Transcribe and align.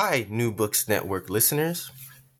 Hi, 0.00 0.28
New 0.30 0.52
Books 0.52 0.88
Network 0.88 1.28
listeners. 1.28 1.90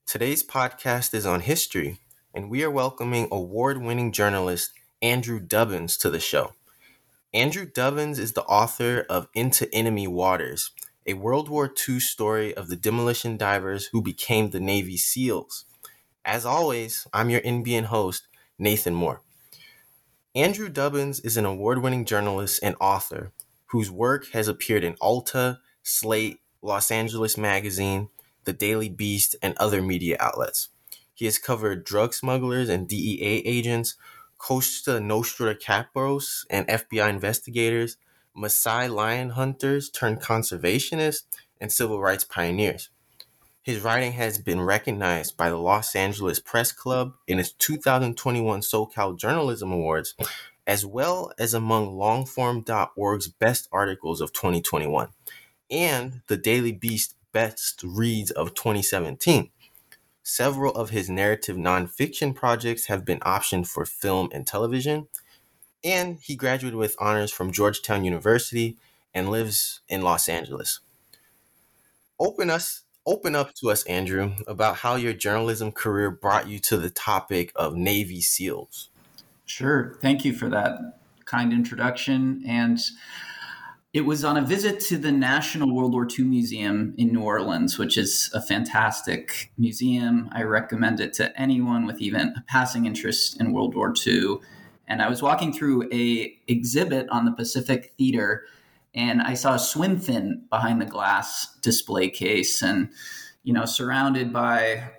Today's 0.06 0.44
podcast 0.44 1.12
is 1.12 1.26
on 1.26 1.40
history, 1.40 1.98
and 2.32 2.48
we 2.48 2.62
are 2.62 2.70
welcoming 2.70 3.26
award 3.32 3.82
winning 3.82 4.12
journalist 4.12 4.70
Andrew 5.02 5.40
Dubbins 5.40 5.98
to 5.98 6.08
the 6.08 6.20
show. 6.20 6.52
Andrew 7.34 7.66
Dubbins 7.66 8.20
is 8.20 8.34
the 8.34 8.44
author 8.44 9.04
of 9.10 9.26
Into 9.34 9.68
Enemy 9.74 10.06
Waters, 10.06 10.70
a 11.04 11.14
World 11.14 11.48
War 11.48 11.68
II 11.88 11.98
story 11.98 12.54
of 12.54 12.68
the 12.68 12.76
demolition 12.76 13.36
divers 13.36 13.86
who 13.86 14.02
became 14.02 14.50
the 14.50 14.60
Navy 14.60 14.96
SEALs. 14.96 15.64
As 16.24 16.46
always, 16.46 17.08
I'm 17.12 17.28
your 17.28 17.40
NBN 17.40 17.86
host, 17.86 18.28
Nathan 18.56 18.94
Moore. 18.94 19.20
Andrew 20.32 20.68
Dubbins 20.68 21.18
is 21.24 21.36
an 21.36 21.44
award 21.44 21.82
winning 21.82 22.04
journalist 22.04 22.60
and 22.62 22.76
author 22.80 23.32
whose 23.72 23.90
work 23.90 24.28
has 24.28 24.46
appeared 24.46 24.84
in 24.84 24.94
Alta, 25.00 25.58
Slate, 25.82 26.38
Los 26.62 26.90
Angeles 26.90 27.38
Magazine, 27.38 28.08
The 28.44 28.52
Daily 28.52 28.88
Beast, 28.88 29.36
and 29.42 29.56
other 29.58 29.80
media 29.80 30.16
outlets. 30.18 30.68
He 31.14 31.24
has 31.24 31.38
covered 31.38 31.84
drug 31.84 32.14
smugglers 32.14 32.68
and 32.68 32.88
DEA 32.88 33.42
agents, 33.44 33.94
Cosa 34.38 35.00
Nostra 35.00 35.54
capos 35.54 36.44
and 36.50 36.66
FBI 36.68 37.08
investigators, 37.08 37.96
Maasai 38.36 38.92
lion 38.92 39.30
hunters 39.30 39.90
turned 39.90 40.20
conservationists, 40.20 41.24
and 41.60 41.72
civil 41.72 42.00
rights 42.00 42.24
pioneers. 42.24 42.90
His 43.62 43.80
writing 43.80 44.12
has 44.12 44.38
been 44.38 44.60
recognized 44.60 45.36
by 45.36 45.50
the 45.50 45.56
Los 45.56 45.94
Angeles 45.94 46.38
Press 46.38 46.72
Club 46.72 47.14
in 47.26 47.38
its 47.38 47.52
2021 47.52 48.60
SoCal 48.60 49.18
Journalism 49.18 49.72
Awards, 49.72 50.14
as 50.66 50.86
well 50.86 51.32
as 51.38 51.52
among 51.52 51.96
longform.org's 51.96 53.28
best 53.28 53.68
articles 53.72 54.20
of 54.20 54.32
2021 54.32 55.08
and 55.70 56.22
the 56.26 56.36
Daily 56.36 56.72
Beast 56.72 57.14
Best 57.32 57.82
Reads 57.82 58.30
of 58.30 58.54
2017. 58.54 59.50
Several 60.22 60.72
of 60.74 60.90
his 60.90 61.08
narrative 61.08 61.56
nonfiction 61.56 62.34
projects 62.34 62.86
have 62.86 63.04
been 63.04 63.20
optioned 63.20 63.66
for 63.66 63.86
film 63.86 64.28
and 64.32 64.46
television, 64.46 65.08
and 65.82 66.18
he 66.20 66.36
graduated 66.36 66.78
with 66.78 66.96
honors 66.98 67.32
from 67.32 67.52
Georgetown 67.52 68.04
University 68.04 68.76
and 69.14 69.30
lives 69.30 69.80
in 69.88 70.02
Los 70.02 70.28
Angeles. 70.28 70.80
Open 72.18 72.50
us 72.50 72.82
open 73.08 73.34
up 73.34 73.54
to 73.54 73.70
us, 73.70 73.84
Andrew, 73.84 74.32
about 74.46 74.76
how 74.76 74.94
your 74.96 75.14
journalism 75.14 75.72
career 75.72 76.10
brought 76.10 76.46
you 76.46 76.58
to 76.58 76.76
the 76.76 76.90
topic 76.90 77.50
of 77.56 77.74
Navy 77.74 78.20
SEALs. 78.20 78.90
Sure. 79.46 79.96
Thank 80.02 80.26
you 80.26 80.34
for 80.34 80.50
that 80.50 80.98
kind 81.24 81.50
introduction. 81.54 82.42
And 82.46 82.78
it 83.94 84.02
was 84.02 84.22
on 84.22 84.36
a 84.36 84.42
visit 84.42 84.80
to 84.80 84.98
the 84.98 85.12
National 85.12 85.74
World 85.74 85.94
War 85.94 86.06
II 86.06 86.26
Museum 86.26 86.94
in 86.98 87.12
New 87.12 87.22
Orleans, 87.22 87.78
which 87.78 87.96
is 87.96 88.30
a 88.34 88.40
fantastic 88.40 89.50
museum. 89.56 90.28
I 90.32 90.42
recommend 90.42 91.00
it 91.00 91.14
to 91.14 91.38
anyone 91.40 91.86
with 91.86 91.98
even 92.00 92.34
a 92.36 92.44
passing 92.46 92.84
interest 92.84 93.40
in 93.40 93.52
World 93.52 93.74
War 93.74 93.94
II. 94.06 94.36
And 94.86 95.00
I 95.00 95.08
was 95.08 95.22
walking 95.22 95.54
through 95.54 95.88
a 95.90 96.36
exhibit 96.46 97.08
on 97.10 97.24
the 97.24 97.32
Pacific 97.32 97.94
Theater, 97.96 98.44
and 98.94 99.22
I 99.22 99.34
saw 99.34 99.54
a 99.54 99.58
swim 99.58 99.98
fin 99.98 100.44
behind 100.50 100.80
the 100.80 100.86
glass 100.86 101.56
display 101.62 102.10
case, 102.10 102.62
and 102.62 102.90
you 103.42 103.54
know, 103.54 103.64
surrounded 103.64 104.32
by 104.32 104.90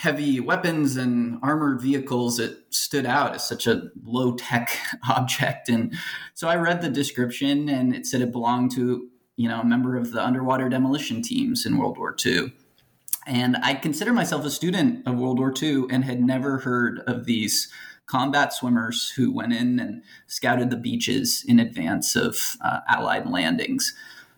heavy 0.00 0.40
weapons 0.40 0.96
and 0.96 1.38
armored 1.42 1.80
vehicles, 1.80 2.38
it 2.38 2.58
stood 2.70 3.06
out 3.06 3.34
as 3.34 3.46
such 3.46 3.66
a 3.66 3.90
low 4.04 4.34
tech 4.34 4.76
object. 5.08 5.68
And 5.68 5.94
so 6.34 6.48
I 6.48 6.56
read 6.56 6.82
the 6.82 6.88
description 6.88 7.68
and 7.68 7.94
it 7.94 8.06
said 8.06 8.20
it 8.20 8.32
belonged 8.32 8.72
to, 8.72 9.08
you 9.36 9.48
know, 9.48 9.60
a 9.60 9.64
member 9.64 9.96
of 9.96 10.12
the 10.12 10.24
underwater 10.24 10.68
demolition 10.68 11.22
teams 11.22 11.64
in 11.66 11.78
World 11.78 11.98
War 11.98 12.16
II. 12.24 12.52
And 13.26 13.56
I 13.62 13.74
consider 13.74 14.12
myself 14.12 14.44
a 14.44 14.50
student 14.50 15.06
of 15.06 15.18
World 15.18 15.38
War 15.38 15.54
II 15.60 15.84
and 15.90 16.04
had 16.04 16.20
never 16.20 16.58
heard 16.58 17.00
of 17.06 17.24
these 17.24 17.68
combat 18.06 18.52
swimmers 18.52 19.10
who 19.10 19.32
went 19.32 19.52
in 19.52 19.78
and 19.78 20.02
scouted 20.26 20.70
the 20.70 20.76
beaches 20.76 21.44
in 21.46 21.60
advance 21.60 22.16
of 22.16 22.56
uh, 22.60 22.80
Allied 22.88 23.28
landings. 23.28 23.94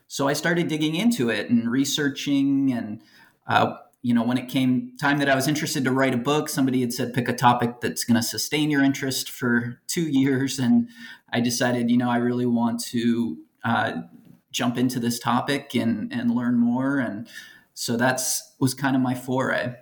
So 0.06 0.28
I 0.28 0.34
started 0.34 0.68
digging 0.68 0.94
into 0.94 1.30
it 1.30 1.48
and 1.50 1.70
researching 1.70 2.72
and 2.72 3.00
uh, 3.46 3.74
you 4.04 4.12
know, 4.12 4.22
when 4.22 4.36
it 4.36 4.48
came 4.48 4.92
time 5.00 5.16
that 5.20 5.30
I 5.30 5.34
was 5.34 5.48
interested 5.48 5.82
to 5.84 5.90
write 5.90 6.12
a 6.12 6.18
book, 6.18 6.50
somebody 6.50 6.82
had 6.82 6.92
said 6.92 7.14
pick 7.14 7.26
a 7.26 7.32
topic 7.32 7.80
that's 7.80 8.04
going 8.04 8.16
to 8.16 8.22
sustain 8.22 8.70
your 8.70 8.84
interest 8.84 9.30
for 9.30 9.80
two 9.86 10.02
years, 10.10 10.58
and 10.58 10.90
I 11.32 11.40
decided, 11.40 11.90
you 11.90 11.96
know, 11.96 12.10
I 12.10 12.18
really 12.18 12.44
want 12.44 12.84
to 12.90 13.38
uh, 13.64 13.92
jump 14.52 14.76
into 14.76 15.00
this 15.00 15.18
topic 15.18 15.74
and 15.74 16.12
and 16.12 16.34
learn 16.34 16.58
more, 16.58 16.98
and 16.98 17.26
so 17.72 17.96
that's 17.96 18.52
was 18.60 18.74
kind 18.74 18.94
of 18.94 19.00
my 19.00 19.14
foray. 19.14 19.74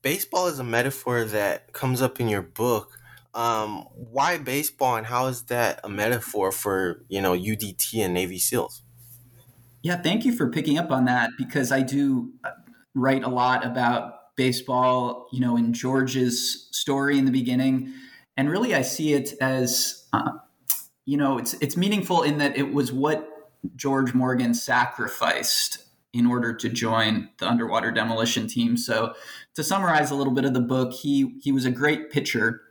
Baseball 0.00 0.46
is 0.46 0.58
a 0.58 0.64
metaphor 0.64 1.24
that 1.24 1.74
comes 1.74 2.00
up 2.00 2.18
in 2.18 2.28
your 2.28 2.42
book. 2.42 2.98
Um, 3.34 3.88
why 3.94 4.38
baseball, 4.38 4.96
and 4.96 5.06
how 5.06 5.26
is 5.26 5.42
that 5.44 5.80
a 5.84 5.88
metaphor 5.90 6.50
for 6.50 7.04
you 7.08 7.20
know 7.20 7.34
UDT 7.34 8.02
and 8.02 8.14
Navy 8.14 8.38
SEALs? 8.38 8.80
Yeah, 9.82 10.00
thank 10.00 10.24
you 10.24 10.34
for 10.34 10.48
picking 10.48 10.78
up 10.78 10.90
on 10.90 11.04
that 11.04 11.30
because 11.36 11.70
I 11.72 11.82
do 11.82 12.32
write 12.94 13.24
a 13.24 13.28
lot 13.28 13.64
about 13.64 14.36
baseball, 14.36 15.28
you 15.32 15.40
know, 15.40 15.56
in 15.56 15.72
George's 15.72 16.68
story 16.70 17.18
in 17.18 17.24
the 17.24 17.30
beginning. 17.30 17.92
And 18.36 18.50
really, 18.50 18.74
I 18.74 18.82
see 18.82 19.12
it 19.12 19.34
as, 19.40 20.06
uh, 20.12 20.32
you 21.04 21.16
know, 21.16 21.38
it's, 21.38 21.54
it's 21.54 21.76
meaningful 21.76 22.22
in 22.22 22.38
that 22.38 22.56
it 22.56 22.72
was 22.72 22.92
what 22.92 23.28
George 23.76 24.14
Morgan 24.14 24.54
sacrificed 24.54 25.78
in 26.12 26.26
order 26.26 26.52
to 26.52 26.68
join 26.68 27.30
the 27.38 27.48
underwater 27.48 27.90
demolition 27.90 28.46
team. 28.46 28.76
So, 28.76 29.14
to 29.54 29.64
summarize 29.64 30.10
a 30.10 30.14
little 30.14 30.32
bit 30.32 30.44
of 30.44 30.54
the 30.54 30.60
book, 30.60 30.92
he 30.92 31.38
he 31.42 31.52
was 31.52 31.64
a 31.64 31.70
great 31.70 32.10
pitcher, 32.10 32.62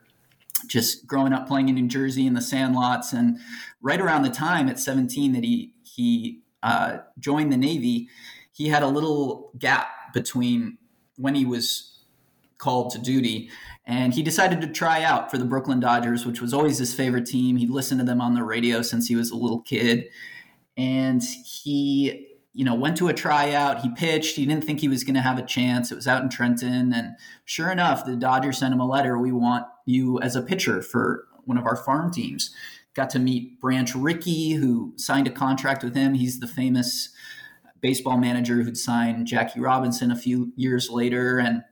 just 0.68 1.08
growing 1.08 1.34
up 1.34 1.48
playing 1.48 1.70
in 1.70 1.76
New 1.76 1.88
Jersey 1.88 2.28
in 2.28 2.34
the 2.34 2.42
sandlots, 2.42 3.14
and 3.14 3.40
right 3.82 4.00
around 4.00 4.24
the 4.24 4.30
time 4.30 4.70
at 4.70 4.80
17 4.80 5.34
that 5.34 5.44
he 5.44 5.74
he 5.84 6.42
uh, 6.62 7.00
joined 7.20 7.52
the 7.52 7.58
Navy, 7.58 8.10
he 8.52 8.70
had 8.70 8.84
a 8.84 8.88
little 8.88 9.52
gap 9.58 9.88
between 10.14 10.78
when 11.18 11.36
he 11.36 11.46
was 11.46 12.04
called 12.58 12.92
to 12.92 13.00
duty 13.00 13.50
and 13.86 14.14
he 14.14 14.22
decided 14.22 14.62
to 14.62 14.68
try 14.68 15.04
out 15.04 15.32
for 15.32 15.38
the 15.38 15.46
Brooklyn 15.46 15.80
Dodgers, 15.80 16.26
which 16.26 16.40
was 16.40 16.54
always 16.54 16.78
his 16.78 16.94
favorite 16.94 17.26
team. 17.26 17.58
He 17.58 17.68
listened 17.68 18.00
to 18.00 18.06
them 18.06 18.22
on 18.22 18.36
the 18.36 18.44
radio 18.44 18.82
since 18.82 19.08
he 19.08 19.16
was 19.16 19.32
a 19.32 19.36
little 19.36 19.62
kid. 19.62 20.08
And 20.78 21.22
he, 21.24 22.28
you 22.54 22.64
know, 22.64 22.76
went 22.76 22.96
to 22.98 23.08
a 23.08 23.14
tryout. 23.14 23.82
He 23.82 23.90
pitched. 23.90 24.36
He 24.36 24.46
didn't 24.46 24.64
think 24.64 24.80
he 24.80 24.88
was 24.88 25.04
going 25.04 25.16
to 25.16 25.22
have 25.22 25.40
a 25.40 25.46
chance. 25.46 25.92
It 25.92 25.96
was 25.96 26.08
out 26.08 26.22
in 26.22 26.30
Trenton. 26.30 26.94
And 26.94 27.16
sure 27.44 27.72
enough, 27.72 28.06
the 28.06 28.16
Dodgers 28.16 28.60
sent 28.60 28.74
him 28.74 28.80
a 28.80 28.88
letter. 28.88 29.18
We 29.18 29.32
want 29.32 29.66
you 29.86 30.20
as 30.22 30.36
a 30.36 30.42
pitcher 30.42 30.82
for 30.82 31.26
one 31.46 31.58
of 31.58 31.66
our 31.66 31.76
farm 31.76 32.12
teams. 32.12 32.56
Got 32.94 33.10
to 33.12 33.20
meet 33.20 33.60
Branch 33.60 33.94
Rickey, 33.96 34.52
who 34.52 34.94
signed 34.98 35.28
a 35.28 35.32
contract 35.32 35.84
with 35.84 35.96
him. 35.96 36.14
He's 36.14 36.40
the 36.40 36.48
famous 36.48 37.10
baseball 37.82 38.18
manager 38.18 38.62
who'd 38.62 38.78
signed 38.78 39.28
Jackie 39.28 39.60
Robinson 39.60 40.12
a 40.12 40.16
few 40.16 40.54
years 40.56 40.90
later. 40.90 41.40
And 41.40 41.64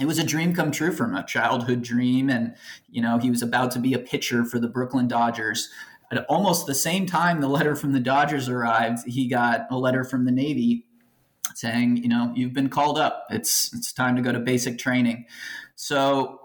it 0.00 0.06
was 0.06 0.18
a 0.18 0.24
dream 0.24 0.54
come 0.54 0.70
true 0.70 0.92
for 0.92 1.04
him, 1.04 1.14
a 1.14 1.24
childhood 1.24 1.82
dream. 1.82 2.28
And, 2.28 2.54
you 2.88 3.00
know, 3.00 3.18
he 3.18 3.30
was 3.30 3.42
about 3.42 3.70
to 3.72 3.78
be 3.78 3.94
a 3.94 3.98
pitcher 3.98 4.44
for 4.44 4.58
the 4.58 4.68
Brooklyn 4.68 5.08
Dodgers. 5.08 5.68
At 6.10 6.26
almost 6.26 6.66
the 6.66 6.74
same 6.74 7.06
time 7.06 7.40
the 7.40 7.48
letter 7.48 7.74
from 7.74 7.92
the 7.92 8.00
Dodgers 8.00 8.48
arrived, 8.48 9.06
he 9.06 9.28
got 9.28 9.66
a 9.70 9.78
letter 9.78 10.04
from 10.04 10.24
the 10.24 10.32
Navy 10.32 10.86
saying, 11.54 11.98
you 11.98 12.08
know, 12.08 12.32
you've 12.34 12.52
been 12.52 12.68
called 12.68 12.98
up. 12.98 13.24
It's 13.30 13.72
it's 13.72 13.92
time 13.92 14.16
to 14.16 14.22
go 14.22 14.32
to 14.32 14.40
basic 14.40 14.78
training. 14.78 15.26
So 15.76 16.40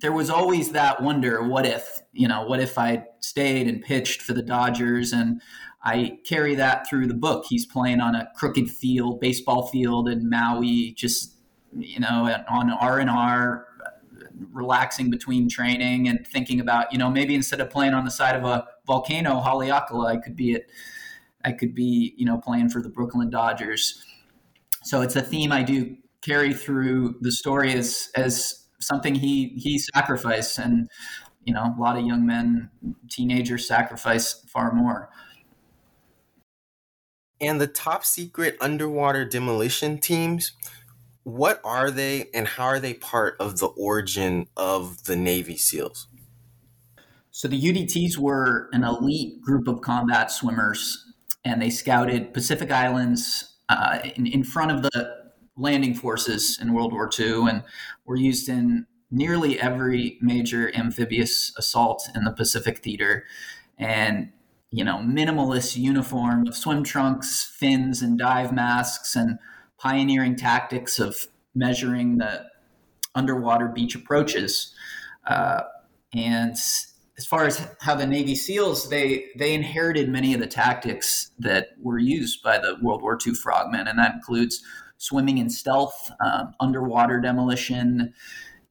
there 0.00 0.12
was 0.12 0.30
always 0.30 0.70
that 0.72 1.02
wonder, 1.02 1.42
what 1.42 1.66
if, 1.66 2.02
you 2.12 2.28
know, 2.28 2.46
what 2.46 2.60
if 2.60 2.78
I 2.78 3.04
stayed 3.20 3.66
and 3.66 3.82
pitched 3.82 4.22
for 4.22 4.32
the 4.32 4.42
Dodgers 4.42 5.12
and 5.12 5.42
I 5.82 6.18
carry 6.24 6.54
that 6.56 6.88
through 6.88 7.06
the 7.06 7.14
book. 7.14 7.44
He's 7.48 7.64
playing 7.64 8.00
on 8.00 8.14
a 8.14 8.28
crooked 8.34 8.70
field, 8.70 9.20
baseball 9.20 9.66
field 9.68 10.08
in 10.08 10.28
Maui, 10.28 10.92
just 10.96 11.34
you 11.76 12.00
know, 12.00 12.34
on 12.48 12.70
R 12.70 12.98
and 12.98 13.10
R, 13.10 13.66
relaxing 14.52 15.10
between 15.10 15.48
training 15.48 16.08
and 16.08 16.26
thinking 16.26 16.60
about, 16.60 16.92
you 16.92 16.98
know, 16.98 17.10
maybe 17.10 17.34
instead 17.34 17.60
of 17.60 17.70
playing 17.70 17.94
on 17.94 18.04
the 18.04 18.10
side 18.10 18.36
of 18.36 18.44
a 18.44 18.66
volcano, 18.86 19.40
Haleakala, 19.40 20.06
I 20.06 20.16
could 20.16 20.36
be 20.36 20.54
at 20.54 20.62
I 21.44 21.52
could 21.52 21.74
be, 21.74 22.14
you 22.16 22.24
know, 22.24 22.38
playing 22.38 22.70
for 22.70 22.82
the 22.82 22.88
Brooklyn 22.88 23.30
Dodgers. 23.30 24.02
So 24.82 25.02
it's 25.02 25.14
a 25.14 25.22
theme 25.22 25.52
I 25.52 25.62
do 25.62 25.96
carry 26.20 26.52
through 26.52 27.16
the 27.20 27.32
story 27.32 27.74
as 27.74 28.10
as 28.14 28.66
something 28.80 29.14
he 29.14 29.48
he 29.56 29.78
sacrificed, 29.78 30.58
and 30.58 30.88
you 31.44 31.54
know, 31.54 31.74
a 31.76 31.80
lot 31.80 31.96
of 31.96 32.04
young 32.04 32.26
men, 32.26 32.70
teenagers 33.08 33.66
sacrifice 33.66 34.44
far 34.48 34.72
more. 34.72 35.10
And 37.40 37.60
the 37.60 37.66
top 37.66 38.04
secret 38.04 38.56
underwater 38.60 39.24
demolition 39.24 39.98
teams, 39.98 40.52
what 41.22 41.60
are 41.62 41.90
they 41.90 42.30
and 42.34 42.48
how 42.48 42.64
are 42.64 42.80
they 42.80 42.94
part 42.94 43.36
of 43.38 43.58
the 43.58 43.66
origin 43.66 44.48
of 44.56 45.04
the 45.04 45.16
Navy 45.16 45.56
SEALs? 45.56 46.08
So 47.30 47.46
the 47.46 47.60
UDTs 47.60 48.16
were 48.16 48.68
an 48.72 48.82
elite 48.82 49.40
group 49.40 49.68
of 49.68 49.80
combat 49.80 50.32
swimmers, 50.32 51.04
and 51.44 51.62
they 51.62 51.70
scouted 51.70 52.34
Pacific 52.34 52.72
Islands 52.72 53.58
uh, 53.68 54.00
in, 54.16 54.26
in 54.26 54.42
front 54.42 54.72
of 54.72 54.82
the 54.82 55.18
landing 55.56 55.94
forces 55.94 56.58
in 56.60 56.72
World 56.72 56.92
War 56.92 57.10
II 57.16 57.48
and 57.48 57.62
were 58.06 58.16
used 58.16 58.48
in 58.48 58.86
nearly 59.10 59.60
every 59.60 60.18
major 60.20 60.74
amphibious 60.74 61.52
assault 61.56 62.08
in 62.14 62.24
the 62.24 62.32
Pacific 62.32 62.78
theater. 62.78 63.24
And 63.78 64.32
you 64.70 64.84
know, 64.84 64.96
minimalist 64.96 65.76
uniform 65.76 66.46
of 66.46 66.56
swim 66.56 66.84
trunks, 66.84 67.44
fins, 67.58 68.02
and 68.02 68.18
dive 68.18 68.52
masks, 68.52 69.16
and 69.16 69.38
pioneering 69.78 70.36
tactics 70.36 70.98
of 70.98 71.28
measuring 71.54 72.18
the 72.18 72.44
underwater 73.14 73.68
beach 73.68 73.94
approaches. 73.94 74.74
Uh, 75.26 75.62
and 76.14 76.52
as 76.52 77.26
far 77.26 77.44
as 77.46 77.66
how 77.80 77.94
the 77.94 78.06
Navy 78.06 78.34
SEALs, 78.34 78.88
they 78.90 79.26
they 79.36 79.54
inherited 79.54 80.08
many 80.08 80.34
of 80.34 80.40
the 80.40 80.46
tactics 80.46 81.30
that 81.38 81.70
were 81.82 81.98
used 81.98 82.42
by 82.42 82.58
the 82.58 82.76
World 82.80 83.02
War 83.02 83.18
II 83.26 83.34
frogmen, 83.34 83.88
and 83.88 83.98
that 83.98 84.14
includes 84.14 84.62
swimming 84.98 85.38
in 85.38 85.50
stealth, 85.50 86.10
um, 86.20 86.54
underwater 86.60 87.20
demolition. 87.20 88.14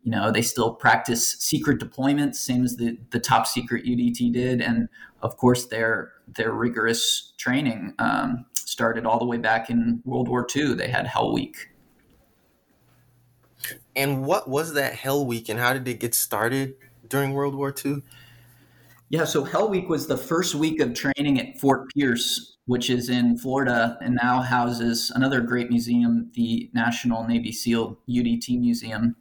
You 0.08 0.12
know, 0.12 0.32
they 0.32 0.42
still 0.42 0.74
practice 0.74 1.36
secret 1.38 1.82
deployments, 1.82 2.36
same 2.36 2.64
as 2.64 2.78
the 2.78 2.98
the 3.10 3.20
top 3.20 3.46
secret 3.46 3.84
UDT 3.84 4.32
did, 4.32 4.62
and 4.62 4.88
of 5.22 5.36
course 5.36 5.66
their 5.66 6.14
their 6.30 6.54
rigorous 6.54 7.34
training 7.38 7.94
um, 8.00 8.46
started 8.56 9.06
all 9.06 9.20
the 9.20 9.26
way 9.26 9.36
back 9.36 9.70
in 9.70 10.02
World 10.06 10.30
War 10.30 10.48
II. 10.56 10.76
They 10.76 10.88
had 10.88 11.08
Hell 11.08 11.34
Week. 11.34 11.58
And 13.98 14.24
what 14.24 14.50
was 14.50 14.76
that 14.76 14.94
Hell 14.96 15.26
Week, 15.26 15.50
and 15.50 15.60
how 15.60 15.74
did 15.74 15.86
it 15.90 16.00
get 16.00 16.16
started 16.16 16.76
during 17.10 17.34
World 17.34 17.54
War 17.54 17.76
II? 17.86 18.02
Yeah, 19.10 19.26
so 19.26 19.44
Hell 19.44 19.68
Week 19.68 19.90
was 19.90 20.08
the 20.08 20.16
first 20.16 20.56
week 20.56 20.80
of 20.80 20.94
training 20.94 21.38
at 21.38 21.60
Fort 21.60 21.90
Pierce, 21.94 22.56
which 22.66 22.90
is 22.90 23.10
in 23.10 23.38
Florida 23.38 23.98
and 24.00 24.18
now 24.24 24.42
houses 24.42 25.12
another 25.14 25.42
great 25.42 25.70
museum, 25.70 26.32
the 26.34 26.70
National 26.74 27.28
Navy 27.28 27.52
SEAL 27.52 28.00
UDT 28.08 28.58
Museum. 28.58 29.18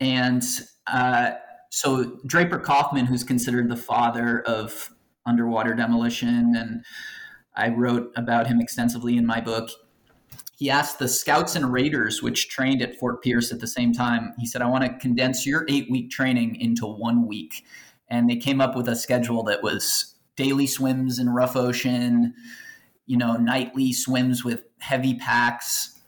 And 0.00 0.42
uh, 0.86 1.32
so 1.70 2.18
Draper 2.26 2.58
Kaufman, 2.58 3.06
who's 3.06 3.24
considered 3.24 3.68
the 3.68 3.76
father 3.76 4.42
of 4.42 4.90
underwater 5.24 5.74
demolition, 5.74 6.54
and 6.56 6.84
I 7.54 7.68
wrote 7.68 8.12
about 8.16 8.46
him 8.46 8.60
extensively 8.60 9.16
in 9.16 9.26
my 9.26 9.40
book. 9.40 9.70
He 10.56 10.70
asked 10.70 10.98
the 10.98 11.08
scouts 11.08 11.54
and 11.54 11.72
raiders, 11.72 12.22
which 12.22 12.48
trained 12.48 12.80
at 12.80 12.96
Fort 12.96 13.22
Pierce 13.22 13.52
at 13.52 13.60
the 13.60 13.66
same 13.66 13.92
time, 13.92 14.32
he 14.38 14.46
said, 14.46 14.62
I 14.62 14.68
want 14.68 14.84
to 14.84 14.98
condense 14.98 15.46
your 15.46 15.66
eight 15.68 15.90
week 15.90 16.10
training 16.10 16.56
into 16.56 16.86
one 16.86 17.26
week 17.26 17.64
and 18.08 18.28
they 18.30 18.36
came 18.36 18.60
up 18.60 18.76
with 18.76 18.88
a 18.88 18.96
schedule 18.96 19.42
that 19.44 19.62
was 19.62 20.14
daily 20.36 20.66
swims 20.66 21.18
in 21.18 21.28
rough 21.30 21.56
ocean, 21.56 22.34
you 23.06 23.16
know, 23.16 23.36
nightly 23.36 23.92
swims 23.92 24.44
with 24.44 24.64
heavy 24.78 25.14
packs. 25.14 25.98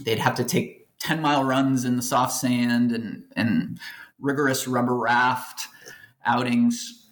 They'd 0.00 0.18
have 0.18 0.34
to 0.36 0.44
take 0.44 0.83
10 1.04 1.20
mile 1.20 1.44
runs 1.44 1.84
in 1.84 1.96
the 1.96 2.02
soft 2.02 2.32
sand 2.32 2.90
and, 2.90 3.24
and 3.36 3.78
rigorous 4.18 4.66
rubber 4.66 4.96
raft 4.96 5.68
outings. 6.24 7.08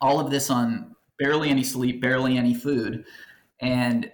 All 0.00 0.20
of 0.20 0.30
this 0.30 0.50
on 0.50 0.94
barely 1.18 1.50
any 1.50 1.64
sleep, 1.64 2.00
barely 2.00 2.36
any 2.36 2.54
food. 2.54 3.04
And 3.60 4.10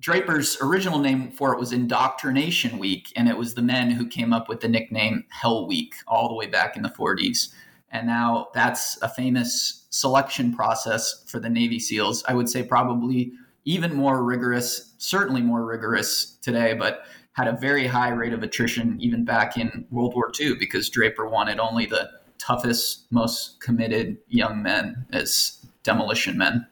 Draper's 0.00 0.56
original 0.62 0.98
name 0.98 1.30
for 1.30 1.52
it 1.52 1.58
was 1.58 1.72
Indoctrination 1.74 2.78
Week, 2.78 3.12
and 3.16 3.28
it 3.28 3.36
was 3.36 3.52
the 3.52 3.60
men 3.60 3.90
who 3.90 4.06
came 4.06 4.32
up 4.32 4.48
with 4.48 4.60
the 4.60 4.68
nickname 4.68 5.24
Hell 5.28 5.66
Week 5.66 5.96
all 6.06 6.28
the 6.28 6.34
way 6.34 6.46
back 6.46 6.74
in 6.74 6.82
the 6.82 6.88
40s. 6.88 7.52
And 7.90 8.06
now 8.06 8.48
that's 8.54 9.00
a 9.02 9.08
famous 9.10 9.84
selection 9.90 10.54
process 10.54 11.24
for 11.26 11.38
the 11.38 11.50
Navy 11.50 11.78
SEALs. 11.78 12.24
I 12.26 12.32
would 12.32 12.48
say 12.48 12.62
probably 12.62 13.32
even 13.66 13.94
more 13.94 14.24
rigorous, 14.24 14.94
certainly 14.96 15.42
more 15.42 15.66
rigorous 15.66 16.38
today, 16.40 16.72
but 16.72 17.04
had 17.34 17.48
a 17.48 17.52
very 17.52 17.86
high 17.86 18.10
rate 18.10 18.32
of 18.32 18.42
attrition 18.42 18.96
even 19.00 19.24
back 19.24 19.56
in 19.56 19.86
World 19.90 20.14
War 20.14 20.32
II 20.40 20.54
because 20.54 20.88
Draper 20.88 21.28
wanted 21.28 21.58
only 21.58 21.84
the 21.84 22.10
toughest, 22.38 23.06
most 23.10 23.60
committed 23.60 24.16
young 24.28 24.62
men 24.62 25.06
as 25.12 25.64
demolition 25.82 26.38
men. 26.38 26.66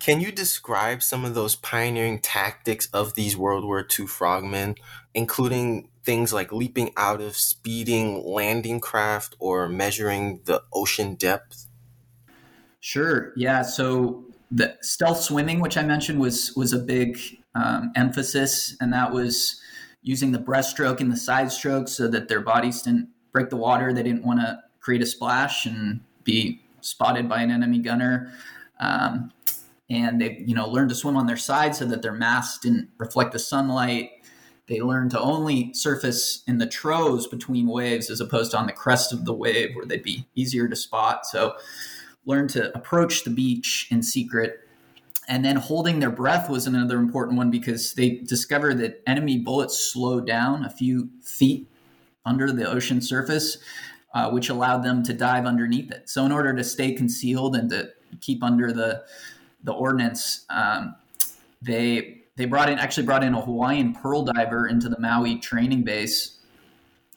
Can 0.00 0.20
you 0.20 0.32
describe 0.32 1.02
some 1.02 1.24
of 1.24 1.34
those 1.34 1.54
pioneering 1.54 2.18
tactics 2.18 2.88
of 2.92 3.14
these 3.14 3.36
World 3.36 3.64
War 3.64 3.86
II 3.98 4.06
frogmen, 4.08 4.74
including 5.14 5.88
things 6.02 6.32
like 6.32 6.50
leaping 6.50 6.90
out 6.96 7.20
of 7.20 7.36
speeding 7.36 8.24
landing 8.26 8.80
craft 8.80 9.36
or 9.38 9.68
measuring 9.68 10.40
the 10.46 10.64
ocean 10.72 11.14
depth? 11.14 11.68
Sure. 12.80 13.32
Yeah. 13.36 13.62
So 13.62 14.24
the 14.50 14.76
stealth 14.80 15.20
swimming, 15.20 15.60
which 15.60 15.76
I 15.76 15.84
mentioned, 15.84 16.18
was 16.18 16.52
was 16.56 16.72
a 16.72 16.78
big 16.80 17.20
um, 17.54 17.92
emphasis, 17.96 18.76
and 18.80 18.92
that 18.92 19.12
was 19.12 19.60
using 20.02 20.32
the 20.32 20.38
breaststroke 20.38 21.00
and 21.00 21.12
the 21.12 21.16
side 21.16 21.52
stroke 21.52 21.88
so 21.88 22.08
that 22.08 22.28
their 22.28 22.40
bodies 22.40 22.82
didn't 22.82 23.08
break 23.32 23.50
the 23.50 23.56
water. 23.56 23.92
They 23.92 24.02
didn't 24.02 24.24
want 24.24 24.40
to 24.40 24.60
create 24.80 25.02
a 25.02 25.06
splash 25.06 25.64
and 25.64 26.00
be 26.24 26.60
spotted 26.80 27.28
by 27.28 27.42
an 27.42 27.50
enemy 27.50 27.78
gunner. 27.78 28.32
Um, 28.80 29.32
and 29.88 30.20
they, 30.20 30.42
you 30.46 30.54
know, 30.54 30.68
learned 30.68 30.88
to 30.88 30.94
swim 30.94 31.16
on 31.16 31.26
their 31.26 31.36
side 31.36 31.76
so 31.76 31.84
that 31.84 32.02
their 32.02 32.12
masks 32.12 32.58
didn't 32.58 32.88
reflect 32.98 33.32
the 33.32 33.38
sunlight. 33.38 34.10
They 34.66 34.80
learned 34.80 35.10
to 35.12 35.20
only 35.20 35.72
surface 35.74 36.42
in 36.46 36.58
the 36.58 36.66
troughs 36.66 37.26
between 37.26 37.66
waves 37.66 38.10
as 38.10 38.20
opposed 38.20 38.52
to 38.52 38.58
on 38.58 38.66
the 38.66 38.72
crest 38.72 39.12
of 39.12 39.24
the 39.24 39.34
wave 39.34 39.74
where 39.74 39.84
they'd 39.84 40.02
be 40.02 40.26
easier 40.34 40.66
to 40.66 40.76
spot. 40.76 41.26
So 41.26 41.54
learn 42.24 42.48
to 42.48 42.74
approach 42.76 43.24
the 43.24 43.30
beach 43.30 43.88
in 43.90 44.02
secret. 44.02 44.60
And 45.28 45.44
then 45.44 45.56
holding 45.56 46.00
their 46.00 46.10
breath 46.10 46.50
was 46.50 46.66
another 46.66 46.98
important 46.98 47.36
one 47.36 47.50
because 47.50 47.94
they 47.94 48.10
discovered 48.10 48.78
that 48.78 49.02
enemy 49.06 49.38
bullets 49.38 49.78
slowed 49.78 50.26
down 50.26 50.64
a 50.64 50.70
few 50.70 51.10
feet 51.22 51.68
under 52.24 52.52
the 52.52 52.68
ocean 52.68 53.00
surface, 53.00 53.58
uh, 54.14 54.30
which 54.30 54.48
allowed 54.48 54.82
them 54.82 55.02
to 55.04 55.12
dive 55.12 55.46
underneath 55.46 55.90
it. 55.90 56.08
So 56.08 56.24
in 56.26 56.32
order 56.32 56.52
to 56.54 56.64
stay 56.64 56.92
concealed 56.92 57.54
and 57.54 57.70
to 57.70 57.90
keep 58.20 58.42
under 58.42 58.72
the 58.72 59.04
the 59.64 59.72
ordnance, 59.72 60.44
um, 60.50 60.96
they 61.60 62.22
they 62.36 62.46
brought 62.46 62.68
in 62.68 62.78
actually 62.78 63.06
brought 63.06 63.22
in 63.22 63.34
a 63.34 63.40
Hawaiian 63.40 63.94
pearl 63.94 64.24
diver 64.24 64.66
into 64.66 64.88
the 64.88 64.98
Maui 64.98 65.38
training 65.38 65.84
base 65.84 66.38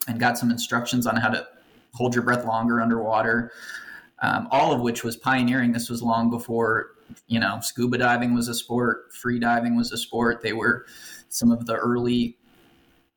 and 0.06 0.20
got 0.20 0.38
some 0.38 0.50
instructions 0.50 1.06
on 1.06 1.16
how 1.16 1.28
to 1.28 1.46
hold 1.92 2.14
your 2.14 2.22
breath 2.22 2.44
longer 2.44 2.80
underwater. 2.80 3.52
Um, 4.22 4.48
all 4.50 4.72
of 4.72 4.80
which 4.80 5.04
was 5.04 5.16
pioneering. 5.16 5.72
This 5.72 5.90
was 5.90 6.02
long 6.02 6.30
before 6.30 6.92
you 7.26 7.40
know 7.40 7.58
scuba 7.60 7.98
diving 7.98 8.34
was 8.34 8.48
a 8.48 8.54
sport, 8.54 9.14
free 9.14 9.38
diving 9.38 9.76
was 9.76 9.92
a 9.92 9.98
sport. 9.98 10.42
They 10.42 10.52
were 10.52 10.86
some 11.28 11.50
of 11.50 11.66
the 11.66 11.74
early 11.74 12.38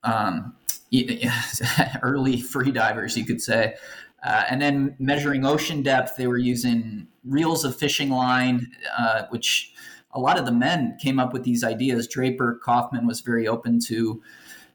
um, 0.02 0.54
early 2.02 2.40
free 2.40 2.70
divers, 2.70 3.16
you 3.16 3.24
could 3.24 3.40
say. 3.40 3.74
Uh, 4.22 4.44
and 4.50 4.60
then 4.60 4.96
measuring 4.98 5.46
ocean 5.46 5.82
depth, 5.82 6.16
they 6.16 6.26
were 6.26 6.38
using 6.38 7.06
reels 7.24 7.64
of 7.64 7.74
fishing 7.74 8.10
line, 8.10 8.70
uh, 8.98 9.22
which 9.30 9.72
a 10.12 10.20
lot 10.20 10.38
of 10.38 10.44
the 10.44 10.52
men 10.52 10.96
came 11.00 11.18
up 11.18 11.32
with 11.32 11.44
these 11.44 11.64
ideas. 11.64 12.06
Draper 12.06 12.60
Kaufman 12.62 13.06
was 13.06 13.20
very 13.20 13.48
open 13.48 13.80
to 13.86 14.22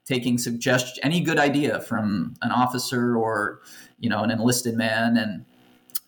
taking 0.05 0.37
suggestion, 0.37 1.03
any 1.03 1.19
good 1.19 1.37
idea 1.39 1.81
from 1.81 2.35
an 2.41 2.51
officer 2.51 3.17
or 3.17 3.61
you 3.99 4.09
know 4.09 4.23
an 4.23 4.31
enlisted 4.31 4.75
man, 4.75 5.17
and 5.17 5.45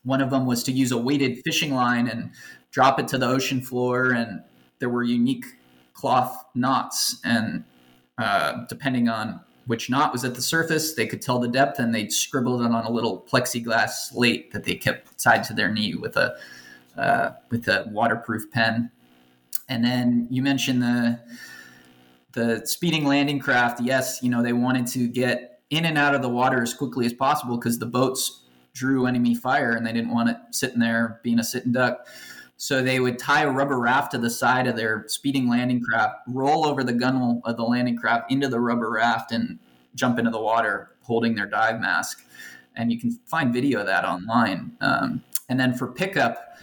one 0.03 0.21
of 0.21 0.29
them 0.29 0.45
was 0.45 0.63
to 0.63 0.71
use 0.71 0.91
a 0.91 0.97
weighted 0.97 1.41
fishing 1.43 1.73
line 1.73 2.07
and 2.07 2.31
drop 2.77 2.99
it 2.99 3.07
to 3.07 3.17
the 3.17 3.27
ocean 3.27 3.59
floor, 3.59 4.11
and 4.11 4.39
there 4.77 4.87
were 4.87 5.01
unique 5.01 5.45
cloth 5.93 6.45
knots, 6.53 7.19
and 7.25 7.63
uh, 8.19 8.65
depending 8.69 9.09
on 9.09 9.39
which 9.65 9.89
knot 9.89 10.13
was 10.13 10.23
at 10.23 10.35
the 10.35 10.43
surface, 10.43 10.93
they 10.93 11.07
could 11.07 11.19
tell 11.19 11.39
the 11.39 11.47
depth, 11.47 11.79
and 11.79 11.95
they 11.95 12.07
scribbled 12.07 12.61
it 12.61 12.65
on 12.65 12.85
a 12.85 12.91
little 12.91 13.25
plexiglass 13.31 14.09
slate 14.09 14.51
that 14.51 14.63
they 14.63 14.75
kept 14.75 15.17
tied 15.17 15.43
to 15.43 15.55
their 15.55 15.73
knee 15.73 15.95
with 15.95 16.17
a 16.17 16.35
uh, 16.95 17.31
with 17.49 17.67
a 17.67 17.87
waterproof 17.89 18.51
pen. 18.51 18.91
And 19.67 19.83
then 19.83 20.27
you 20.29 20.43
mentioned 20.43 20.83
the 20.83 21.19
the 22.33 22.61
speeding 22.67 23.05
landing 23.05 23.39
craft. 23.39 23.81
Yes, 23.81 24.19
you 24.21 24.29
know 24.29 24.43
they 24.43 24.53
wanted 24.53 24.85
to 24.89 25.07
get 25.07 25.61
in 25.71 25.83
and 25.83 25.97
out 25.97 26.13
of 26.13 26.21
the 26.21 26.29
water 26.29 26.61
as 26.61 26.75
quickly 26.75 27.07
as 27.07 27.13
possible 27.13 27.57
because 27.57 27.79
the 27.79 27.87
boats 27.87 28.43
drew 28.75 29.07
enemy 29.07 29.33
fire 29.33 29.71
and 29.71 29.83
they 29.83 29.93
didn't 29.93 30.11
want 30.11 30.29
it 30.29 30.37
sitting 30.51 30.77
there 30.77 31.19
being 31.23 31.39
a 31.39 31.43
sitting 31.43 31.71
duck. 31.71 32.05
So 32.57 32.81
they 32.81 32.99
would 32.99 33.19
tie 33.19 33.43
a 33.43 33.51
rubber 33.51 33.79
raft 33.79 34.11
to 34.11 34.17
the 34.17 34.31
side 34.31 34.67
of 34.67 34.75
their 34.75 35.05
speeding 35.07 35.47
landing 35.47 35.81
craft, 35.81 36.15
roll 36.27 36.65
over 36.65 36.83
the 36.83 36.93
gunwale 36.93 37.41
of 37.45 37.55
the 37.55 37.63
landing 37.63 37.95
craft 37.95 38.31
into 38.31 38.47
the 38.47 38.59
rubber 38.59 38.89
raft, 38.89 39.31
and 39.31 39.59
jump 39.93 40.17
into 40.17 40.31
the 40.31 40.41
water 40.41 40.89
holding 41.03 41.35
their 41.35 41.45
dive 41.45 41.79
mask. 41.79 42.25
And 42.75 42.91
you 42.91 42.99
can 42.99 43.11
find 43.25 43.53
video 43.53 43.79
of 43.79 43.85
that 43.85 44.05
online. 44.05 44.75
Um, 44.81 45.23
and 45.49 45.59
then 45.59 45.73
for 45.73 45.87
pickup, 45.87 46.57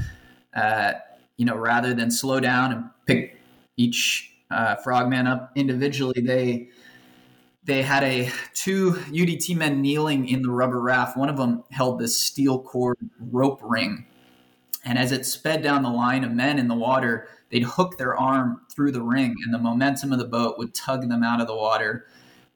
uh, 0.55 0.95
you 1.37 1.45
know, 1.45 1.57
rather 1.57 1.95
than 1.95 2.11
slow 2.11 2.41
down 2.41 2.73
and 2.73 2.85
pick 3.07 3.41
each 3.77 4.33
uh, 4.51 4.77
frogman 4.77 5.27
up 5.27 5.53
individually, 5.57 6.21
they 6.21 6.69
they 7.65 7.83
had 7.83 8.05
a 8.05 8.31
two 8.53 8.93
UDT 8.93 9.57
men 9.57 9.81
kneeling 9.81 10.29
in 10.29 10.43
the 10.43 10.51
rubber 10.51 10.81
raft. 10.81 11.17
One 11.17 11.29
of 11.29 11.37
them 11.37 11.65
held 11.71 11.99
this 11.99 12.19
steel 12.19 12.59
cord 12.61 12.99
rope 13.19 13.61
ring, 13.63 14.07
and 14.85 14.99
as 14.99 15.13
it 15.13 15.27
sped 15.27 15.63
down 15.63 15.83
the 15.83 15.91
line 15.91 16.25
of 16.25 16.33
men 16.33 16.59
in 16.59 16.69
the 16.69 16.75
water, 16.75 17.29
they'd 17.51 17.65
hook 17.65 17.99
their 17.99 18.17
arm 18.17 18.61
through 18.75 18.93
the 18.93 19.03
ring, 19.03 19.35
and 19.45 19.53
the 19.53 19.59
momentum 19.59 20.13
of 20.13 20.19
the 20.19 20.25
boat 20.25 20.59
would 20.59 20.75
tug 20.75 21.09
them 21.09 21.23
out 21.23 21.41
of 21.41 21.47
the 21.47 21.55
water 21.55 22.07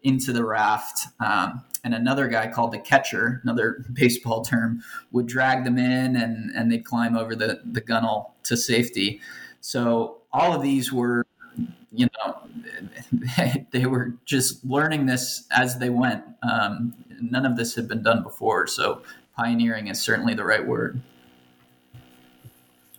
into 0.03 0.33
the 0.33 0.45
raft. 0.45 1.07
Um, 1.21 1.65
and 1.85 1.95
another 1.95 2.29
guy 2.29 2.49
called 2.49 2.73
the 2.73 2.79
catcher, 2.79 3.41
another 3.43 3.85
baseball 3.93 4.45
term, 4.45 4.83
would 5.13 5.27
drag 5.27 5.65
them 5.65 5.79
in, 5.79 6.17
and 6.17 6.51
and 6.55 6.71
they'd 6.71 6.85
climb 6.85 7.17
over 7.17 7.35
the 7.35 7.61
the 7.65 7.81
gunwale 7.81 8.33
to 8.45 8.57
safety. 8.57 9.21
So 9.61 10.19
all 10.33 10.55
of 10.55 10.63
these 10.63 10.93
were 10.93 11.27
you 11.91 12.09
know, 12.19 12.39
they 13.71 13.87
were 13.87 14.15
just 14.25 14.65
learning 14.65 15.07
this 15.07 15.47
as 15.51 15.79
they 15.79 15.91
went. 15.91 16.23
Um, 16.43 16.95
none 17.21 17.47
of 17.47 17.57
this 17.57 17.75
had 17.75 17.89
been 17.89 18.03
done 18.03 18.23
before, 18.23 18.67
so 18.67 19.03
pioneering 19.37 19.89
is 19.89 20.01
certainly 20.01 20.35
the 20.35 20.45
right 20.45 20.67
word. 20.67 21.01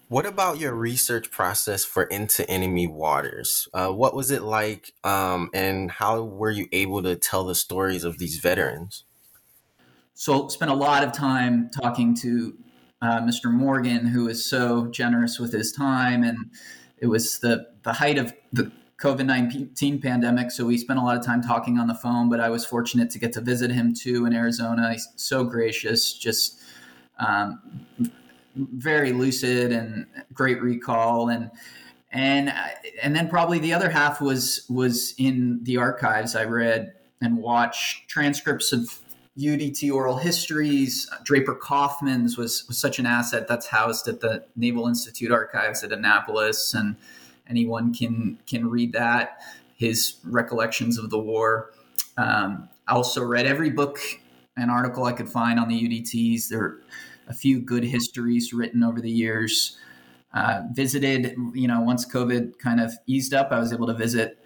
What 0.09 0.25
about 0.25 0.59
your 0.59 0.73
research 0.73 1.29
process 1.29 1.85
for 1.85 2.01
Into 2.05 2.49
Enemy 2.49 2.87
Waters? 2.87 3.67
Uh, 3.75 3.89
what 3.89 4.15
was 4.15 4.31
it 4.31 4.41
like, 4.41 4.91
um, 5.03 5.51
and 5.53 5.91
how 5.91 6.23
were 6.23 6.49
you 6.49 6.67
able 6.71 7.03
to 7.03 7.15
tell 7.15 7.45
the 7.45 7.53
stories 7.53 8.03
of 8.03 8.17
these 8.17 8.39
veterans? 8.39 9.03
So, 10.15 10.47
spent 10.47 10.71
a 10.71 10.73
lot 10.73 11.03
of 11.03 11.13
time 11.13 11.69
talking 11.69 12.15
to 12.15 12.57
uh, 13.03 13.21
Mr. 13.21 13.51
Morgan, 13.51 14.07
who 14.07 14.27
is 14.27 14.43
so 14.43 14.87
generous 14.87 15.37
with 15.37 15.53
his 15.53 15.71
time, 15.71 16.23
and 16.23 16.37
it 16.97 17.05
was 17.05 17.37
the 17.37 17.67
the 17.83 17.93
height 17.93 18.17
of 18.17 18.33
the 18.51 18.71
COVID 18.99 19.27
19 19.27 20.01
pandemic. 20.01 20.49
So 20.49 20.65
we 20.65 20.79
spent 20.79 20.97
a 20.97 21.03
lot 21.03 21.17
of 21.17 21.23
time 21.23 21.43
talking 21.43 21.77
on 21.77 21.85
the 21.85 21.93
phone, 21.93 22.29
but 22.29 22.39
I 22.39 22.49
was 22.49 22.65
fortunate 22.65 23.11
to 23.11 23.19
get 23.19 23.31
to 23.33 23.41
visit 23.41 23.69
him 23.69 23.93
too 23.93 24.25
in 24.25 24.33
Arizona. 24.33 24.91
He's 24.91 25.07
so 25.17 25.43
gracious, 25.43 26.13
just 26.13 26.59
um, 27.19 27.61
very 28.55 29.11
lucid 29.11 29.71
and 29.71 30.05
great 30.33 30.61
recall. 30.61 31.29
And, 31.29 31.51
and, 32.11 32.53
and 33.01 33.15
then 33.15 33.29
probably 33.29 33.59
the 33.59 33.73
other 33.73 33.89
half 33.89 34.21
was, 34.21 34.65
was 34.69 35.13
in 35.17 35.63
the 35.63 35.77
archives. 35.77 36.35
I 36.35 36.45
read 36.45 36.93
and 37.21 37.37
watched 37.37 38.09
transcripts 38.09 38.71
of 38.73 38.99
UDT 39.37 39.91
oral 39.91 40.17
histories. 40.17 41.09
Draper 41.23 41.55
Kaufman's 41.55 42.37
was, 42.37 42.65
was 42.67 42.77
such 42.77 42.99
an 42.99 43.05
asset 43.05 43.47
that's 43.47 43.67
housed 43.67 44.07
at 44.07 44.21
the 44.21 44.45
Naval 44.55 44.87
Institute 44.87 45.31
Archives 45.31 45.83
at 45.83 45.91
Annapolis. 45.91 46.73
And, 46.73 46.95
anyone 47.49 47.93
can 47.93 48.37
can 48.47 48.69
read 48.69 48.93
that. 48.93 49.41
His 49.75 50.17
recollections 50.23 50.97
of 50.97 51.09
the 51.09 51.19
war. 51.19 51.71
Um, 52.17 52.69
I 52.87 52.93
also 52.93 53.23
read 53.23 53.45
every 53.45 53.69
book 53.69 53.99
and 54.57 54.69
article 54.69 55.05
I 55.05 55.13
could 55.13 55.29
find 55.29 55.59
on 55.59 55.69
the 55.69 55.81
UDTs. 55.81 56.49
There 56.49 56.79
a 57.29 57.33
few 57.33 57.61
good 57.61 57.83
histories 57.83 58.51
written 58.51 58.83
over 58.83 58.99
the 58.99 59.11
years. 59.11 59.77
Uh, 60.33 60.61
visited, 60.73 61.35
you 61.53 61.67
know, 61.67 61.81
once 61.81 62.05
COVID 62.05 62.59
kind 62.59 62.79
of 62.79 62.93
eased 63.07 63.33
up, 63.33 63.51
I 63.51 63.59
was 63.59 63.73
able 63.73 63.87
to 63.87 63.95
visit 63.95 64.37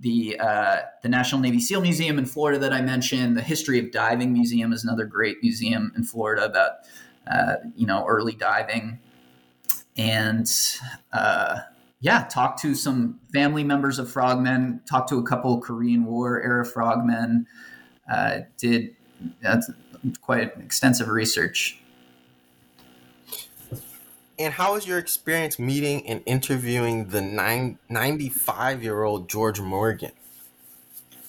the 0.00 0.38
uh, 0.40 0.78
the 1.02 1.08
National 1.08 1.40
Navy 1.40 1.60
SEAL 1.60 1.82
Museum 1.82 2.18
in 2.18 2.26
Florida 2.26 2.58
that 2.58 2.72
I 2.72 2.80
mentioned. 2.80 3.36
The 3.36 3.42
History 3.42 3.78
of 3.78 3.92
Diving 3.92 4.32
Museum 4.32 4.72
is 4.72 4.82
another 4.82 5.04
great 5.04 5.36
museum 5.42 5.92
in 5.94 6.04
Florida 6.04 6.44
about 6.44 6.72
uh, 7.30 7.56
you 7.76 7.86
know 7.86 8.04
early 8.08 8.32
diving, 8.32 8.98
and 9.96 10.50
uh, 11.12 11.58
yeah, 12.00 12.26
talked 12.30 12.60
to 12.62 12.74
some 12.74 13.20
family 13.32 13.62
members 13.62 13.98
of 13.98 14.10
frogmen, 14.10 14.80
talked 14.88 15.10
to 15.10 15.18
a 15.18 15.22
couple 15.22 15.60
Korean 15.60 16.06
War 16.06 16.42
era 16.42 16.64
frogmen, 16.64 17.46
uh, 18.10 18.40
did 18.56 18.96
quite 20.22 20.52
extensive 20.58 21.08
research. 21.08 21.79
And 24.40 24.54
how 24.54 24.72
was 24.72 24.86
your 24.86 24.96
experience 24.96 25.58
meeting 25.58 26.08
and 26.08 26.22
interviewing 26.24 27.08
the 27.08 27.20
95 27.20 28.82
year 28.82 29.02
old 29.02 29.28
George 29.28 29.60
Morgan? 29.60 30.12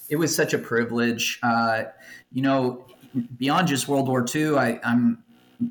It 0.07 0.15
was 0.15 0.33
such 0.33 0.53
a 0.53 0.57
privilege. 0.57 1.37
Uh, 1.43 1.83
you 2.31 2.41
know, 2.41 2.85
beyond 3.37 3.67
just 3.67 3.89
World 3.89 4.07
War 4.07 4.25
II, 4.33 4.55
I, 4.55 4.79
I'm 4.85 5.21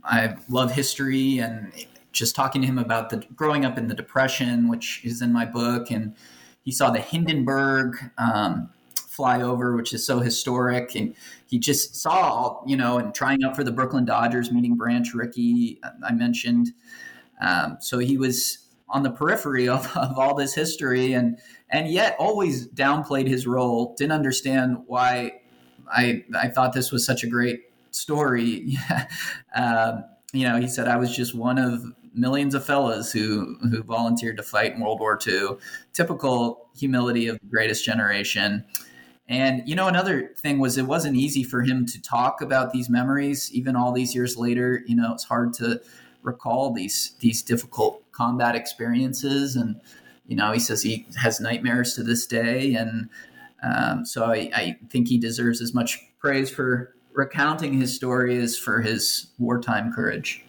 I 0.05 0.37
love 0.51 0.73
history 0.73 1.39
and 1.39 1.73
just 2.13 2.37
talking 2.37 2.61
to 2.61 2.67
him 2.67 2.77
about 2.77 3.09
the 3.09 3.25
growing 3.35 3.65
up 3.65 3.79
in 3.79 3.89
the 3.89 3.95
Depression, 3.95 4.69
which 4.69 5.01
is 5.03 5.23
in 5.23 5.33
my 5.33 5.47
book, 5.47 5.91
and 5.91 6.15
he 6.63 6.71
saw 6.71 6.91
the 6.91 7.01
Hindenburg 7.01 7.97
um, 8.19 8.69
fly 8.95 9.41
over, 9.41 9.75
which 9.75 9.95
is 9.95 10.05
so 10.05 10.21
historic, 10.21 10.95
and 10.95 11.15
he 11.47 11.59
just 11.59 11.97
saw, 11.97 12.63
you 12.67 12.77
know, 12.77 12.99
and 12.99 13.15
trying 13.15 13.43
out 13.45 13.57
for 13.57 13.65
the 13.65 13.73
Brooklyn 13.73 14.05
Dodgers, 14.05 14.53
meeting 14.53 14.77
Branch 14.77 15.15
Rickey, 15.15 15.81
I 16.07 16.13
mentioned. 16.13 16.75
Um, 17.41 17.79
so 17.81 17.99
he 17.99 18.17
was 18.17 18.59
on 18.89 19.03
the 19.03 19.11
periphery 19.11 19.69
of, 19.69 19.87
of 19.97 20.19
all 20.19 20.35
this 20.35 20.55
history, 20.55 21.13
and 21.13 21.39
and 21.71 21.89
yet 21.89 22.17
always 22.19 22.69
downplayed 22.69 23.29
his 23.29 23.47
role. 23.47 23.95
Didn't 23.99 24.13
understand 24.13 24.79
why 24.87 25.41
I 25.91 26.25
I 26.37 26.49
thought 26.49 26.73
this 26.73 26.93
was 26.93 27.05
such 27.05 27.25
a 27.25 27.27
great 27.27 27.61
story. 27.91 28.77
um, 29.55 30.05
you 30.33 30.47
know, 30.49 30.59
he 30.59 30.69
said 30.69 30.89
I 30.89 30.97
was 30.97 31.15
just 31.15 31.35
one 31.35 31.59
of 31.59 31.85
millions 32.13 32.55
of 32.55 32.65
fellas 32.65 33.13
who 33.13 33.57
who 33.71 33.83
volunteered 33.83 34.37
to 34.37 34.43
fight 34.43 34.75
in 34.75 34.81
World 34.81 35.01
War 35.01 35.19
II. 35.27 35.57
Typical 35.93 36.69
humility 36.77 37.29
of 37.29 37.39
the 37.41 37.47
greatest 37.47 37.85
generation. 37.85 38.65
And 39.29 39.63
you 39.69 39.77
know, 39.77 39.87
another 39.87 40.35
thing 40.37 40.59
was 40.59 40.77
it 40.77 40.87
wasn't 40.87 41.17
easy 41.17 41.45
for 41.45 41.63
him 41.63 41.87
to 41.87 42.03
talk 42.03 42.43
about 42.43 42.73
these 42.73 42.91
memories, 42.91 43.51
even 43.53 43.77
all 43.77 43.93
these 43.93 44.15
years 44.15 44.37
later. 44.37 44.83
You 44.87 44.97
know, 44.97 45.13
it's 45.15 45.25
hard 45.25 45.53
to 45.55 45.81
recall 46.23 46.73
these 46.73 47.13
these 47.21 47.43
difficult 47.43 48.03
combat 48.13 48.55
experiences. 48.55 49.57
And 49.57 49.81
you 50.27 50.37
know, 50.37 50.53
he 50.53 50.61
says 50.61 50.83
he 50.83 51.07
has 51.21 51.41
nightmares 51.41 51.95
to 51.95 52.03
this 52.03 52.27
day. 52.27 52.75
And 52.75 53.09
um, 53.63 54.07
so 54.07 54.27
I, 54.27 54.51
I 54.55 54.79
think 54.89 55.09
he 55.09 55.19
deserves 55.19 55.61
as 55.61 55.75
much 55.75 55.99
praise 56.19 56.51
for 56.51 56.95
recounting 57.13 57.75
his 57.75 57.95
story 57.95 58.39
as 58.39 58.57
for 58.57 58.81
his 58.81 59.27
wartime 59.39 59.93
courage. 59.93 60.45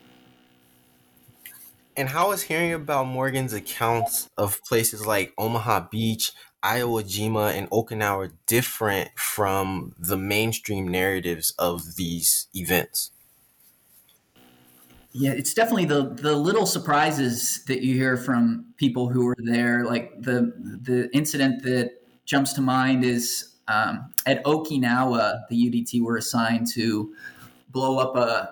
And 1.97 2.09
how 2.09 2.31
is 2.31 2.43
hearing 2.43 2.73
about 2.73 3.07
Morgan's 3.07 3.53
accounts 3.53 4.29
of 4.37 4.63
places 4.63 5.05
like 5.05 5.33
Omaha 5.37 5.87
Beach, 5.91 6.31
Iwo 6.63 7.03
Jima, 7.03 7.53
and 7.53 7.69
Okinawa 7.69 8.31
different 8.47 9.09
from 9.17 9.93
the 9.97 10.17
mainstream 10.17 10.87
narratives 10.87 11.53
of 11.59 11.95
these 11.97 12.47
events? 12.53 13.11
Yeah, 15.13 15.31
it's 15.31 15.53
definitely 15.53 15.85
the 15.85 16.13
the 16.13 16.35
little 16.35 16.65
surprises 16.65 17.63
that 17.65 17.81
you 17.81 17.95
hear 17.95 18.15
from 18.15 18.73
people 18.77 19.09
who 19.09 19.25
were 19.25 19.35
there. 19.37 19.83
Like 19.85 20.21
the 20.21 20.53
the 20.81 21.09
incident 21.13 21.63
that 21.63 21.91
jumps 22.25 22.53
to 22.53 22.61
mind 22.61 23.03
is 23.03 23.55
um, 23.67 24.13
at 24.25 24.43
Okinawa, 24.45 25.41
the 25.49 25.55
UDT 25.55 26.01
were 26.01 26.15
assigned 26.17 26.67
to 26.73 27.13
blow 27.69 27.97
up 27.99 28.15
a 28.15 28.49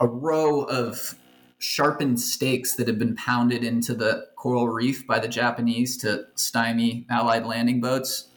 a 0.00 0.06
row 0.06 0.62
of 0.62 1.16
sharpened 1.58 2.20
stakes 2.20 2.74
that 2.74 2.86
had 2.86 2.98
been 2.98 3.16
pounded 3.16 3.64
into 3.64 3.94
the 3.94 4.26
coral 4.36 4.68
reef 4.68 5.06
by 5.06 5.18
the 5.18 5.28
Japanese 5.28 5.96
to 5.96 6.26
stymie 6.34 7.06
Allied 7.10 7.46
landing 7.46 7.80
boats. 7.80 8.28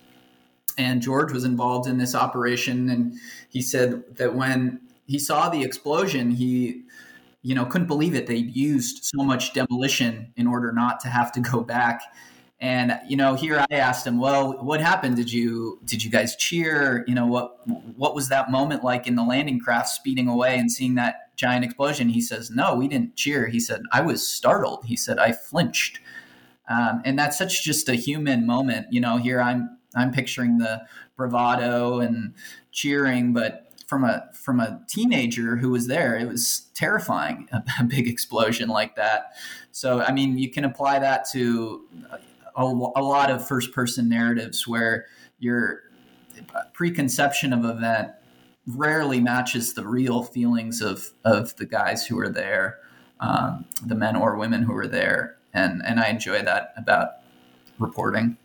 And 0.77 1.01
George 1.01 1.31
was 1.31 1.43
involved 1.43 1.87
in 1.87 1.97
this 1.97 2.15
operation, 2.15 2.89
and 2.89 3.13
he 3.49 3.61
said 3.61 4.03
that 4.17 4.35
when 4.35 4.79
he 5.07 5.19
saw 5.19 5.49
the 5.49 5.63
explosion, 5.63 6.31
he 6.31 6.83
you 7.41 7.55
know 7.55 7.65
couldn't 7.65 7.87
believe 7.87 8.15
it. 8.15 8.27
They 8.27 8.35
used 8.35 9.03
so 9.03 9.23
much 9.23 9.53
demolition 9.53 10.33
in 10.35 10.47
order 10.47 10.71
not 10.71 10.99
to 11.01 11.07
have 11.09 11.31
to 11.33 11.39
go 11.39 11.61
back. 11.61 12.01
And 12.59 12.99
you 13.07 13.15
know, 13.15 13.35
here 13.35 13.63
I 13.69 13.75
asked 13.75 14.07
him, 14.07 14.17
"Well, 14.17 14.53
what 14.63 14.81
happened? 14.81 15.15
Did 15.15 15.31
you 15.31 15.79
did 15.85 16.03
you 16.03 16.09
guys 16.09 16.35
cheer? 16.35 17.03
You 17.07 17.15
know, 17.15 17.27
what 17.27 17.67
what 17.97 18.15
was 18.15 18.29
that 18.29 18.49
moment 18.49 18.83
like 18.83 19.05
in 19.05 19.15
the 19.15 19.23
landing 19.23 19.59
craft 19.59 19.89
speeding 19.89 20.27
away 20.27 20.57
and 20.57 20.71
seeing 20.71 20.95
that 20.95 21.27
giant 21.37 21.63
explosion. 21.63 22.09
He 22.09 22.19
says, 22.19 22.51
No, 22.51 22.75
we 22.75 22.89
didn't 22.89 23.15
cheer. 23.15 23.47
He 23.47 23.61
said, 23.61 23.83
I 23.93 24.01
was 24.01 24.27
startled. 24.27 24.83
He 24.85 24.97
said, 24.97 25.19
I 25.19 25.31
flinched. 25.31 25.99
Um, 26.69 27.01
and 27.05 27.17
that's 27.17 27.37
such 27.37 27.63
just 27.63 27.87
a 27.87 27.93
human 27.93 28.45
moment. 28.45 28.87
You 28.91 28.99
know, 28.99 29.17
here 29.17 29.39
I'm 29.39 29.77
I'm 29.95 30.11
picturing 30.11 30.57
the 30.57 30.85
bravado 31.15 32.01
and 32.01 32.33
cheering, 32.71 33.31
but 33.31 33.66
from 33.87 34.03
a 34.03 34.29
from 34.33 34.59
a 34.59 34.81
teenager 34.87 35.55
who 35.55 35.69
was 35.69 35.87
there, 35.87 36.17
it 36.17 36.27
was 36.27 36.67
terrifying. 36.73 37.47
A, 37.53 37.63
a 37.79 37.83
big 37.83 38.07
explosion 38.07 38.69
like 38.69 38.95
that. 38.97 39.31
So 39.71 40.01
I 40.01 40.11
mean, 40.11 40.37
you 40.37 40.51
can 40.51 40.65
apply 40.65 40.99
that 40.99 41.25
to 41.31 41.85
a, 42.55 42.63
a 42.63 43.01
lot 43.01 43.31
of 43.31 43.47
first 43.47 43.71
person 43.71 44.09
narratives 44.09 44.67
where 44.67 45.05
your 45.39 45.83
preconception 46.73 47.53
of 47.53 47.65
event 47.65 48.11
rarely 48.67 49.21
matches 49.21 49.73
the 49.73 49.87
real 49.87 50.23
feelings 50.23 50.81
of 50.81 51.09
of 51.23 51.55
the 51.55 51.65
guys 51.65 52.05
who 52.05 52.19
are 52.19 52.29
there, 52.29 52.79
um, 53.21 53.65
the 53.85 53.95
men 53.95 54.15
or 54.15 54.35
women 54.35 54.63
who 54.63 54.75
are 54.75 54.87
there, 54.87 55.37
and 55.53 55.81
and 55.85 55.99
I 55.99 56.09
enjoy 56.09 56.41
that 56.41 56.73
about 56.75 57.11
reporting. 57.79 58.37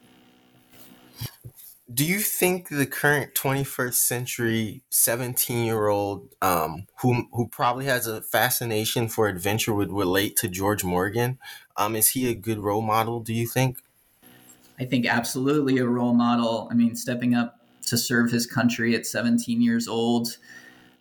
Do 1.92 2.04
you 2.04 2.20
think 2.20 2.68
the 2.68 2.86
current 2.86 3.34
21st 3.34 3.94
century 3.94 4.82
17 4.90 5.64
year 5.64 5.88
old 5.88 6.34
um, 6.40 6.86
who 7.00 7.26
who 7.32 7.48
probably 7.48 7.86
has 7.86 8.06
a 8.06 8.22
fascination 8.22 9.08
for 9.08 9.26
adventure 9.26 9.74
would 9.74 9.92
relate 9.92 10.36
to 10.36 10.48
George 10.48 10.84
Morgan? 10.84 11.38
Um, 11.76 11.96
is 11.96 12.10
he 12.10 12.30
a 12.30 12.34
good 12.34 12.60
role 12.60 12.82
model? 12.82 13.20
Do 13.20 13.34
you 13.34 13.46
think? 13.46 13.78
I 14.78 14.84
think 14.84 15.06
absolutely 15.06 15.78
a 15.78 15.86
role 15.86 16.14
model. 16.14 16.68
I 16.70 16.74
mean, 16.74 16.94
stepping 16.94 17.34
up 17.34 17.58
to 17.86 17.98
serve 17.98 18.30
his 18.30 18.46
country 18.46 18.94
at 18.94 19.04
17 19.04 19.60
years 19.60 19.88
old. 19.88 20.38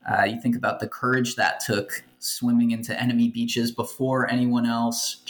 Uh, 0.10 0.24
you 0.24 0.42
think 0.42 0.56
about 0.56 0.80
the 0.80 0.88
courage 0.88 1.36
that 1.36 1.60
took 1.60 2.04
swimming 2.20 2.72
into 2.72 3.00
enemy 3.00 3.30
beaches 3.30 3.72
before 3.72 4.30
anyone 4.30 4.66
else, 4.66 5.24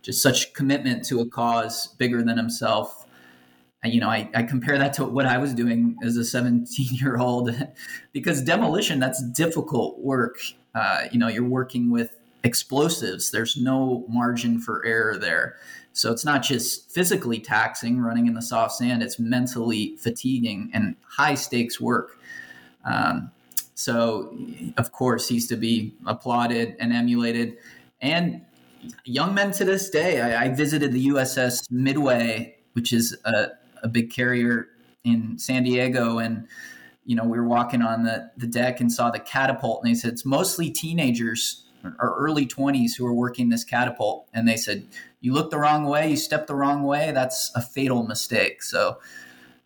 just 0.00 0.22
such 0.22 0.54
commitment 0.54 1.04
to 1.06 1.20
a 1.20 1.26
cause 1.26 1.88
bigger 1.98 2.22
than 2.22 2.38
himself. 2.38 3.01
You 3.84 4.00
know, 4.00 4.08
I, 4.08 4.28
I 4.34 4.44
compare 4.44 4.78
that 4.78 4.92
to 4.94 5.04
what 5.04 5.26
I 5.26 5.38
was 5.38 5.54
doing 5.54 5.96
as 6.04 6.16
a 6.16 6.24
17 6.24 6.86
year 6.92 7.16
old 7.16 7.50
because 8.12 8.40
demolition, 8.42 9.00
that's 9.00 9.22
difficult 9.30 9.98
work. 9.98 10.38
Uh, 10.74 11.04
you 11.10 11.18
know, 11.18 11.28
you're 11.28 11.44
working 11.44 11.90
with 11.90 12.10
explosives, 12.44 13.30
there's 13.30 13.56
no 13.56 14.04
margin 14.08 14.58
for 14.58 14.84
error 14.84 15.16
there. 15.16 15.56
So 15.92 16.10
it's 16.10 16.24
not 16.24 16.42
just 16.42 16.90
physically 16.90 17.38
taxing 17.38 18.00
running 18.00 18.26
in 18.26 18.34
the 18.34 18.42
soft 18.42 18.74
sand, 18.74 19.02
it's 19.02 19.18
mentally 19.18 19.96
fatiguing 19.96 20.70
and 20.72 20.96
high 21.06 21.34
stakes 21.34 21.80
work. 21.80 22.18
Um, 22.84 23.30
so, 23.74 24.36
of 24.76 24.92
course, 24.92 25.28
he's 25.28 25.48
to 25.48 25.56
be 25.56 25.94
applauded 26.06 26.76
and 26.78 26.92
emulated. 26.92 27.56
And 28.00 28.42
young 29.04 29.34
men 29.34 29.50
to 29.52 29.64
this 29.64 29.90
day, 29.90 30.20
I, 30.20 30.44
I 30.44 30.48
visited 30.48 30.92
the 30.92 31.08
USS 31.08 31.70
Midway, 31.70 32.56
which 32.72 32.92
is 32.92 33.16
a, 33.24 33.48
a 33.82 33.88
big 33.88 34.12
carrier 34.12 34.68
in 35.04 35.38
San 35.38 35.64
Diego. 35.64 36.18
And, 36.18 36.46
you 37.04 37.16
know, 37.16 37.24
we 37.24 37.38
were 37.38 37.46
walking 37.46 37.82
on 37.82 38.04
the, 38.04 38.30
the 38.36 38.46
deck 38.46 38.80
and 38.80 38.90
saw 38.90 39.10
the 39.10 39.18
catapult. 39.18 39.82
And 39.82 39.90
they 39.90 39.98
said 39.98 40.12
it's 40.12 40.24
mostly 40.24 40.70
teenagers 40.70 41.64
or 41.84 42.14
early 42.16 42.46
20s 42.46 42.92
who 42.96 43.06
are 43.06 43.14
working 43.14 43.48
this 43.48 43.64
catapult. 43.64 44.28
And 44.32 44.46
they 44.46 44.56
said, 44.56 44.86
you 45.20 45.32
look 45.32 45.50
the 45.50 45.58
wrong 45.58 45.84
way, 45.84 46.10
you 46.10 46.16
step 46.16 46.46
the 46.46 46.54
wrong 46.54 46.82
way, 46.82 47.12
that's 47.12 47.50
a 47.54 47.60
fatal 47.60 48.04
mistake. 48.04 48.62
So 48.62 48.98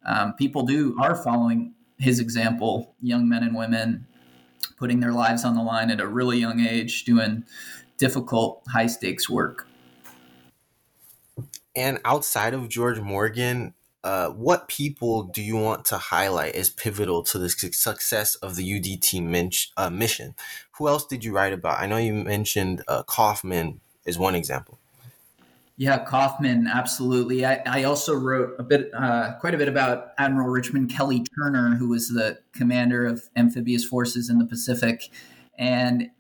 um, 0.05 0.35
people 0.35 0.63
do 0.63 0.97
are 1.01 1.15
following 1.15 1.75
his 1.99 2.21
example, 2.21 2.95
young 3.01 3.29
men 3.29 3.43
and 3.43 3.57
women 3.57 4.07
putting 4.79 5.01
their 5.01 5.13
lives 5.13 5.45
on 5.45 5.55
the 5.55 5.63
line 5.63 5.91
at 5.91 6.01
a 6.01 6.07
really 6.07 6.39
young 6.39 6.61
age, 6.61 7.05
doing 7.05 7.45
difficult, 7.99 8.63
high 8.69 8.87
stakes 8.87 9.29
work. 9.29 9.67
And 11.75 11.99
outside 12.05 12.55
of 12.55 12.69
George 12.69 13.01
Morgan, 13.01 13.75
uh, 14.07 14.31
what 14.31 14.69
people 14.69 15.25
do 15.25 15.43
you 15.43 15.57
want 15.57 15.85
to 15.85 15.99
highlight 15.99 16.55
as 16.55 16.71
pivotal 16.71 17.25
to 17.25 17.39
the 17.39 17.49
success 17.49 18.37
of 18.37 18.55
the 18.55 18.63
UDT 18.63 19.21
min- 19.21 19.51
uh, 19.77 19.91
mission? 19.91 20.37
Who 20.79 20.87
else 20.87 21.05
did 21.05 21.25
you 21.25 21.33
write 21.33 21.53
about? 21.53 21.81
I 21.81 21.87
know 21.87 21.97
you 21.97 22.15
mentioned 22.15 22.85
uh, 22.87 23.03
Kaufman 23.03 23.81
is 24.05 24.17
one 24.17 24.37
example. 24.37 24.79
Yeah, 25.77 25.99
Kaufman, 26.05 26.69
absolutely. 26.69 27.45
I, 27.45 27.61
I 27.67 27.83
also 27.83 28.15
wrote 28.15 28.55
a 28.61 28.63
bit, 28.63 28.93
uh, 28.95 29.33
quite 29.41 29.55
a 29.55 29.59
bit 29.59 29.67
about 29.67 30.13
Admiral 30.19 30.51
Richmond 30.51 30.89
Kelly 30.89 31.25
Turner, 31.37 31.75
who 31.75 31.89
was 31.89 32.09
the 32.09 32.39
commander 32.53 33.05
of 33.07 33.25
amphibious 33.35 33.85
forces 33.85 34.31
in 34.31 34.39
the 34.39 34.47
Pacific, 34.47 35.11
and 35.59 36.11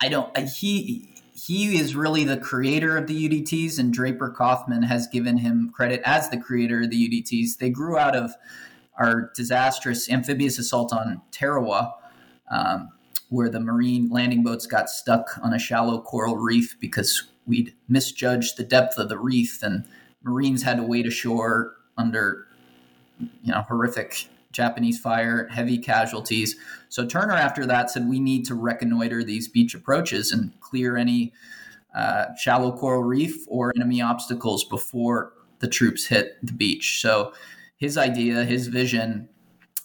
I 0.00 0.08
don't. 0.08 0.34
He 0.38 1.09
he 1.46 1.78
is 1.78 1.94
really 1.94 2.24
the 2.24 2.36
creator 2.36 2.96
of 2.96 3.06
the 3.06 3.28
UDTs, 3.28 3.78
and 3.78 3.92
Draper 3.92 4.30
Kaufman 4.30 4.82
has 4.82 5.06
given 5.06 5.38
him 5.38 5.70
credit 5.74 6.02
as 6.04 6.28
the 6.28 6.36
creator 6.36 6.82
of 6.82 6.90
the 6.90 7.08
UDTs. 7.08 7.58
They 7.58 7.70
grew 7.70 7.96
out 7.96 8.16
of 8.16 8.32
our 8.98 9.30
disastrous 9.34 10.10
amphibious 10.10 10.58
assault 10.58 10.92
on 10.92 11.22
Tarawa. 11.32 11.92
Um, 12.50 12.90
where 13.30 13.48
the 13.48 13.60
marine 13.60 14.10
landing 14.10 14.42
boats 14.42 14.66
got 14.66 14.90
stuck 14.90 15.38
on 15.40 15.54
a 15.54 15.58
shallow 15.58 16.00
coral 16.00 16.36
reef 16.36 16.76
because 16.80 17.28
we'd 17.46 17.72
misjudged 17.88 18.56
the 18.56 18.64
depth 18.64 18.98
of 18.98 19.08
the 19.08 19.18
reef 19.18 19.62
and 19.62 19.84
Marines 20.22 20.62
had 20.62 20.76
to 20.76 20.82
wade 20.82 21.06
ashore 21.06 21.76
under 21.96 22.46
you 23.42 23.52
know 23.52 23.62
horrific 23.62 24.28
Japanese 24.52 24.98
fire, 24.98 25.48
heavy 25.48 25.78
casualties. 25.78 26.56
So 26.88 27.06
Turner, 27.06 27.34
after 27.34 27.66
that, 27.66 27.90
said 27.90 28.08
we 28.08 28.20
need 28.20 28.44
to 28.46 28.54
reconnoiter 28.54 29.22
these 29.22 29.48
beach 29.48 29.74
approaches 29.74 30.32
and 30.32 30.52
clear 30.60 30.96
any 30.96 31.32
uh, 31.94 32.26
shallow 32.36 32.76
coral 32.76 33.02
reef 33.02 33.44
or 33.48 33.72
enemy 33.76 34.00
obstacles 34.00 34.64
before 34.64 35.32
the 35.60 35.68
troops 35.68 36.06
hit 36.06 36.38
the 36.42 36.52
beach. 36.52 37.00
So 37.00 37.32
his 37.76 37.96
idea, 37.96 38.44
his 38.44 38.68
vision, 38.68 39.28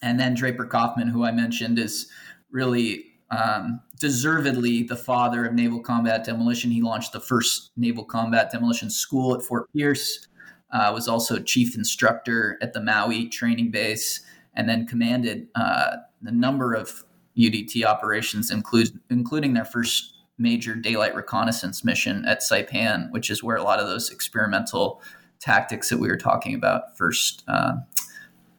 and 0.01 0.19
then 0.19 0.33
Draper 0.33 0.65
Kaufman, 0.65 1.07
who 1.07 1.23
I 1.23 1.31
mentioned, 1.31 1.79
is 1.79 2.07
really 2.51 3.05
um, 3.31 3.81
deservedly 3.99 4.83
the 4.83 4.95
father 4.95 5.45
of 5.45 5.53
naval 5.53 5.79
combat 5.79 6.23
demolition. 6.23 6.71
He 6.71 6.81
launched 6.81 7.11
the 7.11 7.19
first 7.19 7.71
naval 7.75 8.03
combat 8.03 8.51
demolition 8.51 8.89
school 8.89 9.35
at 9.35 9.41
Fort 9.41 9.71
Pierce, 9.73 10.27
uh, 10.71 10.91
was 10.93 11.07
also 11.07 11.39
chief 11.39 11.75
instructor 11.75 12.57
at 12.61 12.73
the 12.73 12.81
Maui 12.81 13.29
training 13.29 13.71
base, 13.71 14.21
and 14.55 14.67
then 14.69 14.85
commanded 14.85 15.47
uh, 15.55 15.97
the 16.21 16.31
number 16.31 16.73
of 16.73 17.03
UDT 17.37 17.83
operations, 17.83 18.51
include, 18.51 18.99
including 19.09 19.53
their 19.53 19.65
first 19.65 20.13
major 20.37 20.75
daylight 20.75 21.15
reconnaissance 21.15 21.83
mission 21.83 22.25
at 22.25 22.41
Saipan, 22.41 23.11
which 23.11 23.29
is 23.29 23.43
where 23.43 23.57
a 23.57 23.63
lot 23.63 23.79
of 23.79 23.87
those 23.87 24.09
experimental 24.09 25.01
tactics 25.39 25.89
that 25.89 25.99
we 25.99 26.07
were 26.07 26.17
talking 26.17 26.55
about 26.55 26.97
first 26.97 27.43
uh, 27.47 27.73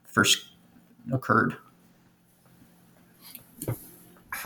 first 0.04 0.46
occurred 1.12 1.56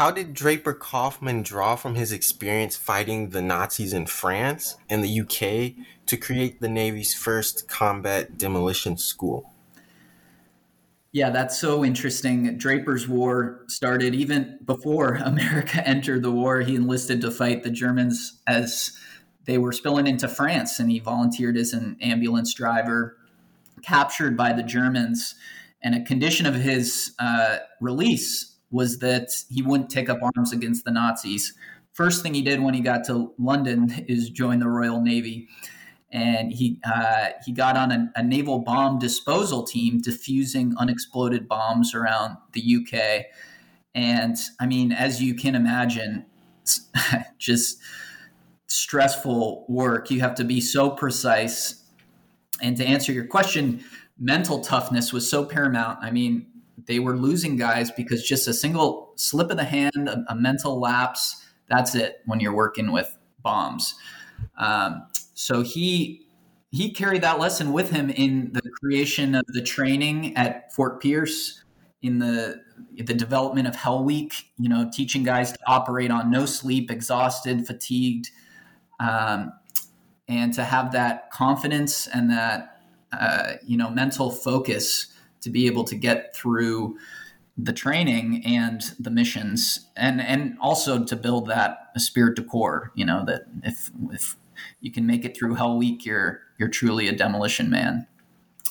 how 0.01 0.11
did 0.11 0.33
Draper 0.33 0.73
Kaufman 0.73 1.43
draw 1.43 1.77
from 1.77 1.95
his 1.95 2.11
experience 2.11 2.75
fighting 2.75 3.31
the 3.31 3.43
Nazis 3.43 3.93
in 3.93 4.07
France 4.07 4.77
and 4.89 5.05
the 5.05 5.21
UK 5.21 5.85
to 6.07 6.17
create 6.17 6.61
the 6.61 6.71
Navy's 6.71 7.13
first 7.13 7.69
combat 7.69 8.39
demolition 8.39 8.97
school? 8.97 9.53
Yeah, 11.13 11.31
that's 11.31 11.59
so 11.59 11.85
interesting. 11.85 12.57
Draper's 12.57 13.09
War 13.09 13.65
started 13.69 14.15
even 14.15 14.61
before 14.65 15.15
America 15.25 15.87
entered 15.87 16.23
the 16.23 16.31
war. 16.31 16.61
He 16.61 16.77
enlisted 16.77 17.21
to 17.23 17.31
fight 17.31 17.63
the 17.63 17.71
Germans 17.71 18.41
as 18.47 18.97
they 19.47 19.59
were 19.59 19.73
spilling 19.73 20.07
into 20.07 20.29
France, 20.29 20.79
and 20.79 20.91
he 20.91 21.01
volunteered 21.01 21.57
as 21.57 21.73
an 21.73 21.97
ambulance 22.01 22.55
driver, 22.55 23.17
captured 23.83 24.37
by 24.37 24.53
the 24.53 24.63
Germans. 24.63 25.35
And 25.83 25.95
a 25.95 26.05
condition 26.05 26.47
of 26.47 26.55
his 26.55 27.15
uh, 27.19 27.59
release 27.81 28.57
was 28.71 28.99
that 29.01 29.31
he 29.49 29.63
wouldn't 29.63 29.91
take 29.91 30.09
up 30.09 30.19
arms 30.23 30.53
against 30.53 30.85
the 30.85 30.93
Nazis. 30.93 31.55
First 31.93 32.23
thing 32.23 32.35
he 32.35 32.43
did 32.43 32.63
when 32.63 32.75
he 32.75 32.81
got 32.81 33.05
to 33.07 33.35
London 33.39 34.05
is 34.09 34.31
join 34.31 34.61
the 34.61 34.69
Royal 34.69 35.01
Navy, 35.01 35.49
and 36.13 36.53
he 36.53 36.81
uh, 36.85 37.29
he 37.45 37.53
got 37.53 37.77
on 37.77 37.93
a, 37.93 38.13
a, 38.17 38.23
naval 38.23 38.59
bomb 38.59 38.99
disposal 38.99 39.63
team, 39.63 40.01
defusing 40.01 40.73
unexploded 40.79 41.47
bombs 41.47 41.95
around 41.95 42.37
the 42.53 42.79
UK. 42.79 43.27
And 43.95 44.37
I 44.59 44.67
mean, 44.67 44.93
as 44.93 45.23
you 45.23 45.35
can 45.35 45.55
imagine, 45.55 46.27
just 47.39 47.79
stressful 48.67 49.67
work. 49.69 50.11
You 50.11 50.21
have 50.21 50.35
to 50.37 50.45
be 50.45 50.61
so 50.61 50.91
precise. 50.91 51.85
And 52.61 52.77
to 52.77 52.85
answer 52.85 53.13
your 53.13 53.27
question, 53.27 53.85
mental 54.19 54.61
toughness 54.61 55.13
was 55.13 55.29
so 55.29 55.45
paramount. 55.45 55.99
I 56.03 56.11
mean, 56.11 56.47
they 56.87 56.99
were 56.99 57.17
losing 57.17 57.57
guys 57.57 57.91
because 57.91 58.23
just 58.23 58.49
a 58.49 58.55
single 58.55 59.13
slip 59.17 59.51
of 59.51 59.57
the 59.57 59.65
hand, 59.65 60.09
a, 60.09 60.25
a 60.29 60.35
mental 60.35 60.81
lapse, 60.81 61.45
that's 61.69 61.95
it 61.95 62.21
when 62.27 62.41
you're 62.41 62.55
working 62.55 62.91
with 62.91 63.17
bombs. 63.43 63.95
Um, 64.59 65.07
so 65.41 65.63
he 65.63 66.27
he 66.71 66.93
carried 66.93 67.23
that 67.23 67.39
lesson 67.39 67.73
with 67.73 67.91
him 67.91 68.11
in 68.11 68.51
the 68.53 68.61
creation 68.79 69.35
of 69.35 69.45
the 69.49 69.63
training 69.63 70.37
at 70.37 70.71
Fort 70.75 71.01
Pierce, 71.01 71.65
in 72.03 72.19
the 72.19 72.61
the 72.95 73.15
development 73.15 73.67
of 73.67 73.75
Hell 73.75 74.05
Week. 74.05 74.35
You 74.59 74.69
know, 74.69 74.91
teaching 74.93 75.23
guys 75.23 75.53
to 75.53 75.59
operate 75.67 76.11
on 76.11 76.31
no 76.31 76.45
sleep, 76.45 76.91
exhausted, 76.91 77.67
fatigued, 77.67 78.31
um, 79.01 79.55
and 80.29 80.53
to 80.53 80.63
have 80.63 80.93
that 80.93 81.31
confidence 81.31 82.07
and 82.07 82.31
that 82.31 82.83
uh, 83.19 83.55
you 83.65 83.79
know 83.79 83.89
mental 83.89 84.31
focus 84.31 85.07
to 85.41 85.49
be 85.49 85.67
able 85.67 85.85
to 85.85 85.95
get 85.95 86.37
through 86.37 86.99
the 87.57 87.73
training 87.73 88.43
and 88.45 88.93
the 89.01 89.11
missions, 89.11 89.89
and 89.97 90.21
and 90.21 90.59
also 90.61 91.03
to 91.03 91.17
build 91.17 91.49
that 91.49 91.79
spirit 91.97 92.37
de 92.37 92.43
corps. 92.43 92.93
You 92.95 93.07
know 93.07 93.25
that 93.25 93.45
if 93.65 93.91
if 94.13 94.37
you 94.81 94.93
can 94.93 95.07
make 95.07 95.25
it 95.25 95.37
through 95.37 95.55
Hell 95.55 95.77
Week, 95.77 96.05
you're 96.05 96.41
you're 96.59 96.69
truly 96.69 97.09
a 97.09 97.13
demolition 97.13 97.71
man. 97.71 98.07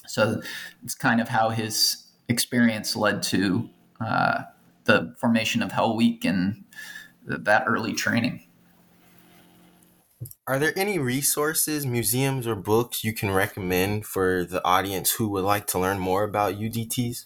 So 0.08 0.42
it's 0.84 0.96
kind 0.96 1.22
of 1.22 1.30
how 1.30 1.50
his 1.50 2.06
experience 2.28 2.96
led 2.96 3.22
to 3.24 3.70
uh, 4.02 4.44
the 4.86 5.16
formation 5.20 5.62
of 5.62 5.72
Hell 5.72 5.96
Week 5.96 6.26
and 6.26 6.64
that 7.26 7.64
early 7.68 7.94
training. 7.94 8.44
Are 10.48 10.60
there 10.60 10.74
any 10.76 11.00
resources, 11.00 11.86
museums, 11.86 12.46
or 12.46 12.56
books 12.56 13.04
you 13.04 13.14
can 13.14 13.32
recommend 13.32 14.06
for 14.06 14.44
the 14.44 14.66
audience 14.66 15.12
who 15.12 15.30
would 15.30 15.44
like 15.44 15.66
to 15.68 15.80
learn 15.80 16.00
more 16.00 16.24
about 16.24 16.56
UDTs? 16.56 17.26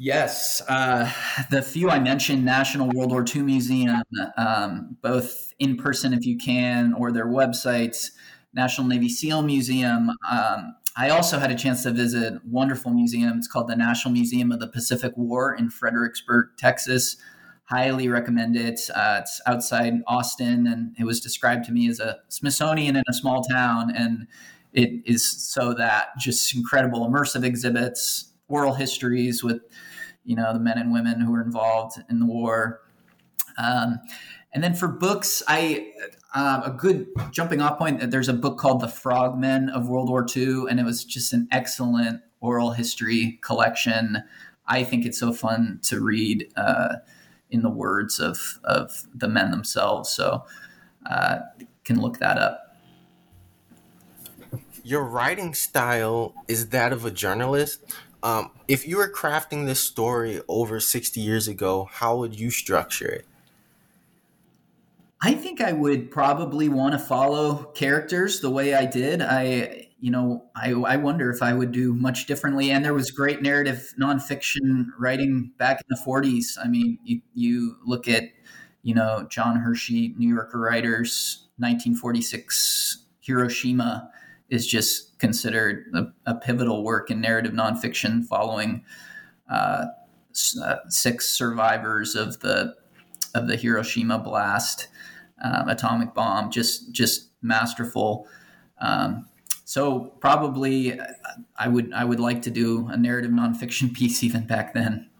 Yes, 0.00 0.62
uh, 0.68 1.12
the 1.50 1.60
few 1.60 1.90
I 1.90 1.98
mentioned, 1.98 2.44
National 2.44 2.88
World 2.88 3.10
War 3.10 3.24
II 3.34 3.42
Museum, 3.42 4.02
um, 4.36 4.96
both 5.02 5.52
in 5.58 5.76
person 5.76 6.12
if 6.14 6.24
you 6.24 6.38
can, 6.38 6.94
or 6.94 7.10
their 7.10 7.26
websites, 7.26 8.12
National 8.54 8.86
Navy 8.86 9.08
SEAL 9.08 9.42
Museum. 9.42 10.10
Um, 10.30 10.76
I 10.96 11.10
also 11.10 11.40
had 11.40 11.50
a 11.50 11.56
chance 11.56 11.82
to 11.82 11.90
visit 11.90 12.34
a 12.34 12.40
wonderful 12.46 12.92
museum. 12.92 13.38
It's 13.38 13.48
called 13.48 13.68
the 13.68 13.74
National 13.74 14.14
Museum 14.14 14.52
of 14.52 14.60
the 14.60 14.68
Pacific 14.68 15.12
War 15.16 15.52
in 15.54 15.68
Fredericksburg, 15.68 16.50
Texas 16.56 17.16
highly 17.68 18.08
recommend 18.08 18.56
it. 18.56 18.80
Uh, 18.94 19.18
it's 19.20 19.40
outside 19.46 19.94
Austin, 20.06 20.66
and 20.66 20.94
it 20.98 21.04
was 21.04 21.20
described 21.20 21.66
to 21.66 21.72
me 21.72 21.88
as 21.88 22.00
a 22.00 22.18
Smithsonian 22.28 22.96
in 22.96 23.02
a 23.08 23.12
small 23.12 23.42
town, 23.42 23.94
and 23.94 24.26
it 24.72 25.02
is 25.04 25.26
so 25.30 25.74
that 25.74 26.08
just 26.18 26.54
incredible 26.54 27.06
immersive 27.06 27.44
exhibits, 27.44 28.27
oral 28.48 28.74
histories 28.74 29.44
with 29.44 29.62
you 30.24 30.36
know 30.36 30.52
the 30.52 30.60
men 30.60 30.78
and 30.78 30.92
women 30.92 31.20
who 31.20 31.32
were 31.32 31.42
involved 31.42 32.02
in 32.10 32.18
the 32.20 32.26
war. 32.26 32.80
Um, 33.56 34.00
and 34.52 34.64
then 34.64 34.74
for 34.74 34.88
books, 34.88 35.42
I 35.46 35.92
uh, 36.34 36.62
a 36.64 36.70
good 36.70 37.06
jumping 37.30 37.60
off 37.60 37.78
point. 37.78 38.10
There's 38.10 38.28
a 38.28 38.34
book 38.34 38.58
called 38.58 38.80
The 38.80 38.88
Frogmen 38.88 39.68
of 39.68 39.88
World 39.88 40.08
War 40.08 40.26
II, 40.34 40.64
and 40.68 40.80
it 40.80 40.84
was 40.84 41.04
just 41.04 41.32
an 41.32 41.48
excellent 41.50 42.22
oral 42.40 42.72
history 42.72 43.38
collection. 43.42 44.22
I 44.66 44.84
think 44.84 45.06
it's 45.06 45.18
so 45.18 45.32
fun 45.32 45.80
to 45.84 46.00
read. 46.00 46.52
Uh, 46.56 46.96
in 47.50 47.62
the 47.62 47.70
words 47.70 48.20
of 48.20 48.58
of 48.64 49.06
the 49.14 49.28
men 49.28 49.50
themselves. 49.50 50.10
So 50.10 50.44
uh, 51.08 51.40
can 51.84 52.00
look 52.00 52.18
that 52.18 52.38
up. 52.38 52.76
Your 54.82 55.04
writing 55.04 55.54
style 55.54 56.34
is 56.46 56.68
that 56.68 56.92
of 56.92 57.04
a 57.04 57.10
journalist. 57.10 57.84
Um, 58.22 58.50
if 58.66 58.86
you 58.86 58.96
were 58.96 59.10
crafting 59.10 59.66
this 59.66 59.80
story 59.80 60.40
over 60.48 60.80
60 60.80 61.20
years 61.20 61.46
ago, 61.48 61.88
how 61.90 62.16
would 62.16 62.38
you 62.38 62.50
structure 62.50 63.08
it? 63.08 63.26
I 65.20 65.34
think 65.34 65.60
I 65.60 65.72
would 65.72 66.10
probably 66.10 66.68
want 66.68 66.92
to 66.92 66.98
follow 66.98 67.64
characters 67.74 68.40
the 68.40 68.50
way 68.50 68.74
I 68.74 68.86
did. 68.86 69.20
I 69.20 69.88
you 70.00 70.10
know, 70.10 70.44
I, 70.54 70.70
I 70.72 70.96
wonder 70.96 71.30
if 71.30 71.42
I 71.42 71.52
would 71.52 71.72
do 71.72 71.92
much 71.92 72.26
differently. 72.26 72.70
And 72.70 72.84
there 72.84 72.94
was 72.94 73.10
great 73.10 73.42
narrative 73.42 73.94
nonfiction 74.00 74.86
writing 74.98 75.52
back 75.58 75.80
in 75.80 75.86
the 75.88 76.00
40s. 76.00 76.56
I 76.62 76.68
mean, 76.68 76.98
you, 77.02 77.20
you 77.34 77.76
look 77.84 78.06
at, 78.06 78.24
you 78.82 78.94
know, 78.94 79.26
John 79.28 79.56
Hersey, 79.56 80.14
New 80.16 80.32
Yorker 80.32 80.60
writers, 80.60 81.48
1946 81.56 83.04
Hiroshima 83.20 84.10
is 84.48 84.66
just 84.66 85.18
considered 85.18 85.86
a, 85.94 86.06
a 86.30 86.34
pivotal 86.34 86.82
work 86.82 87.10
in 87.10 87.20
narrative 87.20 87.52
nonfiction 87.52 88.24
following 88.24 88.84
uh, 89.50 89.86
uh, 90.62 90.76
six 90.88 91.28
survivors 91.28 92.14
of 92.14 92.40
the 92.40 92.74
of 93.34 93.46
the 93.46 93.56
Hiroshima 93.56 94.18
blast, 94.18 94.88
um, 95.42 95.68
atomic 95.68 96.14
bomb. 96.14 96.50
Just 96.50 96.92
just 96.92 97.28
masterful. 97.42 98.26
Um, 98.80 99.28
so 99.64 100.00
probably 100.20 100.98
I 101.56 101.68
would 101.68 101.92
I 101.92 102.04
would 102.04 102.20
like 102.20 102.42
to 102.42 102.50
do 102.50 102.88
a 102.88 102.96
narrative 102.96 103.30
nonfiction 103.30 103.92
piece 103.94 104.22
even 104.22 104.46
back 104.46 104.74
then. 104.74 105.10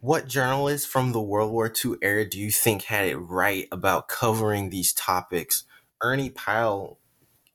What 0.00 0.28
journalists 0.28 0.86
from 0.86 1.12
the 1.12 1.22
World 1.22 1.50
War 1.50 1.72
II 1.82 1.94
era 2.02 2.28
do 2.28 2.38
you 2.38 2.50
think 2.50 2.82
had 2.82 3.06
it 3.06 3.16
right 3.16 3.66
about 3.72 4.08
covering 4.08 4.68
these 4.68 4.92
topics? 4.92 5.64
Ernie 6.02 6.28
Pyle 6.28 6.98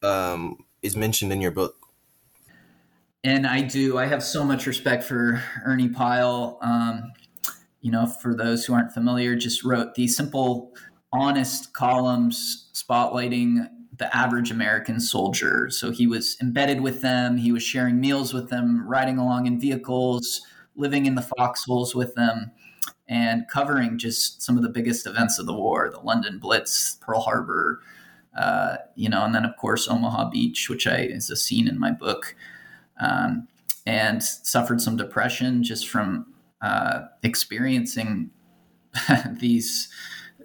um, 0.04 0.66
is 0.82 0.96
mentioned 0.96 1.32
in 1.32 1.42
your 1.42 1.52
book. 1.52 1.76
And 3.24 3.46
I 3.46 3.62
do. 3.62 3.98
I 3.98 4.06
have 4.06 4.24
so 4.24 4.46
much 4.46 4.66
respect 4.66 5.04
for 5.04 5.44
Ernie 5.66 5.90
Pyle. 5.90 6.58
Um, 6.62 7.12
you 7.82 7.92
know, 7.92 8.06
for 8.06 8.34
those 8.34 8.66
who 8.66 8.74
aren't 8.74 8.94
familiar, 8.94 9.36
just 9.36 9.64
wrote 9.64 9.96
these 9.96 10.16
simple, 10.16 10.74
honest 11.12 11.74
columns 11.74 12.70
spotlighting 12.74 13.68
the 13.98 14.16
average 14.16 14.52
American 14.52 15.00
soldier. 15.00 15.70
So 15.70 15.92
he 15.92 16.08
was 16.08 16.38
embedded 16.42 16.82
with 16.82 17.02
them, 17.02 17.38
he 17.38 17.52
was 17.52 17.62
sharing 17.62 18.00
meals 18.00 18.34
with 18.34 18.50
them, 18.50 18.88
riding 18.88 19.18
along 19.18 19.46
in 19.46 19.60
vehicles, 19.60 20.42
living 20.76 21.06
in 21.06 21.16
the 21.16 21.22
foxholes 21.22 21.94
with 21.94 22.16
them, 22.16 22.52
and 23.08 23.44
covering 23.50 23.98
just 23.98 24.42
some 24.42 24.56
of 24.56 24.64
the 24.64 24.70
biggest 24.70 25.06
events 25.06 25.38
of 25.38 25.46
the 25.46 25.54
war 25.54 25.90
the 25.92 26.00
London 26.00 26.40
Blitz, 26.40 26.96
Pearl 27.02 27.20
Harbor. 27.20 27.82
Uh, 28.38 28.78
you 28.96 29.10
know, 29.10 29.24
and 29.24 29.34
then 29.34 29.46
of 29.46 29.58
course 29.58 29.88
Omaha 29.88 30.30
Beach, 30.30 30.70
which 30.70 30.88
I 30.88 31.02
is 31.02 31.30
a 31.30 31.36
scene 31.36 31.68
in 31.68 31.80
my 31.80 31.92
book, 31.92 32.36
um, 33.00 33.48
and 33.86 34.24
suffered 34.24 34.82
some 34.82 34.98
depression 34.98 35.64
just 35.64 35.88
from 35.88 36.28
uh, 36.62 37.02
experiencing 37.24 38.32
these 39.40 39.90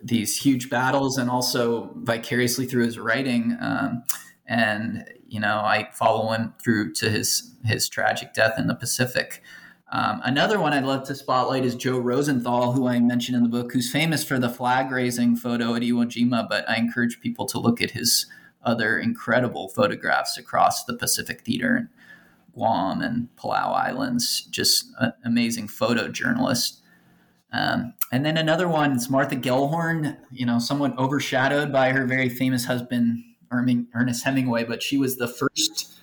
these 0.03 0.37
huge 0.37 0.69
battles 0.69 1.17
and 1.17 1.31
also 1.31 1.91
vicariously 1.97 2.67
through 2.67 2.85
his 2.85 2.99
writing. 2.99 3.57
Um, 3.61 4.05
and 4.47 5.09
you 5.27 5.41
know, 5.41 5.57
I 5.57 5.89
follow 5.93 6.33
him 6.33 6.55
through 6.63 6.93
to 6.95 7.11
his 7.11 7.55
his 7.65 7.89
tragic 7.89 8.35
death 8.35 8.59
in 8.59 8.67
the 8.67 8.75
Pacific. 8.75 9.43
Um, 9.93 10.21
another 10.25 10.59
one 10.59 10.73
I'd 10.73 10.85
love 10.85 11.07
to 11.07 11.15
spotlight 11.15 11.65
is 11.65 11.75
Joe 11.75 11.99
Rosenthal, 11.99 12.73
who 12.73 12.89
I 12.89 12.99
mentioned 12.99 13.37
in 13.37 13.43
the 13.43 13.49
book, 13.49 13.73
who's 13.73 13.93
famous 13.93 14.25
for 14.25 14.39
the 14.39 14.49
flag 14.49 14.91
raising 14.91 15.37
photo 15.37 15.75
at 15.75 15.83
Iwo 15.83 16.07
Jima. 16.07 16.49
But 16.49 16.69
I 16.69 16.77
encourage 16.77 17.21
people 17.21 17.47
to 17.47 17.59
look 17.59 17.81
at 17.81 17.93
his 17.93 18.27
other 18.63 18.99
incredible 18.99 19.69
photographs 19.69 20.39
across 20.39 20.85
the 20.85 20.97
Pacific 20.97 21.43
Theater 21.43 21.77
and 21.77 21.89
Guam 22.55 23.03
and 23.03 23.29
Palau 23.37 23.75
Islands. 23.75 24.47
Just 24.51 24.87
an 24.99 25.13
amazing 25.25 25.69
photojournalist. 25.69 26.81
Um, 27.53 27.95
and 28.11 28.27
then 28.27 28.37
another 28.37 28.67
one 28.67 28.93
is 28.93 29.09
Martha 29.09 29.37
Gellhorn, 29.37 30.17
you 30.33 30.45
know, 30.45 30.59
somewhat 30.59 30.99
overshadowed 30.99 31.73
by 31.73 31.91
her 31.91 32.05
very 32.05 32.29
famous 32.29 32.65
husband, 32.65 33.23
Ernest 33.53 34.25
Hemingway, 34.25 34.65
but 34.65 34.83
she 34.83 34.97
was 34.97 35.17
the 35.17 35.29
first 35.29 35.95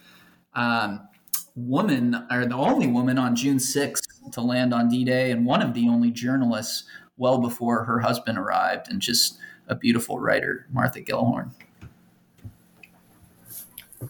um, 0.54 1.08
woman, 1.56 2.26
or 2.32 2.46
the 2.46 2.56
only 2.56 2.88
woman 2.88 3.18
on 3.18 3.36
June 3.36 3.58
6th 3.58 4.32
to 4.32 4.42
land 4.42 4.74
on 4.74 4.90
D 4.90 5.04
Day, 5.04 5.32
and 5.32 5.46
one 5.46 5.62
of 5.62 5.74
the 5.74 5.88
only 5.90 6.12
journalists 6.12 6.84
well 7.18 7.40
before 7.40 7.84
her 7.84 8.00
husband 8.00 8.38
arrived, 8.38 8.90
and 8.90 9.02
just 9.02 9.38
a 9.68 9.76
beautiful 9.76 10.20
writer, 10.20 10.68
Martha 10.72 11.02
Gellhorn. 11.02 11.52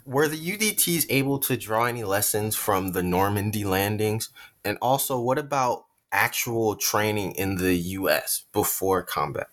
Were 0.05 0.27
the 0.27 0.37
UDTs 0.37 1.05
able 1.09 1.37
to 1.39 1.57
draw 1.57 1.85
any 1.85 2.03
lessons 2.03 2.55
from 2.55 2.93
the 2.93 3.03
Normandy 3.03 3.65
landings? 3.65 4.29
And 4.63 4.77
also, 4.81 5.19
what 5.19 5.37
about 5.37 5.85
actual 6.11 6.75
training 6.75 7.33
in 7.33 7.55
the 7.55 7.75
U.S. 7.75 8.45
before 8.53 9.03
combat? 9.03 9.47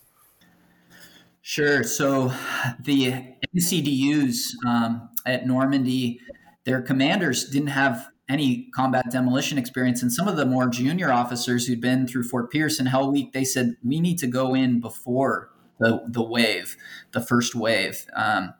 Sure. 1.42 1.82
So 1.82 2.32
the 2.78 3.24
NCDUs 3.56 4.50
um, 4.66 5.08
at 5.24 5.46
Normandy, 5.46 6.20
their 6.68 6.82
commanders 6.82 7.48
didn't 7.48 7.68
have 7.68 8.08
any 8.28 8.68
combat 8.74 9.10
demolition 9.10 9.56
experience. 9.56 10.02
And 10.02 10.12
some 10.12 10.28
of 10.28 10.36
the 10.36 10.44
more 10.44 10.68
junior 10.68 11.10
officers 11.10 11.66
who'd 11.66 11.80
been 11.80 12.06
through 12.06 12.24
Fort 12.24 12.52
Pierce 12.52 12.78
and 12.78 12.86
Hell 12.86 13.10
Week, 13.10 13.32
they 13.32 13.42
said, 13.44 13.76
we 13.82 14.00
need 14.00 14.18
to 14.18 14.26
go 14.26 14.54
in 14.54 14.78
before 14.78 15.48
the, 15.80 16.02
the 16.06 16.22
wave, 16.22 16.76
the 17.12 17.22
first 17.22 17.54
wave. 17.54 18.04
Um, 18.14 18.52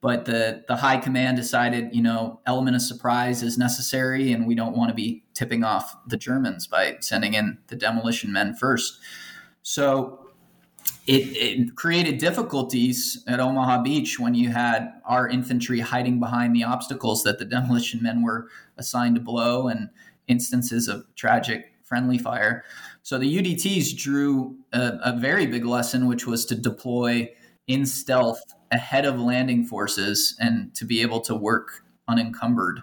but 0.00 0.26
the 0.26 0.64
the 0.66 0.76
high 0.76 0.96
command 0.96 1.36
decided 1.36 1.94
you 1.94 2.00
know 2.00 2.40
element 2.46 2.74
of 2.74 2.80
surprise 2.80 3.42
is 3.42 3.58
necessary 3.58 4.32
and 4.32 4.46
we 4.46 4.54
don't 4.54 4.74
want 4.74 4.88
to 4.88 4.94
be 4.94 5.22
tipping 5.34 5.62
off 5.62 5.94
the 6.06 6.16
germans 6.16 6.66
by 6.66 6.96
sending 7.00 7.34
in 7.34 7.58
the 7.66 7.76
demolition 7.76 8.32
men 8.32 8.54
first 8.54 8.98
so 9.60 10.19
it, 11.06 11.36
it 11.36 11.76
created 11.76 12.18
difficulties 12.18 13.22
at 13.26 13.40
omaha 13.40 13.82
beach 13.82 14.18
when 14.18 14.34
you 14.34 14.50
had 14.50 14.92
our 15.04 15.28
infantry 15.28 15.80
hiding 15.80 16.20
behind 16.20 16.54
the 16.54 16.64
obstacles 16.64 17.22
that 17.24 17.38
the 17.38 17.44
demolition 17.44 18.02
men 18.02 18.22
were 18.22 18.48
assigned 18.76 19.14
to 19.14 19.20
blow 19.20 19.68
and 19.68 19.90
instances 20.28 20.88
of 20.88 21.04
tragic 21.16 21.72
friendly 21.82 22.18
fire 22.18 22.64
so 23.02 23.18
the 23.18 23.38
udts 23.38 23.96
drew 23.96 24.56
a, 24.72 24.98
a 25.04 25.18
very 25.18 25.46
big 25.46 25.64
lesson 25.64 26.06
which 26.06 26.26
was 26.26 26.44
to 26.46 26.54
deploy 26.54 27.28
in 27.66 27.86
stealth 27.86 28.42
ahead 28.70 29.04
of 29.04 29.18
landing 29.18 29.64
forces 29.64 30.36
and 30.40 30.74
to 30.74 30.84
be 30.84 31.02
able 31.02 31.20
to 31.20 31.34
work 31.34 31.84
unencumbered 32.08 32.82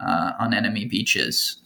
uh, 0.00 0.32
on 0.38 0.54
enemy 0.54 0.86
beaches. 0.86 1.62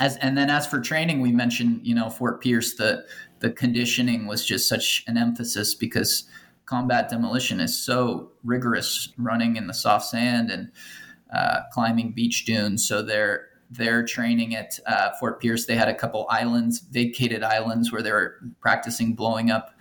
As 0.00 0.16
and 0.16 0.36
then 0.36 0.50
as 0.50 0.66
for 0.66 0.80
training, 0.80 1.20
we 1.20 1.30
mentioned 1.30 1.80
you 1.84 1.94
know 1.94 2.10
Fort 2.10 2.42
Pierce 2.42 2.74
the 2.74 3.04
the 3.40 3.50
conditioning 3.50 4.26
was 4.26 4.44
just 4.44 4.68
such 4.68 5.04
an 5.06 5.16
emphasis 5.16 5.74
because 5.74 6.24
combat 6.66 7.08
demolition 7.08 7.58
is 7.60 7.76
so 7.76 8.30
rigorous, 8.44 9.12
running 9.18 9.56
in 9.56 9.66
the 9.66 9.74
soft 9.74 10.06
sand 10.06 10.50
and 10.50 10.70
uh, 11.32 11.60
climbing 11.72 12.12
beach 12.12 12.44
dunes. 12.44 12.86
So 12.86 13.02
they're 13.02 13.48
they're 13.70 14.04
training 14.04 14.54
at 14.54 14.78
uh, 14.86 15.10
Fort 15.20 15.40
Pierce. 15.40 15.66
They 15.66 15.76
had 15.76 15.88
a 15.88 15.94
couple 15.94 16.26
islands, 16.30 16.80
vacated 16.80 17.42
islands, 17.42 17.92
where 17.92 18.02
they 18.02 18.10
were 18.10 18.36
practicing 18.60 19.14
blowing 19.14 19.50
up 19.50 19.74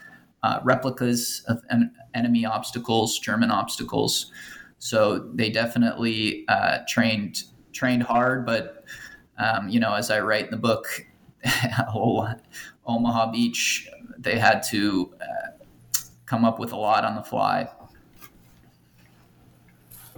uh, 0.43 0.59
replicas 0.63 1.43
of 1.47 1.61
en- 1.69 1.91
enemy 2.13 2.45
obstacles, 2.45 3.19
German 3.19 3.51
obstacles. 3.51 4.31
So 4.77 5.29
they 5.33 5.49
definitely 5.49 6.45
uh, 6.47 6.79
trained 6.87 7.43
trained 7.71 8.03
hard, 8.03 8.45
but 8.45 8.78
um, 9.39 9.69
you 9.69 9.79
know, 9.79 9.93
as 9.93 10.11
I 10.11 10.19
write 10.19 10.45
in 10.45 10.51
the 10.51 10.57
book, 10.57 11.05
Omaha 12.85 13.31
Beach, 13.31 13.89
they 14.17 14.37
had 14.37 14.61
to 14.69 15.13
uh, 15.21 15.63
come 16.25 16.45
up 16.45 16.59
with 16.59 16.73
a 16.73 16.77
lot 16.77 17.05
on 17.05 17.15
the 17.15 17.23
fly. 17.23 17.69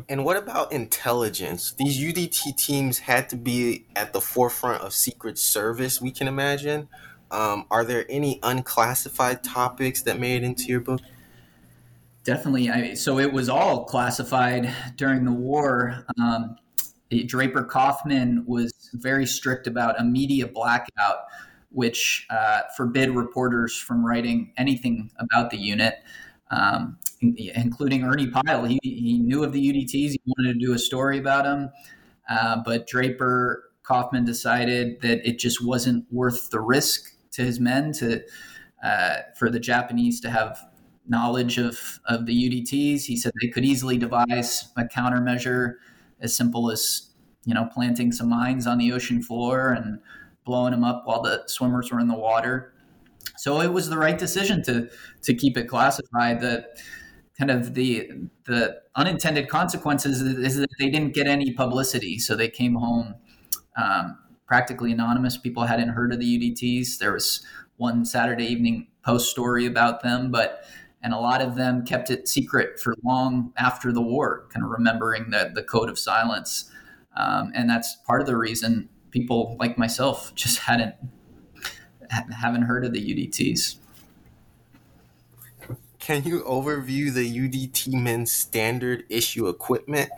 And 0.10 0.26
what 0.26 0.36
about 0.36 0.72
intelligence? 0.72 1.74
These 1.78 2.00
UDT 2.00 2.58
teams 2.58 3.00
had 3.00 3.30
to 3.30 3.36
be 3.36 3.86
at 3.96 4.14
the 4.14 4.22
forefront 4.22 4.82
of 4.82 4.94
Secret 4.94 5.38
Service, 5.38 6.02
we 6.02 6.12
can 6.12 6.28
imagine. 6.28 6.90
Um, 7.30 7.66
are 7.72 7.86
there 7.86 8.06
any 8.10 8.40
unclassified 8.44 9.44
topics 9.44 10.02
that 10.02 10.20
made 10.20 10.44
it 10.44 10.46
into 10.46 10.66
your 10.66 10.82
book? 10.82 11.02
Definitely. 12.24 12.70
I, 12.70 12.94
so 12.94 13.20
it 13.20 13.32
was 13.32 13.48
all 13.48 13.86
classified 13.86 14.74
during 14.96 15.24
the 15.24 15.32
war. 15.32 16.06
Um, 16.20 16.58
Draper 17.26 17.64
Kaufman 17.64 18.44
was 18.46 18.72
very 18.94 19.26
strict 19.26 19.68
about 19.68 20.00
a 20.00 20.04
media 20.04 20.48
blackout, 20.48 21.26
which 21.70 22.26
uh, 22.30 22.62
forbid 22.76 23.12
reporters 23.12 23.76
from 23.78 24.06
writing 24.06 24.54
anything 24.58 25.12
about 25.20 25.50
the 25.50 25.58
unit 25.58 25.96
um, 26.52 26.98
including 27.22 28.04
Ernie 28.04 28.28
Pyle. 28.28 28.66
He, 28.66 28.80
he 28.84 29.20
knew 29.20 29.44
of 29.44 29.54
the 29.54 29.74
UDTs. 29.74 29.92
He 30.12 30.22
wanted 30.26 30.54
to 30.54 30.60
do 30.60 30.74
a 30.74 30.80
story 30.80 31.18
about 31.18 31.46
them. 31.46 31.72
Uh, 32.30 32.58
but 32.64 32.88
Draper 32.88 33.72
Kaufman 33.84 34.26
decided 34.26 35.02
that 35.02 35.28
it 35.28 35.40
just 35.40 35.66
wasn't 35.66 36.06
worth 36.12 36.50
the 36.50 36.60
risk 36.60 37.16
to 37.32 37.44
his 37.44 37.60
men 37.60 37.94
to 37.94 38.22
uh, 38.84 39.18
for 39.38 39.50
the 39.50 39.60
Japanese 39.60 40.20
to 40.22 40.30
have 40.30 40.60
knowledge 41.08 41.58
of, 41.58 42.00
of 42.06 42.26
the 42.26 42.34
UDTs. 42.34 43.06
He 43.06 43.16
said 43.16 43.32
they 43.42 43.48
could 43.48 43.66
easily 43.66 43.98
devise 43.98 44.72
a 44.78 44.84
countermeasure 44.84 45.76
as 46.20 46.36
simple 46.36 46.72
as 46.72 47.10
you 47.46 47.54
know 47.54 47.68
planting 47.74 48.12
some 48.12 48.30
mines 48.30 48.68
on 48.68 48.78
the 48.78 48.92
ocean 48.92 49.22
floor 49.22 49.72
and 49.72 50.00
blowing 50.46 50.72
them 50.72 50.84
up 50.84 51.04
while 51.06 51.22
the 51.22 51.44
swimmers 51.48 51.92
were 51.92 52.00
in 52.00 52.08
the 52.08 52.18
water. 52.18 52.74
So 53.38 53.62
it 53.62 53.72
was 53.72 53.90
the 53.90 53.98
right 53.98 54.18
decision 54.18 54.64
to 54.64 54.90
to 55.24 55.34
keep 55.34 55.58
it 55.58 55.68
classified. 55.68 56.42
That 56.42 56.78
kind 57.38 57.52
of 57.52 57.74
the 57.74 58.12
the 58.46 58.82
unintended 58.96 59.50
consequences 59.50 60.22
is 60.22 60.58
that 60.58 60.70
they 60.80 60.90
didn't 60.90 61.14
get 61.14 61.28
any 61.28 61.54
publicity, 61.54 62.20
so 62.20 62.36
they 62.36 62.50
came 62.50 62.76
home 62.76 63.16
um, 63.78 64.18
practically 64.46 64.92
anonymous. 64.92 65.38
People 65.38 65.64
hadn't 65.64 65.90
heard 65.90 66.14
of 66.14 66.20
the 66.20 66.26
UDTs. 66.26 66.98
There 66.98 67.14
was 67.14 67.44
one 67.78 68.06
Saturday 68.06 68.46
evening 68.46 68.88
post 69.04 69.32
story 69.32 69.66
about 69.66 70.04
them, 70.04 70.32
but 70.32 70.66
and 71.04 71.14
a 71.14 71.18
lot 71.18 71.42
of 71.42 71.56
them 71.56 71.84
kept 71.84 72.12
it 72.12 72.28
secret 72.28 72.80
for 72.80 72.94
long 73.04 73.54
after 73.58 73.92
the 73.92 74.02
war, 74.02 74.48
kind 74.50 74.64
of 74.64 74.72
remembering 74.72 75.32
the 75.32 75.52
the 75.54 75.64
code 75.64 75.90
of 75.90 75.98
silence. 75.98 76.72
Um, 77.16 77.52
and 77.54 77.70
that's 77.70 77.96
part 78.08 78.22
of 78.22 78.28
the 78.28 78.38
reason 78.38 78.90
people 79.12 79.58
like 79.60 79.78
myself 79.78 80.34
just 80.36 80.60
hadn't 80.60 80.96
haven't 82.10 82.64
heard 82.64 82.84
of 82.84 82.92
the 82.92 83.00
UDTs. 83.00 83.78
Can 86.00 86.24
you 86.24 86.42
overview 86.42 87.14
the 87.14 87.32
UDT 87.32 87.94
men's 87.94 88.32
standard 88.32 89.06
issue 89.08 89.48
equipment? 89.48 90.10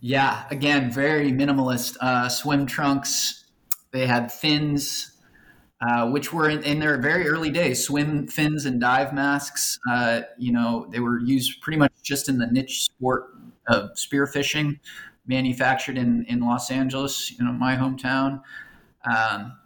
Yeah, 0.00 0.44
again, 0.50 0.90
very 0.90 1.32
minimalist. 1.32 1.96
Uh, 1.98 2.28
swim 2.28 2.66
trunks. 2.66 3.44
They 3.92 4.06
had 4.06 4.30
fins, 4.30 5.12
uh, 5.80 6.10
which 6.10 6.32
were 6.32 6.50
in, 6.50 6.62
in, 6.64 6.78
their 6.80 7.00
very 7.00 7.26
early 7.26 7.48
days. 7.48 7.86
Swim 7.86 8.26
fins 8.26 8.66
and 8.66 8.80
dive 8.80 9.14
masks. 9.14 9.78
Uh, 9.88 10.22
you 10.36 10.52
know, 10.52 10.88
they 10.90 11.00
were 11.00 11.20
used 11.20 11.62
pretty 11.62 11.78
much 11.78 11.92
just 12.02 12.28
in 12.28 12.36
the 12.38 12.46
niche 12.48 12.82
sport 12.82 13.30
of 13.68 13.92
spearfishing, 13.92 14.78
manufactured 15.26 15.98
in 15.98 16.24
in 16.28 16.40
Los 16.40 16.70
Angeles, 16.70 17.30
you 17.38 17.44
know, 17.44 17.52
my 17.52 17.76
hometown. 17.76 18.42
Um, 19.04 19.58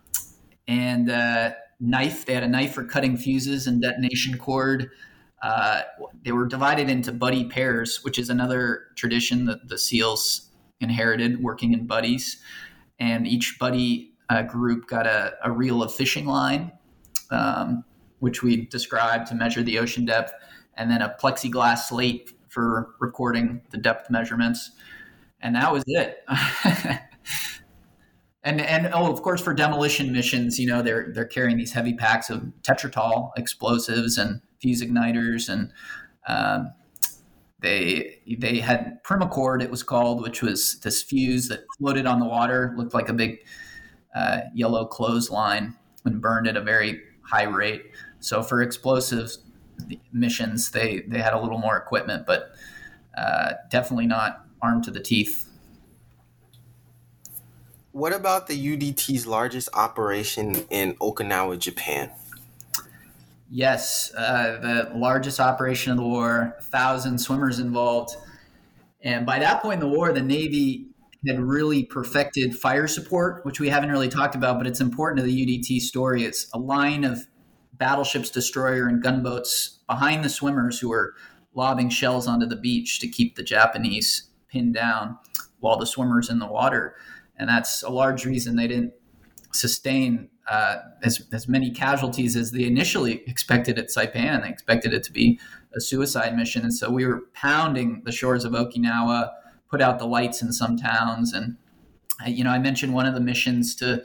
and 0.66 1.10
uh, 1.10 1.52
knife. 1.80 2.26
They 2.26 2.34
had 2.34 2.42
a 2.42 2.48
knife 2.48 2.74
for 2.74 2.84
cutting 2.84 3.16
fuses 3.16 3.66
and 3.66 3.80
detonation 3.80 4.38
cord. 4.38 4.90
Uh, 5.42 5.82
they 6.24 6.32
were 6.32 6.46
divided 6.46 6.90
into 6.90 7.12
buddy 7.12 7.44
pairs, 7.44 8.02
which 8.02 8.18
is 8.18 8.28
another 8.28 8.88
tradition 8.96 9.44
that 9.46 9.68
the 9.68 9.78
SEALs 9.78 10.50
inherited, 10.80 11.42
working 11.42 11.72
in 11.72 11.86
buddies. 11.86 12.42
And 12.98 13.26
each 13.26 13.56
buddy 13.58 14.12
uh, 14.28 14.42
group 14.42 14.88
got 14.88 15.06
a, 15.06 15.34
a, 15.42 15.50
reel 15.50 15.82
of 15.82 15.94
fishing 15.94 16.26
line, 16.26 16.72
um, 17.30 17.84
which 18.18 18.42
we 18.42 18.66
described 18.66 19.28
to 19.28 19.34
measure 19.34 19.62
the 19.62 19.78
ocean 19.78 20.04
depth, 20.04 20.32
and 20.76 20.90
then 20.90 21.00
a 21.00 21.16
plexiglass 21.20 21.88
slate 21.88 22.32
for 22.48 22.94
recording 22.98 23.62
the 23.70 23.78
depth 23.78 24.10
measurements. 24.10 24.72
And 25.40 25.54
that 25.54 25.72
was 25.72 25.84
it. 25.86 26.24
and 28.42 28.60
and 28.60 28.90
oh, 28.92 29.12
of 29.12 29.22
course, 29.22 29.40
for 29.40 29.54
demolition 29.54 30.12
missions, 30.12 30.58
you 30.58 30.66
know, 30.66 30.82
they're 30.82 31.12
they're 31.12 31.24
carrying 31.26 31.56
these 31.56 31.72
heavy 31.72 31.94
packs 31.94 32.30
of 32.30 32.42
tetrytol 32.62 33.30
explosives 33.36 34.18
and 34.18 34.40
fuse 34.60 34.82
igniters, 34.82 35.48
and 35.48 35.72
um, 36.26 36.72
they 37.60 38.20
they 38.38 38.58
had 38.58 39.02
primacord, 39.04 39.62
it 39.62 39.70
was 39.70 39.82
called, 39.82 40.22
which 40.22 40.42
was 40.42 40.78
this 40.80 41.02
fuse 41.02 41.48
that 41.48 41.64
floated 41.78 42.06
on 42.06 42.20
the 42.20 42.26
water, 42.26 42.74
looked 42.76 42.94
like 42.94 43.08
a 43.08 43.12
big 43.12 43.38
uh, 44.14 44.40
yellow 44.54 44.86
clothesline, 44.86 45.76
and 46.04 46.20
burned 46.20 46.46
at 46.46 46.56
a 46.56 46.62
very 46.62 47.00
high 47.22 47.44
rate. 47.44 47.82
So 48.20 48.42
for 48.42 48.62
explosives 48.62 49.40
missions, 50.12 50.70
they 50.70 51.00
they 51.08 51.18
had 51.18 51.34
a 51.34 51.40
little 51.40 51.58
more 51.58 51.76
equipment, 51.76 52.26
but 52.26 52.52
uh, 53.16 53.54
definitely 53.70 54.06
not 54.06 54.47
armed 54.62 54.84
to 54.84 54.90
the 54.90 55.00
teeth 55.00 55.48
what 57.98 58.12
about 58.12 58.46
the 58.46 58.76
UDT's 58.76 59.26
largest 59.26 59.70
operation 59.74 60.54
in 60.70 60.94
Okinawa, 60.96 61.58
Japan? 61.58 62.12
Yes, 63.50 64.14
uh, 64.14 64.58
the 64.60 64.92
largest 64.94 65.40
operation 65.40 65.90
of 65.90 65.98
the 65.98 66.04
war, 66.04 66.56
thousand 66.70 67.18
swimmers 67.18 67.58
involved. 67.58 68.14
And 69.02 69.26
by 69.26 69.40
that 69.40 69.62
point 69.62 69.82
in 69.82 69.88
the 69.88 69.96
war, 69.96 70.12
the 70.12 70.22
Navy 70.22 70.86
had 71.26 71.40
really 71.40 71.82
perfected 71.82 72.56
fire 72.56 72.86
support, 72.86 73.44
which 73.44 73.58
we 73.58 73.68
haven't 73.68 73.90
really 73.90 74.08
talked 74.08 74.36
about, 74.36 74.58
but 74.58 74.68
it's 74.68 74.80
important 74.80 75.18
to 75.18 75.24
the 75.24 75.46
UDT 75.46 75.80
story. 75.80 76.22
It's 76.22 76.48
a 76.54 76.58
line 76.58 77.02
of 77.02 77.26
battleships, 77.72 78.30
destroyer, 78.30 78.86
and 78.86 79.02
gunboats 79.02 79.80
behind 79.88 80.24
the 80.24 80.28
swimmers 80.28 80.78
who 80.78 80.90
were 80.90 81.14
lobbing 81.52 81.88
shells 81.88 82.28
onto 82.28 82.46
the 82.46 82.54
beach 82.54 83.00
to 83.00 83.08
keep 83.08 83.34
the 83.34 83.42
Japanese 83.42 84.27
pinned 84.48 84.74
down 84.74 85.16
while 85.60 85.78
the 85.78 85.86
swimmers 85.86 86.30
in 86.30 86.38
the 86.38 86.46
water 86.46 86.96
and 87.38 87.48
that's 87.48 87.82
a 87.82 87.88
large 87.88 88.24
reason 88.24 88.56
they 88.56 88.66
didn't 88.66 88.92
sustain 89.52 90.28
uh, 90.50 90.76
as, 91.02 91.26
as 91.32 91.48
many 91.48 91.70
casualties 91.70 92.36
as 92.36 92.52
they 92.52 92.64
initially 92.64 93.22
expected 93.26 93.78
at 93.78 93.88
Saipan. 93.88 94.42
They 94.42 94.48
expected 94.48 94.92
it 94.92 95.02
to 95.04 95.12
be 95.12 95.38
a 95.74 95.80
suicide 95.80 96.36
mission, 96.36 96.62
and 96.62 96.74
so 96.74 96.90
we 96.90 97.06
were 97.06 97.24
pounding 97.34 98.02
the 98.04 98.12
shores 98.12 98.44
of 98.44 98.52
Okinawa, 98.52 99.30
put 99.70 99.80
out 99.80 99.98
the 99.98 100.06
lights 100.06 100.42
in 100.42 100.52
some 100.52 100.76
towns, 100.76 101.32
and 101.32 101.56
you 102.26 102.42
know 102.42 102.50
I 102.50 102.58
mentioned 102.58 102.94
one 102.94 103.06
of 103.06 103.14
the 103.14 103.20
missions 103.20 103.74
to 103.76 104.04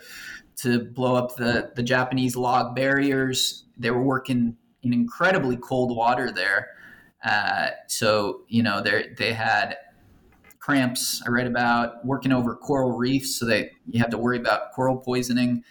to 0.57 0.79
blow 0.79 1.15
up 1.15 1.35
the 1.37 1.71
the 1.75 1.83
Japanese 1.83 2.35
log 2.35 2.75
barriers. 2.75 3.65
They 3.77 3.91
were 3.91 4.03
working 4.03 4.57
in 4.83 4.93
incredibly 4.93 5.55
cold 5.55 5.95
water 5.95 6.29
there, 6.29 6.71
uh, 7.23 7.69
so 7.87 8.41
you 8.49 8.61
know 8.61 8.81
they 8.81 9.13
they 9.17 9.31
had 9.31 9.77
cramps 10.63 11.21
I 11.27 11.29
read 11.29 11.45
about, 11.45 12.05
working 12.05 12.31
over 12.31 12.55
coral 12.55 12.93
reefs 12.93 13.35
so 13.35 13.45
that 13.47 13.71
you 13.85 13.99
have 13.99 14.09
to 14.11 14.17
worry 14.17 14.37
about 14.37 14.71
coral 14.71 14.95
poisoning. 14.95 15.61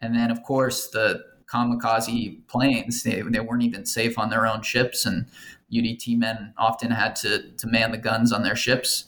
And 0.00 0.12
then, 0.12 0.28
of 0.28 0.42
course, 0.42 0.88
the 0.88 1.22
kamikaze 1.46 2.44
planes, 2.48 3.04
they, 3.04 3.22
they 3.22 3.38
weren't 3.38 3.62
even 3.62 3.86
safe 3.86 4.18
on 4.18 4.28
their 4.28 4.48
own 4.48 4.62
ships. 4.62 5.06
And 5.06 5.26
UDT 5.72 6.18
men 6.18 6.52
often 6.58 6.90
had 6.90 7.14
to, 7.16 7.52
to 7.58 7.68
man 7.68 7.92
the 7.92 7.96
guns 7.96 8.32
on 8.32 8.42
their 8.42 8.56
ships. 8.56 9.04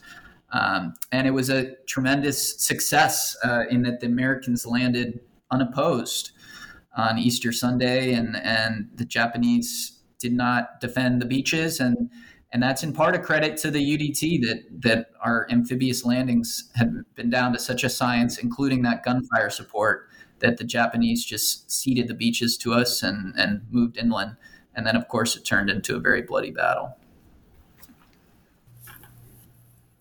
Um, 0.53 0.95
and 1.11 1.27
it 1.27 1.33
was 1.33 1.51
a 1.51 1.75
tremendous 1.87 2.65
success 2.65 3.37
uh, 3.45 3.65
in 3.69 3.83
that 3.83 3.99
the 3.99 4.07
Americans 4.07 4.65
landed 4.65 5.19
unopposed 5.51 6.31
on 6.97 7.19
Easter 7.19 7.51
Sunday, 7.51 8.13
and, 8.13 8.37
and 8.37 8.91
the 8.95 9.05
Japanese 9.05 9.99
did 10.21 10.35
not 10.35 10.81
defend 10.81 11.21
the 11.21 11.27
beaches. 11.27 11.81
And 11.81 12.11
and 12.53 12.63
that's 12.63 12.83
in 12.83 12.93
part 12.93 13.15
a 13.15 13.19
credit 13.19 13.57
to 13.59 13.71
the 13.71 13.81
UDT 13.81 14.43
that 14.43 14.65
that 14.83 15.11
our 15.23 15.47
amphibious 15.51 16.05
landings 16.05 16.71
had 16.75 17.03
been 17.15 17.31
down 17.31 17.53
to 17.55 17.59
such 17.59 17.83
a 17.83 17.89
science, 17.89 18.39
including 18.39 18.83
that 18.83 19.03
gunfire 19.03 19.51
support, 19.51 20.09
that 20.41 20.59
the 20.59 20.65
Japanese 20.65 21.25
just 21.25 21.71
ceded 21.71 22.09
the 22.09 22.15
beaches 22.15 22.57
to 22.59 22.75
us 22.75 23.03
and 23.03 23.35
and 23.37 23.63
moved 23.71 23.97
inland, 23.97 24.37
and 24.75 24.87
then 24.87 24.97
of 24.97 25.09
course 25.09 25.35
it 25.35 25.45
turned 25.45 25.71
into 25.71 25.97
a 25.97 26.01
very 26.01 26.23
bloody 26.23 26.51
battle. 26.51 26.97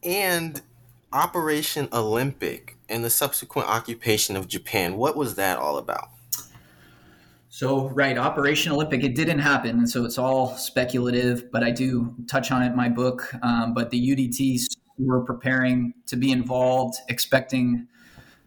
And 0.03 0.61
Operation 1.13 1.87
Olympic 1.93 2.77
and 2.89 3.03
the 3.05 3.09
subsequent 3.09 3.69
occupation 3.69 4.35
of 4.35 4.47
Japan, 4.47 4.97
what 4.97 5.15
was 5.15 5.35
that 5.35 5.57
all 5.57 5.77
about? 5.77 6.09
So, 7.61 7.89
right, 7.89 8.17
Operation 8.17 8.71
Olympic, 8.71 9.03
it 9.03 9.13
didn't 9.13 9.37
happen. 9.37 9.77
And 9.77 9.87
so 9.87 10.03
it's 10.03 10.17
all 10.17 10.57
speculative, 10.57 11.51
but 11.51 11.63
I 11.63 11.69
do 11.69 12.15
touch 12.27 12.51
on 12.51 12.63
it 12.63 12.71
in 12.71 12.75
my 12.75 12.89
book. 12.89 13.31
Um, 13.43 13.75
but 13.75 13.91
the 13.91 14.01
UDTs 14.15 14.63
were 14.97 15.21
preparing 15.23 15.93
to 16.07 16.15
be 16.15 16.31
involved, 16.31 16.95
expecting 17.07 17.85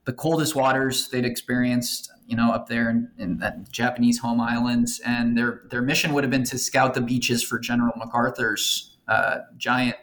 the 0.05 0.12
coldest 0.12 0.57
waters 0.57 1.07
they'd 1.11 1.24
experienced, 1.24 2.11
you 2.27 2.37
know, 2.37 2.50
up 2.50 2.68
there 2.68 2.90
in, 2.90 3.09
in 3.16 3.38
that 3.38 3.70
Japanese 3.70 4.18
home 4.18 4.40
islands. 4.40 5.00
And 5.07 5.38
their, 5.38 5.62
their 5.70 5.83
mission 5.83 6.12
would 6.12 6.24
have 6.24 6.33
been 6.33 6.42
to 6.46 6.59
scout 6.59 6.94
the 6.94 7.00
beaches 7.00 7.40
for 7.40 7.61
General 7.61 7.92
MacArthur's 7.96 8.96
uh, 9.07 9.42
giant 9.57 9.96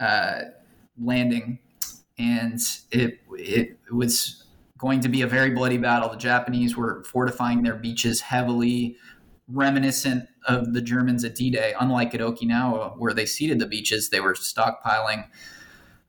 uh, 0.00 0.44
landing. 0.98 1.58
And 2.16 2.58
it, 2.90 3.18
it 3.32 3.76
was 3.92 4.43
going 4.84 5.00
to 5.00 5.08
be 5.08 5.22
a 5.22 5.26
very 5.26 5.48
bloody 5.48 5.78
battle. 5.78 6.10
The 6.10 6.16
Japanese 6.18 6.76
were 6.76 7.02
fortifying 7.04 7.62
their 7.62 7.74
beaches 7.74 8.20
heavily, 8.20 8.98
reminiscent 9.48 10.28
of 10.46 10.74
the 10.74 10.82
Germans 10.82 11.24
at 11.24 11.34
D 11.34 11.48
Day. 11.48 11.72
Unlike 11.80 12.14
at 12.16 12.20
Okinawa, 12.20 12.98
where 12.98 13.14
they 13.14 13.24
ceded 13.24 13.58
the 13.60 13.66
beaches, 13.66 14.10
they 14.10 14.20
were 14.20 14.34
stockpiling 14.34 15.26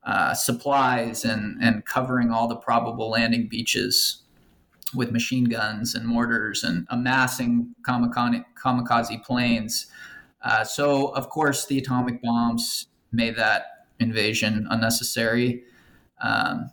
uh, 0.04 0.34
supplies 0.34 1.24
and, 1.24 1.58
and 1.64 1.86
covering 1.86 2.32
all 2.32 2.50
the 2.50 2.58
probable 2.58 3.10
landing 3.10 3.48
beaches 3.48 4.24
with 4.94 5.10
machine 5.10 5.46
guns 5.46 5.96
and 5.96 6.06
mortars 6.06 6.62
and 6.62 6.86
amassing 6.90 7.74
kamikaze, 7.82 8.44
kamikaze 8.62 9.24
planes. 9.24 9.88
Uh, 10.44 10.66
so, 10.66 11.08
of 11.16 11.30
course, 11.30 11.66
the 11.66 11.78
atomic 11.78 12.22
bombs 12.22 12.88
made 13.14 13.38
that 13.38 13.88
invasion 14.02 14.68
unnecessary. 14.70 15.64
Um, 16.22 16.72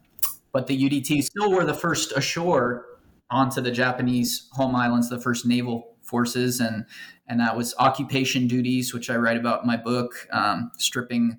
but 0.52 0.66
the 0.66 0.80
UDT 0.80 1.22
still 1.24 1.50
were 1.50 1.64
the 1.64 1.74
first 1.74 2.12
ashore 2.12 2.86
onto 3.30 3.60
the 3.60 3.70
Japanese 3.70 4.48
home 4.52 4.76
islands, 4.76 5.08
the 5.08 5.18
first 5.18 5.46
naval 5.46 5.96
forces, 6.02 6.60
and 6.60 6.84
and 7.26 7.40
that 7.40 7.56
was 7.56 7.74
occupation 7.78 8.46
duties, 8.46 8.92
which 8.92 9.08
I 9.08 9.16
write 9.16 9.38
about 9.38 9.62
in 9.62 9.66
my 9.66 9.76
book, 9.76 10.28
um, 10.32 10.70
stripping 10.76 11.38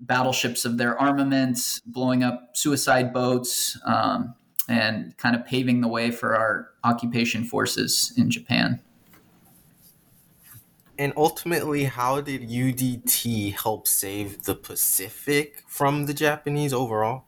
battleships 0.00 0.64
of 0.64 0.76
their 0.76 0.98
armaments, 1.00 1.80
blowing 1.86 2.22
up 2.22 2.50
suicide 2.54 3.14
boats, 3.14 3.78
um, 3.86 4.34
and 4.68 5.16
kind 5.16 5.34
of 5.34 5.46
paving 5.46 5.80
the 5.80 5.88
way 5.88 6.10
for 6.10 6.36
our 6.36 6.70
occupation 6.84 7.44
forces 7.44 8.12
in 8.16 8.30
Japan. 8.30 8.82
And 10.98 11.12
ultimately, 11.16 11.84
how 11.84 12.20
did 12.20 12.48
UDT 12.48 13.54
help 13.54 13.86
save 13.86 14.44
the 14.44 14.54
Pacific 14.54 15.62
from 15.66 16.06
the 16.06 16.14
Japanese 16.14 16.72
overall? 16.72 17.24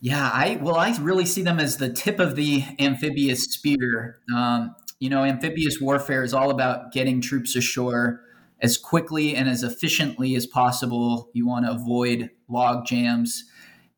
Yeah, 0.00 0.30
I 0.32 0.58
well, 0.60 0.76
I 0.76 0.96
really 0.98 1.24
see 1.26 1.42
them 1.42 1.58
as 1.58 1.78
the 1.78 1.88
tip 1.92 2.20
of 2.20 2.36
the 2.36 2.64
amphibious 2.78 3.44
spear. 3.44 4.20
Um, 4.34 4.74
you 5.00 5.10
know, 5.10 5.24
amphibious 5.24 5.80
warfare 5.80 6.22
is 6.22 6.34
all 6.34 6.50
about 6.50 6.92
getting 6.92 7.20
troops 7.20 7.56
ashore 7.56 8.20
as 8.62 8.76
quickly 8.76 9.34
and 9.34 9.48
as 9.48 9.62
efficiently 9.62 10.34
as 10.34 10.46
possible. 10.46 11.30
You 11.32 11.46
want 11.46 11.66
to 11.66 11.72
avoid 11.72 12.30
log 12.48 12.86
jams. 12.86 13.44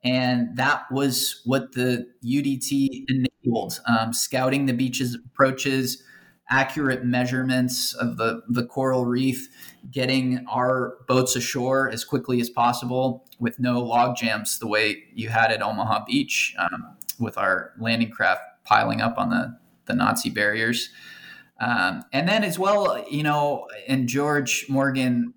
And 0.05 0.57
that 0.57 0.85
was 0.91 1.41
what 1.45 1.73
the 1.73 2.07
UDT 2.25 3.05
enabled 3.09 3.81
um, 3.87 4.13
scouting 4.13 4.67
the 4.67 4.73
beaches 4.73 5.17
approaches, 5.27 6.03
accurate 6.51 7.05
measurements 7.05 7.95
of 7.95 8.17
the, 8.17 8.43
the 8.49 8.65
coral 8.65 9.05
reef, 9.05 9.49
getting 9.91 10.45
our 10.51 10.97
boats 11.07 11.37
ashore 11.37 11.91
as 11.91 12.05
quickly 12.05 12.41
as 12.41 12.49
possible 12.49 13.27
with 13.39 13.59
no 13.59 13.81
log 13.81 14.17
jams 14.17 14.59
the 14.59 14.67
way 14.67 15.05
you 15.15 15.29
had 15.29 15.51
at 15.51 15.63
Omaha 15.63 16.05
Beach 16.07 16.55
um, 16.59 16.97
with 17.19 17.37
our 17.37 17.73
landing 17.79 18.11
craft 18.11 18.43
piling 18.65 19.01
up 19.01 19.19
on 19.19 19.31
the, 19.31 19.59
the 19.87 19.95
Nazi 19.95 20.31
barriers. 20.31 20.91
Um, 21.61 22.05
and 22.13 22.29
then 22.29 22.45
as 22.45 22.59
well, 22.59 23.05
you 23.11 23.23
know, 23.23 23.67
and 23.87 24.09
George 24.09 24.67
Morgan 24.69 25.35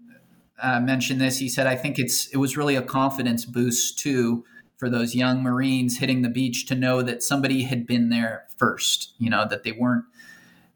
uh, 0.62 0.80
mentioned 0.80 1.20
this. 1.20 1.40
He 1.40 1.50
said, 1.50 1.66
"I 1.66 1.76
think 1.76 1.98
it's 1.98 2.28
it 2.28 2.38
was 2.38 2.56
really 2.56 2.76
a 2.76 2.82
confidence 2.84 3.46
boost 3.46 3.98
too 3.98 4.46
for 4.78 4.90
those 4.90 5.16
young 5.16 5.42
Marines 5.42 5.98
hitting 5.98 6.22
the 6.22 6.30
beach 6.30 6.68
to 6.68 6.76
know 6.76 7.02
that 7.02 7.24
somebody 7.24 7.64
had 7.64 7.88
been 7.88 8.10
there 8.10 8.46
first. 8.58 9.14
You 9.18 9.32
know, 9.32 9.48
that 9.50 9.64
they 9.64 9.72
weren't 9.72 10.06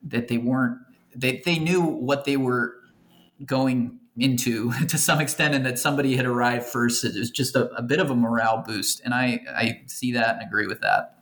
that 0.05 0.27
they 0.27 0.37
weren't 0.37 0.77
they 1.15 1.41
they 1.45 1.59
knew 1.59 1.81
what 1.81 2.25
they 2.25 2.37
were 2.37 2.75
going 3.45 3.99
into 4.17 4.71
to 4.87 4.97
some 4.97 5.19
extent 5.19 5.53
and 5.55 5.65
that 5.65 5.77
somebody 5.79 6.15
had 6.15 6.25
arrived 6.25 6.65
first. 6.65 7.03
It 7.03 7.15
was 7.15 7.29
just 7.29 7.55
a, 7.55 7.69
a, 7.75 7.81
bit 7.81 7.99
of 7.99 8.09
a 8.09 8.15
morale 8.15 8.63
boost 8.65 9.01
and 9.03 9.13
i 9.13 9.41
i 9.55 9.81
see 9.87 10.13
that 10.13 10.35
and 10.35 10.47
agree 10.47 10.67
with 10.67 10.81
that. 10.81 11.19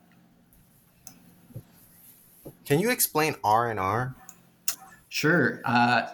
Can 2.64 2.78
you 2.78 2.90
explain 2.90 3.36
r 3.42 3.70
and 3.70 3.80
r? 3.80 4.14
Sure. 5.08 5.60
Uh, 5.64 6.06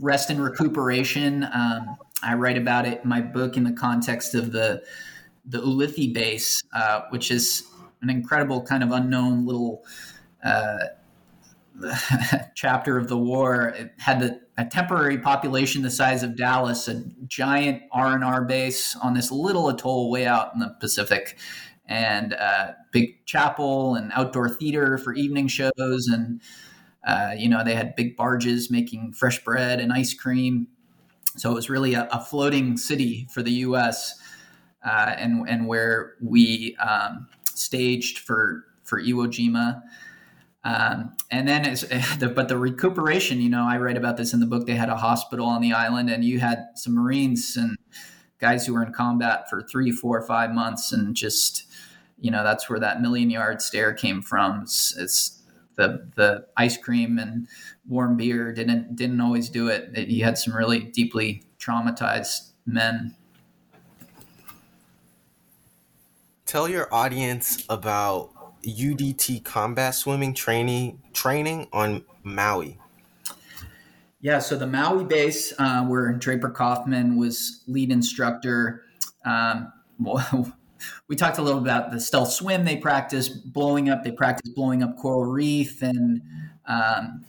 rest 0.00 0.30
and 0.30 0.42
recuperation 0.42 1.44
um, 1.44 1.96
i 2.22 2.34
write 2.34 2.58
about 2.58 2.86
it 2.86 3.00
in 3.02 3.08
my 3.08 3.20
book 3.20 3.56
in 3.56 3.64
the 3.64 3.72
context 3.72 4.34
of 4.34 4.52
the 4.52 4.82
the 5.46 5.58
ulithi 5.58 6.12
base 6.12 6.62
uh, 6.74 7.02
which 7.08 7.30
is 7.30 7.66
an 8.02 8.10
incredible 8.10 8.62
kind 8.62 8.82
of 8.82 8.90
unknown 8.90 9.46
little 9.46 9.82
uh, 10.44 10.78
chapter 12.54 12.98
of 12.98 13.08
the 13.08 13.16
war 13.16 13.68
it 13.68 13.92
had 13.98 14.20
the, 14.20 14.40
a 14.58 14.64
temporary 14.64 15.18
population 15.18 15.82
the 15.82 15.90
size 15.90 16.22
of 16.22 16.36
Dallas, 16.36 16.88
a 16.88 17.02
giant 17.26 17.82
R 17.90 18.14
and 18.14 18.24
R 18.24 18.44
base 18.44 18.96
on 18.96 19.14
this 19.14 19.30
little 19.30 19.68
atoll 19.68 20.10
way 20.10 20.26
out 20.26 20.52
in 20.54 20.60
the 20.60 20.74
Pacific, 20.80 21.38
and 21.86 22.32
a 22.32 22.76
big 22.92 23.24
chapel 23.24 23.94
and 23.94 24.12
outdoor 24.12 24.48
theater 24.48 24.98
for 24.98 25.14
evening 25.14 25.48
shows, 25.48 26.08
and 26.12 26.40
uh, 27.06 27.34
you 27.36 27.48
know 27.48 27.64
they 27.64 27.74
had 27.74 27.96
big 27.96 28.16
barges 28.16 28.70
making 28.70 29.12
fresh 29.12 29.42
bread 29.42 29.80
and 29.80 29.92
ice 29.92 30.14
cream. 30.14 30.68
So 31.36 31.50
it 31.50 31.54
was 31.54 31.70
really 31.70 31.94
a, 31.94 32.06
a 32.12 32.20
floating 32.20 32.76
city 32.76 33.26
for 33.32 33.42
the 33.42 33.52
U.S. 33.52 34.20
Uh, 34.84 35.14
and 35.16 35.48
and 35.48 35.66
where 35.66 36.14
we 36.20 36.76
um, 36.76 37.28
staged 37.54 38.18
for 38.18 38.64
for 38.84 39.00
Iwo 39.00 39.26
Jima. 39.28 39.82
Um, 40.64 41.16
and 41.30 41.48
then, 41.48 41.66
it's, 41.66 41.84
but 42.18 42.48
the 42.48 42.56
recuperation, 42.56 43.40
you 43.40 43.50
know, 43.50 43.66
I 43.68 43.78
write 43.78 43.96
about 43.96 44.16
this 44.16 44.32
in 44.32 44.40
the 44.40 44.46
book. 44.46 44.66
They 44.66 44.74
had 44.74 44.88
a 44.88 44.96
hospital 44.96 45.46
on 45.46 45.60
the 45.60 45.72
island, 45.72 46.10
and 46.10 46.24
you 46.24 46.40
had 46.40 46.66
some 46.74 46.94
Marines 46.94 47.56
and 47.56 47.76
guys 48.38 48.66
who 48.66 48.74
were 48.74 48.84
in 48.84 48.92
combat 48.92 49.48
for 49.48 49.62
three, 49.62 49.90
four, 49.90 50.20
five 50.22 50.52
months, 50.52 50.92
and 50.92 51.14
just, 51.14 51.64
you 52.18 52.30
know, 52.30 52.42
that's 52.42 52.68
where 52.68 52.80
that 52.80 53.00
million 53.00 53.30
yard 53.30 53.62
stare 53.62 53.92
came 53.92 54.22
from. 54.22 54.62
It's, 54.62 54.96
it's 54.96 55.42
the 55.76 56.08
the 56.16 56.46
ice 56.56 56.76
cream 56.76 57.18
and 57.18 57.48
warm 57.86 58.16
beer 58.16 58.52
didn't 58.52 58.96
didn't 58.96 59.20
always 59.20 59.48
do 59.48 59.68
it. 59.68 59.90
it. 59.94 60.08
You 60.08 60.24
had 60.24 60.38
some 60.38 60.54
really 60.54 60.80
deeply 60.80 61.42
traumatized 61.58 62.50
men. 62.66 63.16
Tell 66.46 66.68
your 66.68 66.92
audience 66.92 67.64
about 67.70 68.30
UDT 68.64 69.44
combat 69.44 69.94
swimming 69.94 70.34
training 70.34 71.02
training 71.12 71.68
on 71.72 72.04
Maui. 72.22 72.78
Yeah, 74.20 74.38
so 74.38 74.56
the 74.56 74.68
Maui 74.68 75.04
base, 75.04 75.52
uh, 75.58 75.84
where 75.84 76.12
Draper 76.12 76.50
Kaufman 76.50 77.16
was 77.16 77.62
lead 77.66 77.90
instructor. 77.90 78.84
Um, 79.24 79.72
we 81.08 81.16
talked 81.16 81.38
a 81.38 81.42
little 81.42 81.60
about 81.60 81.90
the 81.90 82.00
stealth 82.00 82.32
swim 82.32 82.64
they 82.64 82.76
practice 82.76 83.28
blowing 83.28 83.88
up. 83.88 84.04
They 84.04 84.12
practice 84.12 84.50
blowing 84.52 84.82
up 84.82 84.96
coral 84.96 85.24
reef 85.24 85.82
and 85.82 86.22
um, 86.66 87.24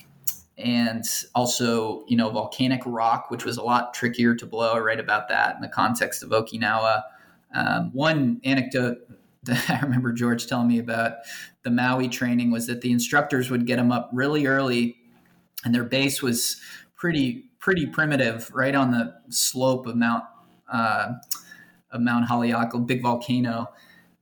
and 0.57 1.03
also 1.33 2.05
you 2.07 2.15
know 2.15 2.29
volcanic 2.29 2.81
rock, 2.85 3.31
which 3.31 3.43
was 3.43 3.57
a 3.57 3.63
lot 3.63 3.93
trickier 3.93 4.35
to 4.35 4.45
blow. 4.45 4.73
I 4.73 4.79
write 4.79 4.99
about 4.99 5.29
that 5.29 5.55
in 5.55 5.61
the 5.61 5.67
context 5.69 6.21
of 6.23 6.29
Okinawa. 6.29 7.03
Um, 7.53 7.91
one 7.93 8.39
anecdote 8.43 8.99
I 9.69 9.79
remember 9.81 10.11
George 10.11 10.47
telling 10.47 10.67
me 10.67 10.79
about 10.79 11.13
the 11.63 11.71
Maui 11.71 12.07
training 12.07 12.51
was 12.51 12.67
that 12.67 12.81
the 12.81 12.91
instructors 12.91 13.49
would 13.49 13.65
get 13.65 13.77
them 13.77 13.91
up 13.91 14.09
really 14.13 14.45
early, 14.45 14.97
and 15.65 15.73
their 15.73 15.83
base 15.83 16.21
was 16.21 16.61
pretty 16.95 17.49
pretty 17.59 17.85
primitive, 17.85 18.49
right 18.53 18.75
on 18.75 18.91
the 18.91 19.13
slope 19.29 19.87
of 19.87 19.95
Mount 19.95 20.23
uh, 20.71 21.13
of 21.91 22.01
Mount 22.01 22.27
Haleakala, 22.27 22.85
big 22.85 23.01
volcano. 23.01 23.67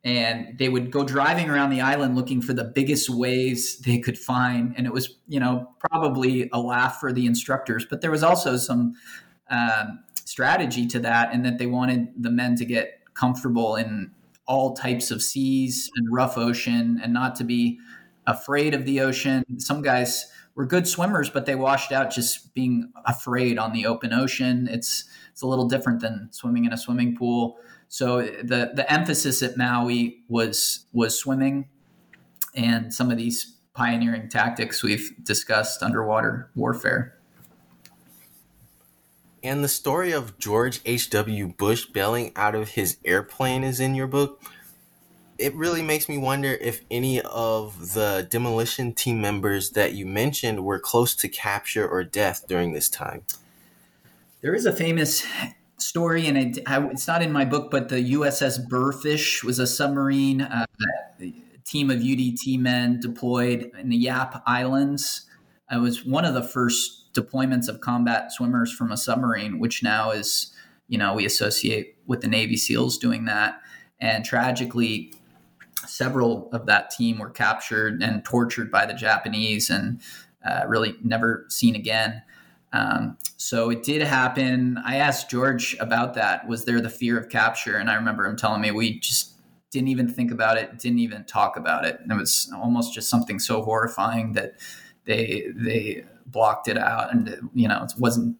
And 0.03 0.57
they 0.57 0.67
would 0.67 0.89
go 0.89 1.03
driving 1.03 1.49
around 1.49 1.69
the 1.69 1.81
island 1.81 2.15
looking 2.15 2.41
for 2.41 2.53
the 2.53 2.63
biggest 2.63 3.07
waves 3.07 3.77
they 3.77 3.99
could 3.99 4.17
find, 4.17 4.73
and 4.75 4.87
it 4.87 4.93
was 4.93 5.17
you 5.27 5.39
know 5.39 5.69
probably 5.79 6.49
a 6.51 6.59
laugh 6.59 6.99
for 6.99 7.13
the 7.13 7.27
instructors, 7.27 7.85
but 7.87 8.01
there 8.01 8.11
was 8.11 8.23
also 8.23 8.57
some 8.57 8.93
um, 9.51 10.03
strategy 10.25 10.87
to 10.87 10.99
that, 10.99 11.31
and 11.31 11.45
that 11.45 11.59
they 11.59 11.67
wanted 11.67 12.07
the 12.17 12.31
men 12.31 12.55
to 12.55 12.65
get 12.65 13.01
comfortable 13.13 13.75
in 13.75 14.11
all 14.51 14.73
types 14.73 15.11
of 15.11 15.23
seas 15.23 15.89
and 15.95 16.07
rough 16.11 16.37
ocean, 16.37 16.99
and 17.01 17.13
not 17.13 17.35
to 17.37 17.45
be 17.45 17.79
afraid 18.27 18.73
of 18.73 18.83
the 18.83 18.99
ocean. 18.99 19.45
Some 19.59 19.81
guys 19.81 20.29
were 20.55 20.65
good 20.65 20.85
swimmers, 20.85 21.29
but 21.29 21.45
they 21.45 21.55
washed 21.55 21.93
out 21.93 22.11
just 22.11 22.53
being 22.53 22.91
afraid 23.05 23.57
on 23.57 23.71
the 23.71 23.85
open 23.85 24.11
ocean. 24.11 24.67
It's 24.69 25.05
it's 25.31 25.41
a 25.41 25.47
little 25.47 25.69
different 25.69 26.01
than 26.01 26.27
swimming 26.31 26.65
in 26.65 26.73
a 26.73 26.77
swimming 26.77 27.15
pool. 27.15 27.59
So 27.87 28.23
the 28.23 28.71
the 28.75 28.85
emphasis 28.91 29.41
at 29.41 29.55
Maui 29.55 30.17
was 30.27 30.85
was 30.91 31.17
swimming, 31.17 31.69
and 32.53 32.93
some 32.93 33.09
of 33.09 33.17
these 33.17 33.55
pioneering 33.73 34.27
tactics 34.27 34.83
we've 34.83 35.13
discussed 35.23 35.81
underwater 35.81 36.51
warfare. 36.55 37.20
And 39.43 39.63
the 39.63 39.67
story 39.67 40.11
of 40.11 40.37
George 40.37 40.81
H.W. 40.85 41.47
Bush 41.57 41.85
bailing 41.85 42.31
out 42.35 42.53
of 42.53 42.69
his 42.69 42.97
airplane 43.03 43.63
is 43.63 43.79
in 43.79 43.95
your 43.95 44.07
book. 44.07 44.41
It 45.39 45.55
really 45.55 45.81
makes 45.81 46.07
me 46.07 46.19
wonder 46.19 46.49
if 46.49 46.81
any 46.91 47.21
of 47.21 47.93
the 47.93 48.27
demolition 48.29 48.93
team 48.93 49.19
members 49.19 49.71
that 49.71 49.93
you 49.93 50.05
mentioned 50.05 50.63
were 50.63 50.77
close 50.77 51.15
to 51.15 51.27
capture 51.27 51.87
or 51.87 52.03
death 52.03 52.45
during 52.47 52.73
this 52.73 52.87
time. 52.87 53.23
There 54.41 54.53
is 54.53 54.67
a 54.67 54.73
famous 54.73 55.25
story, 55.77 56.27
and 56.27 56.37
it, 56.37 56.63
it's 56.67 57.07
not 57.07 57.23
in 57.23 57.31
my 57.31 57.45
book, 57.45 57.71
but 57.71 57.89
the 57.89 58.13
USS 58.13 58.67
Burrfish 58.69 59.43
was 59.43 59.57
a 59.57 59.65
submarine 59.65 60.41
uh, 60.41 60.65
team 61.65 61.89
of 61.89 61.99
UDT 61.99 62.59
men 62.59 62.99
deployed 62.99 63.71
in 63.79 63.89
the 63.89 63.97
Yap 63.97 64.43
Islands. 64.45 65.21
It 65.71 65.79
was 65.79 66.05
one 66.05 66.25
of 66.25 66.35
the 66.35 66.43
first 66.43 67.00
deployments 67.13 67.67
of 67.67 67.81
combat 67.81 68.31
swimmers 68.31 68.71
from 68.71 68.91
a 68.91 68.97
submarine, 68.97 69.59
which 69.59 69.83
now 69.83 70.11
is, 70.11 70.51
you 70.87 70.97
know, 70.97 71.13
we 71.13 71.25
associate 71.25 71.97
with 72.05 72.21
the 72.21 72.27
Navy 72.27 72.57
SEALs 72.57 72.97
doing 72.97 73.25
that. 73.25 73.59
And 73.99 74.25
tragically, 74.25 75.13
several 75.85 76.49
of 76.51 76.65
that 76.65 76.89
team 76.91 77.19
were 77.19 77.29
captured 77.29 78.01
and 78.01 78.23
tortured 78.23 78.71
by 78.71 78.85
the 78.85 78.93
Japanese 78.93 79.69
and 79.69 80.01
uh, 80.45 80.63
really 80.67 80.95
never 81.03 81.45
seen 81.49 81.75
again. 81.75 82.21
Um, 82.73 83.17
so 83.37 83.69
it 83.69 83.83
did 83.83 84.01
happen. 84.01 84.77
I 84.85 84.95
asked 84.95 85.29
George 85.29 85.75
about 85.79 86.13
that. 86.13 86.47
Was 86.47 86.65
there 86.65 86.79
the 86.79 86.89
fear 86.89 87.17
of 87.17 87.29
capture? 87.29 87.75
And 87.75 87.89
I 87.89 87.95
remember 87.95 88.25
him 88.25 88.37
telling 88.37 88.61
me 88.61 88.71
we 88.71 88.99
just 88.99 89.33
didn't 89.71 89.89
even 89.89 90.07
think 90.07 90.31
about 90.31 90.57
it, 90.57 90.77
didn't 90.79 90.99
even 90.99 91.23
talk 91.25 91.57
about 91.57 91.85
it. 91.85 91.99
And 92.01 92.11
it 92.11 92.15
was 92.15 92.51
almost 92.55 92.93
just 92.93 93.09
something 93.09 93.39
so 93.39 93.61
horrifying 93.61 94.33
that 94.33 94.53
they 95.05 95.47
they 95.55 96.05
blocked 96.25 96.67
it 96.67 96.77
out, 96.77 97.13
and 97.13 97.49
you 97.53 97.67
know 97.67 97.83
it 97.83 97.93
wasn't 97.97 98.35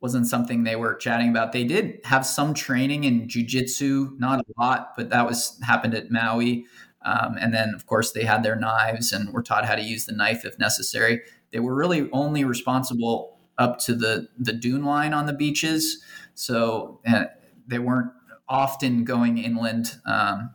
wasn't 0.00 0.26
something 0.26 0.64
they 0.64 0.76
were 0.76 0.94
chatting 0.94 1.30
about. 1.30 1.52
They 1.52 1.64
did 1.64 2.00
have 2.04 2.26
some 2.26 2.54
training 2.54 3.04
in 3.04 3.26
jujitsu, 3.26 4.18
not 4.18 4.40
a 4.40 4.44
lot, 4.60 4.92
but 4.96 5.10
that 5.10 5.26
was 5.26 5.58
happened 5.62 5.94
at 5.94 6.10
Maui. 6.10 6.66
Um, 7.04 7.36
and 7.40 7.52
then, 7.52 7.74
of 7.74 7.86
course, 7.86 8.12
they 8.12 8.24
had 8.24 8.42
their 8.42 8.56
knives 8.56 9.12
and 9.12 9.32
were 9.32 9.42
taught 9.42 9.66
how 9.66 9.74
to 9.74 9.82
use 9.82 10.06
the 10.06 10.12
knife 10.12 10.44
if 10.44 10.58
necessary. 10.58 11.20
They 11.52 11.60
were 11.60 11.74
really 11.74 12.08
only 12.12 12.44
responsible 12.44 13.38
up 13.56 13.78
to 13.78 13.94
the 13.94 14.28
the 14.38 14.52
dune 14.52 14.84
line 14.84 15.12
on 15.12 15.26
the 15.26 15.32
beaches, 15.32 16.02
so 16.34 17.00
uh, 17.06 17.24
they 17.66 17.78
weren't 17.78 18.10
often 18.48 19.04
going 19.04 19.38
inland. 19.38 19.96
Um, 20.06 20.50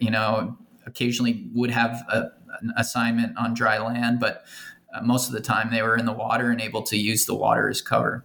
you 0.00 0.10
know, 0.10 0.56
occasionally 0.86 1.48
would 1.54 1.70
have 1.70 2.04
a, 2.08 2.26
an 2.60 2.72
assignment 2.76 3.36
on 3.38 3.54
dry 3.54 3.78
land, 3.78 4.20
but 4.20 4.44
uh, 4.92 5.02
most 5.02 5.28
of 5.28 5.34
the 5.34 5.40
time 5.40 5.70
they 5.70 5.82
were 5.82 5.96
in 5.96 6.06
the 6.06 6.12
water 6.12 6.50
and 6.50 6.60
able 6.60 6.82
to 6.82 6.96
use 6.96 7.26
the 7.26 7.34
water 7.34 7.68
as 7.68 7.80
cover. 7.80 8.24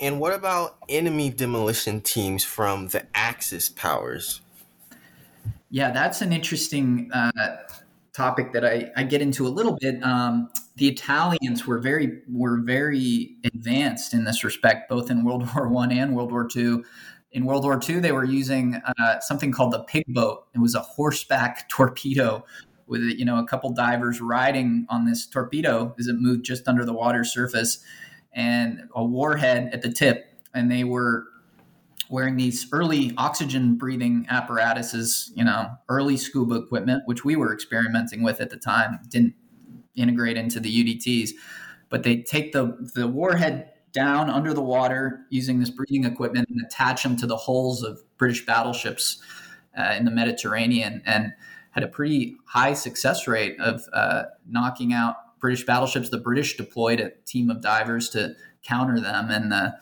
And 0.00 0.18
what 0.18 0.32
about 0.32 0.76
enemy 0.88 1.28
demolition 1.28 2.00
teams 2.00 2.42
from 2.42 2.88
the 2.88 3.04
Axis 3.14 3.68
powers? 3.68 4.40
Yeah, 5.68 5.90
that's 5.90 6.22
an 6.22 6.32
interesting 6.32 7.10
uh, 7.12 7.30
topic 8.12 8.52
that 8.52 8.64
I, 8.64 8.90
I 8.96 9.02
get 9.02 9.20
into 9.20 9.46
a 9.46 9.50
little 9.50 9.76
bit. 9.80 10.02
Um, 10.02 10.50
the 10.76 10.88
Italians 10.88 11.66
were 11.66 11.78
very 11.78 12.22
were 12.32 12.60
very 12.62 13.36
advanced 13.44 14.14
in 14.14 14.24
this 14.24 14.42
respect, 14.42 14.88
both 14.88 15.10
in 15.10 15.22
World 15.22 15.48
War 15.54 15.68
One 15.68 15.92
and 15.92 16.16
World 16.16 16.32
War 16.32 16.48
Two. 16.48 16.84
In 17.32 17.44
World 17.44 17.62
War 17.62 17.78
II, 17.88 18.00
they 18.00 18.10
were 18.10 18.24
using 18.24 18.74
uh, 18.98 19.20
something 19.20 19.52
called 19.52 19.72
the 19.72 19.84
pig 19.84 20.04
boat. 20.08 20.46
It 20.52 20.58
was 20.58 20.74
a 20.74 20.80
horseback 20.80 21.68
torpedo 21.68 22.44
with 22.90 23.00
you 23.02 23.24
know 23.24 23.38
a 23.38 23.46
couple 23.46 23.70
divers 23.70 24.20
riding 24.20 24.84
on 24.90 25.06
this 25.06 25.26
torpedo 25.26 25.94
as 25.98 26.08
it 26.08 26.16
moved 26.18 26.44
just 26.44 26.68
under 26.68 26.84
the 26.84 26.92
water 26.92 27.24
surface, 27.24 27.82
and 28.34 28.82
a 28.94 29.04
warhead 29.04 29.70
at 29.72 29.80
the 29.80 29.90
tip. 29.90 30.26
And 30.52 30.70
they 30.70 30.82
were 30.82 31.26
wearing 32.10 32.36
these 32.36 32.66
early 32.72 33.14
oxygen 33.16 33.76
breathing 33.76 34.26
apparatuses, 34.28 35.30
you 35.36 35.44
know, 35.44 35.70
early 35.88 36.16
scuba 36.16 36.56
equipment, 36.56 37.04
which 37.06 37.24
we 37.24 37.36
were 37.36 37.54
experimenting 37.54 38.24
with 38.24 38.40
at 38.40 38.50
the 38.50 38.56
time, 38.56 38.98
didn't 39.08 39.34
integrate 39.94 40.36
into 40.36 40.58
the 40.58 40.68
UDTs. 40.68 41.30
But 41.88 42.02
they 42.02 42.22
take 42.22 42.52
the 42.52 42.76
the 42.94 43.06
warhead 43.06 43.70
down 43.92 44.30
under 44.30 44.52
the 44.52 44.62
water 44.62 45.20
using 45.30 45.60
this 45.60 45.70
breathing 45.70 46.04
equipment 46.04 46.48
and 46.48 46.60
attach 46.64 47.02
them 47.02 47.16
to 47.16 47.26
the 47.26 47.36
hulls 47.36 47.82
of 47.82 48.00
British 48.18 48.46
battleships 48.46 49.20
uh, 49.76 49.94
in 49.96 50.04
the 50.04 50.10
Mediterranean 50.10 51.02
and 51.06 51.32
had 51.70 51.82
a 51.82 51.88
pretty 51.88 52.36
high 52.46 52.74
success 52.74 53.26
rate 53.26 53.58
of 53.60 53.82
uh, 53.92 54.24
knocking 54.48 54.92
out 54.92 55.16
British 55.38 55.64
battleships. 55.64 56.10
The 56.10 56.18
British 56.18 56.56
deployed 56.56 57.00
a 57.00 57.10
team 57.26 57.50
of 57.50 57.60
divers 57.60 58.08
to 58.10 58.34
counter 58.62 59.00
them, 59.00 59.30
and 59.30 59.50
the 59.50 59.74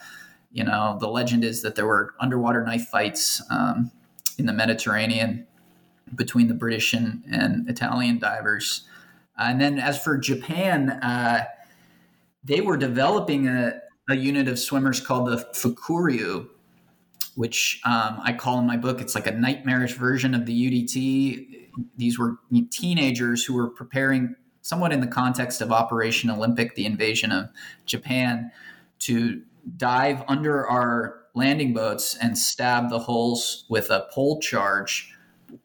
you 0.51 0.64
know 0.64 0.97
the 1.01 1.09
legend 1.09 1.45
is 1.45 1.62
that 1.62 1.74
there 1.74 1.86
were 1.86 2.14
underwater 2.20 2.64
knife 2.64 2.86
fights 2.89 3.43
um, 3.51 3.91
in 4.39 4.47
the 4.47 4.53
Mediterranean 4.53 5.47
between 6.14 6.49
the 6.49 6.55
British 6.55 6.95
and, 6.95 7.22
and 7.30 7.68
Italian 7.68 8.18
divers. 8.18 8.86
And 9.36 9.61
then 9.61 9.78
as 9.78 10.03
for 10.03 10.16
Japan, 10.16 10.91
uh, 10.91 11.45
they 12.43 12.61
were 12.61 12.76
developing 12.76 13.47
a, 13.47 13.80
a 14.09 14.16
unit 14.16 14.49
of 14.49 14.59
swimmers 14.59 15.01
called 15.01 15.28
the 15.28 15.47
Fukuryu, 15.55 16.49
which 17.39 17.80
um, 17.84 18.18
I 18.24 18.32
call 18.32 18.59
in 18.59 18.66
my 18.66 18.76
book, 18.76 19.01
it's 19.01 19.14
like 19.14 19.28
a 19.28 19.30
nightmarish 19.30 19.93
version 19.93 20.34
of 20.34 20.45
the 20.45 20.53
UDT. 20.53 21.68
These 21.97 22.18
were 22.18 22.39
teenagers 22.72 23.45
who 23.45 23.55
were 23.55 23.68
preparing, 23.68 24.34
somewhat 24.62 24.91
in 24.91 25.01
the 25.01 25.07
context 25.07 25.61
of 25.61 25.70
Operation 25.70 26.30
Olympic, 26.30 26.74
the 26.74 26.84
invasion 26.84 27.30
of 27.30 27.49
Japan, 27.86 28.51
to 28.99 29.41
dive 29.76 30.24
under 30.26 30.66
our 30.66 31.20
landing 31.36 31.72
boats 31.72 32.16
and 32.20 32.36
stab 32.36 32.91
the 32.91 32.99
hulls 32.99 33.66
with 33.68 33.89
a 33.91 34.09
pole 34.12 34.41
charge, 34.41 35.14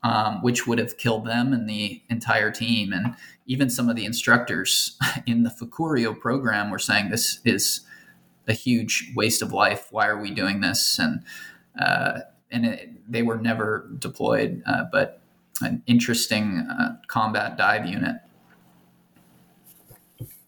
um, 0.03 0.43
which 0.43 0.67
would 0.67 0.77
have 0.77 0.99
killed 0.99 1.25
them 1.25 1.53
and 1.53 1.67
the 1.67 2.03
entire 2.07 2.51
team. 2.51 2.93
And 2.93 3.15
even 3.47 3.71
some 3.71 3.89
of 3.89 3.95
the 3.95 4.05
instructors 4.05 4.95
in 5.25 5.41
the 5.41 5.49
Fukuryu 5.49 6.19
program 6.19 6.69
were 6.69 6.77
saying 6.77 7.09
this 7.09 7.39
is 7.43 7.81
a 8.47 8.53
huge 8.53 9.11
waste 9.15 9.41
of 9.41 9.51
life. 9.51 9.87
Why 9.89 10.05
are 10.05 10.21
we 10.21 10.29
doing 10.29 10.61
this? 10.61 10.99
And 10.99 11.23
and 11.75 12.65
it, 12.65 13.11
they 13.11 13.23
were 13.23 13.37
never 13.37 13.89
deployed, 13.99 14.61
uh, 14.65 14.85
but 14.91 15.21
an 15.61 15.83
interesting 15.87 16.59
uh, 16.69 16.97
combat 17.07 17.57
dive 17.57 17.85
unit. 17.85 18.17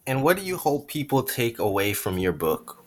And 0.07 0.23
what 0.23 0.37
do 0.37 0.43
you 0.43 0.57
hope 0.57 0.87
people 0.87 1.23
take 1.23 1.57
away 1.57 1.93
from 1.93 2.17
your 2.17 2.31
book? 2.31 2.83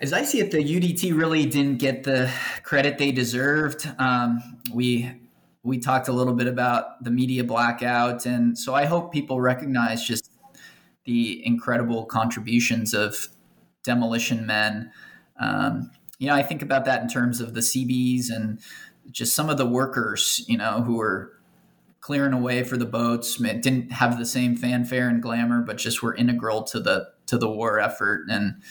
As 0.00 0.12
I 0.12 0.22
see 0.22 0.40
it, 0.40 0.50
the 0.50 0.58
UDT 0.58 1.16
really 1.16 1.44
didn't 1.46 1.78
get 1.78 2.04
the 2.04 2.30
credit 2.62 2.98
they 2.98 3.12
deserved. 3.12 3.90
Um, 3.98 4.60
we 4.72 5.12
we 5.64 5.78
talked 5.78 6.08
a 6.08 6.12
little 6.12 6.34
bit 6.34 6.46
about 6.46 7.02
the 7.02 7.10
media 7.10 7.44
blackout, 7.44 8.24
and 8.24 8.56
so 8.56 8.74
I 8.74 8.84
hope 8.84 9.12
people 9.12 9.40
recognize 9.40 10.04
just 10.04 10.30
the 11.04 11.44
incredible 11.44 12.04
contributions 12.06 12.94
of 12.94 13.28
demolition 13.82 14.46
men. 14.46 14.92
Um, 15.40 15.90
you 16.18 16.26
know, 16.26 16.34
I 16.34 16.42
think 16.42 16.62
about 16.62 16.84
that 16.84 17.02
in 17.02 17.08
terms 17.08 17.40
of 17.40 17.54
the 17.54 17.62
Seabees 17.62 18.30
and 18.30 18.60
just 19.10 19.34
some 19.34 19.48
of 19.48 19.56
the 19.56 19.66
workers, 19.66 20.44
you 20.48 20.58
know, 20.58 20.82
who 20.82 20.96
were 20.96 21.32
clearing 22.00 22.32
away 22.32 22.64
for 22.64 22.76
the 22.76 22.86
boats. 22.86 23.36
didn't 23.36 23.92
have 23.92 24.18
the 24.18 24.26
same 24.26 24.56
fanfare 24.56 25.08
and 25.08 25.22
glamour, 25.22 25.62
but 25.62 25.76
just 25.76 26.02
were 26.02 26.14
integral 26.14 26.62
to 26.64 26.80
the 26.80 27.08
to 27.26 27.38
the 27.38 27.48
war 27.48 27.78
effort. 27.78 28.26
And 28.28 28.62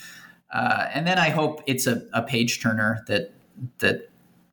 uh, 0.53 0.87
and 0.93 1.07
then 1.07 1.17
I 1.17 1.29
hope 1.29 1.61
it's 1.67 1.87
a, 1.87 2.03
a 2.13 2.21
page 2.21 2.61
turner 2.61 3.03
that 3.07 3.33
that 3.79 4.09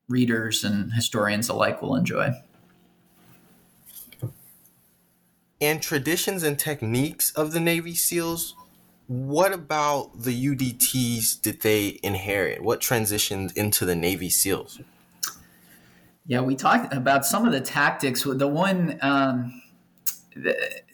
readers 0.08 0.64
and 0.64 0.92
historians 0.92 1.48
alike 1.48 1.82
will 1.82 1.96
enjoy. 1.96 2.32
and 5.60 5.82
traditions 5.82 6.42
and 6.42 6.58
techniques 6.58 7.30
of 7.32 7.52
the 7.52 7.60
Navy 7.60 7.94
SEALs, 7.94 8.54
what 9.06 9.52
about 9.52 10.22
the 10.22 10.46
UDTs 10.46 11.40
did 11.40 11.60
they 11.60 11.98
inherit? 12.02 12.62
What 12.62 12.80
transitioned 12.80 13.54
into 13.56 13.84
the 13.84 13.94
Navy 13.94 14.30
SEALs? 14.30 14.80
Yeah, 16.26 16.40
we 16.40 16.54
talked 16.56 16.92
about 16.94 17.26
some 17.26 17.44
of 17.44 17.52
the 17.52 17.60
tactics. 17.60 18.22
The 18.22 18.48
one, 18.48 18.98
um, 19.02 19.62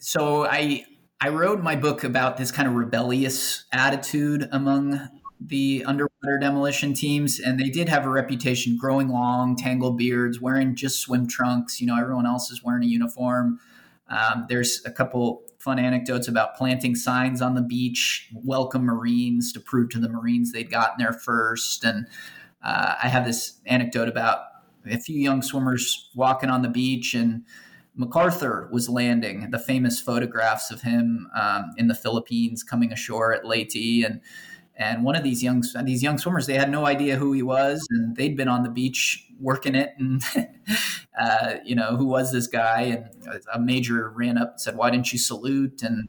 so 0.01 0.45
I 0.45 0.87
I 1.21 1.29
wrote 1.29 1.63
my 1.63 1.77
book 1.77 2.03
about 2.03 2.37
this 2.37 2.51
kind 2.51 2.67
of 2.67 2.75
rebellious 2.75 3.65
attitude 3.73 4.49
among 4.51 5.09
the 5.41 5.85
underwater 5.87 6.39
demolition 6.41 6.95
teams, 6.95 7.39
and 7.39 7.61
they 7.61 7.71
did 7.71 7.89
have 7.89 8.05
a 8.05 8.09
reputation 8.09 8.77
growing 8.77 9.09
long, 9.09 9.55
tangled 9.55 9.99
beards, 9.99 10.41
wearing 10.41 10.75
just 10.75 10.99
swim 10.99 11.29
trunks. 11.29 11.81
You 11.81 11.87
know, 11.87 11.99
everyone 11.99 12.27
else 12.27 12.51
is 12.51 12.65
wearing 12.65 12.83
a 12.83 12.87
uniform. 12.87 13.61
Um, 14.09 14.47
there's 14.49 14.83
a 14.85 14.91
couple 14.91 15.45
fun 15.61 15.79
anecdotes 15.79 16.27
about 16.27 16.57
planting 16.57 16.95
signs 16.95 17.43
on 17.43 17.55
the 17.55 17.63
beach, 17.63 18.29
welcome 18.33 18.85
Marines 18.85 19.53
to 19.53 19.61
prove 19.61 19.91
to 19.91 19.99
the 19.99 20.09
Marines 20.09 20.53
they'd 20.53 20.71
gotten 20.71 20.97
there 20.99 21.13
first. 21.13 21.85
And 21.85 22.07
uh, 22.65 22.95
I 23.03 23.09
have 23.09 23.27
this 23.27 23.61
anecdote 23.67 24.09
about 24.09 24.41
a 24.87 24.99
few 24.99 25.21
young 25.21 25.43
swimmers 25.43 26.09
walking 26.15 26.49
on 26.49 26.63
the 26.63 26.69
beach 26.69 27.13
and 27.13 27.45
MacArthur 27.95 28.71
was 28.73 28.89
landing, 28.89 29.51
the 29.51 29.59
famous 29.59 30.01
photographs 30.01 30.71
of 30.71 30.81
him 30.81 31.29
um, 31.39 31.73
in 31.77 31.89
the 31.89 31.95
Philippines 31.95 32.63
coming 32.63 32.93
ashore 32.93 33.35
at 33.35 33.45
Leyte. 33.45 34.05
And 34.05 34.21
and 34.81 35.05
one 35.05 35.15
of 35.15 35.23
these 35.23 35.43
young 35.43 35.63
these 35.85 36.03
young 36.03 36.17
swimmers, 36.17 36.47
they 36.47 36.55
had 36.55 36.71
no 36.71 36.87
idea 36.87 37.17
who 37.17 37.33
he 37.33 37.43
was, 37.43 37.87
and 37.91 38.17
they'd 38.17 38.35
been 38.35 38.49
on 38.49 38.63
the 38.63 38.71
beach 38.71 39.27
working 39.39 39.75
it, 39.75 39.93
and 39.99 40.23
uh, 41.21 41.57
you 41.67 41.75
know 41.75 41.97
who 41.97 42.07
was 42.07 42.33
this 42.33 42.47
guy? 42.47 42.81
And 42.81 43.43
a 43.53 43.61
major 43.61 44.09
ran 44.09 44.39
up 44.39 44.53
and 44.53 44.61
said, 44.61 44.77
"Why 44.77 44.89
didn't 44.89 45.13
you 45.13 45.19
salute?" 45.19 45.83
And 45.83 46.09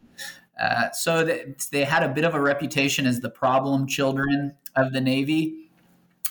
uh, 0.60 0.92
so 0.92 1.26
they, 1.72 1.84
had 1.84 2.02
a 2.02 2.10
bit 2.10 2.24
of 2.24 2.34
a 2.34 2.40
reputation 2.40 3.06
as 3.06 3.20
the 3.20 3.30
problem 3.30 3.88
children 3.88 4.56
of 4.78 4.94
the 4.94 5.02
Navy. 5.02 5.70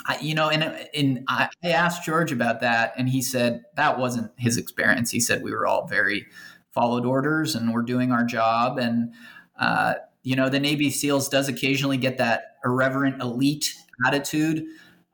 I, 0.07 0.19
you 0.21 0.35
know, 0.35 0.49
and, 0.49 0.89
and 0.95 1.25
I 1.29 1.51
asked 1.63 2.05
George 2.05 2.33
about 2.33 2.61
that, 2.61 2.95
and 2.97 3.07
he 3.07 3.21
said 3.21 3.65
that 3.77 3.99
wasn't 3.99 4.33
his 4.39 4.57
experience. 4.57 5.11
He 5.11 5.21
said 5.21 5.43
we 5.43 5.53
were 5.53 5.67
all 5.67 5.87
very 5.87 6.27
followed 6.73 7.05
orders 7.05 7.55
and 7.55 7.75
we're 7.75 7.83
doing 7.83 8.13
our 8.13 8.25
job, 8.25 8.79
and 8.79 9.13
uh, 9.59 9.97
you 10.23 10.37
know, 10.37 10.49
the 10.49 10.61
Navy 10.61 10.91
SEALs 10.91 11.29
does 11.29 11.49
occasionally 11.49 11.97
get 11.97 12.19
that 12.19 12.57
irreverent 12.65 13.21
elite 13.23 13.75
attitude, 14.07 14.65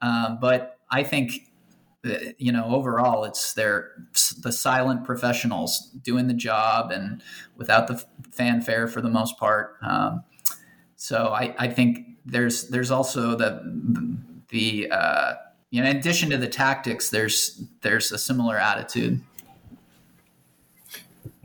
um, 0.03 0.39
but 0.41 0.79
I 0.91 1.03
think, 1.03 1.51
uh, 2.05 2.15
you 2.39 2.53
know, 2.53 2.67
overall, 2.67 3.25
it's 3.25 3.55
they're 3.55 3.93
the 4.43 4.53
silent 4.53 5.05
professionals 5.05 5.91
doing 6.03 6.27
the 6.27 6.35
job 6.35 6.91
and 6.91 7.23
without 7.57 7.87
the 7.89 8.03
fanfare 8.31 8.87
for 8.89 9.01
the 9.01 9.09
most 9.09 9.39
part. 9.39 9.77
Um, 9.83 10.25
so 10.97 11.29
I, 11.29 11.55
I 11.59 11.69
think 11.69 12.07
there's 12.25 12.69
there's 12.69 12.91
also 12.91 13.37
the 13.37 14.19
the 14.49 14.89
uh, 14.91 15.35
you 15.71 15.83
know, 15.83 15.91
in 15.91 15.97
addition 15.97 16.31
to 16.31 16.37
the 16.37 16.49
tactics, 16.49 17.11
there's 17.11 17.63
there's 17.83 18.13
a 18.13 18.19
similar 18.19 18.59
attitude 18.59 19.21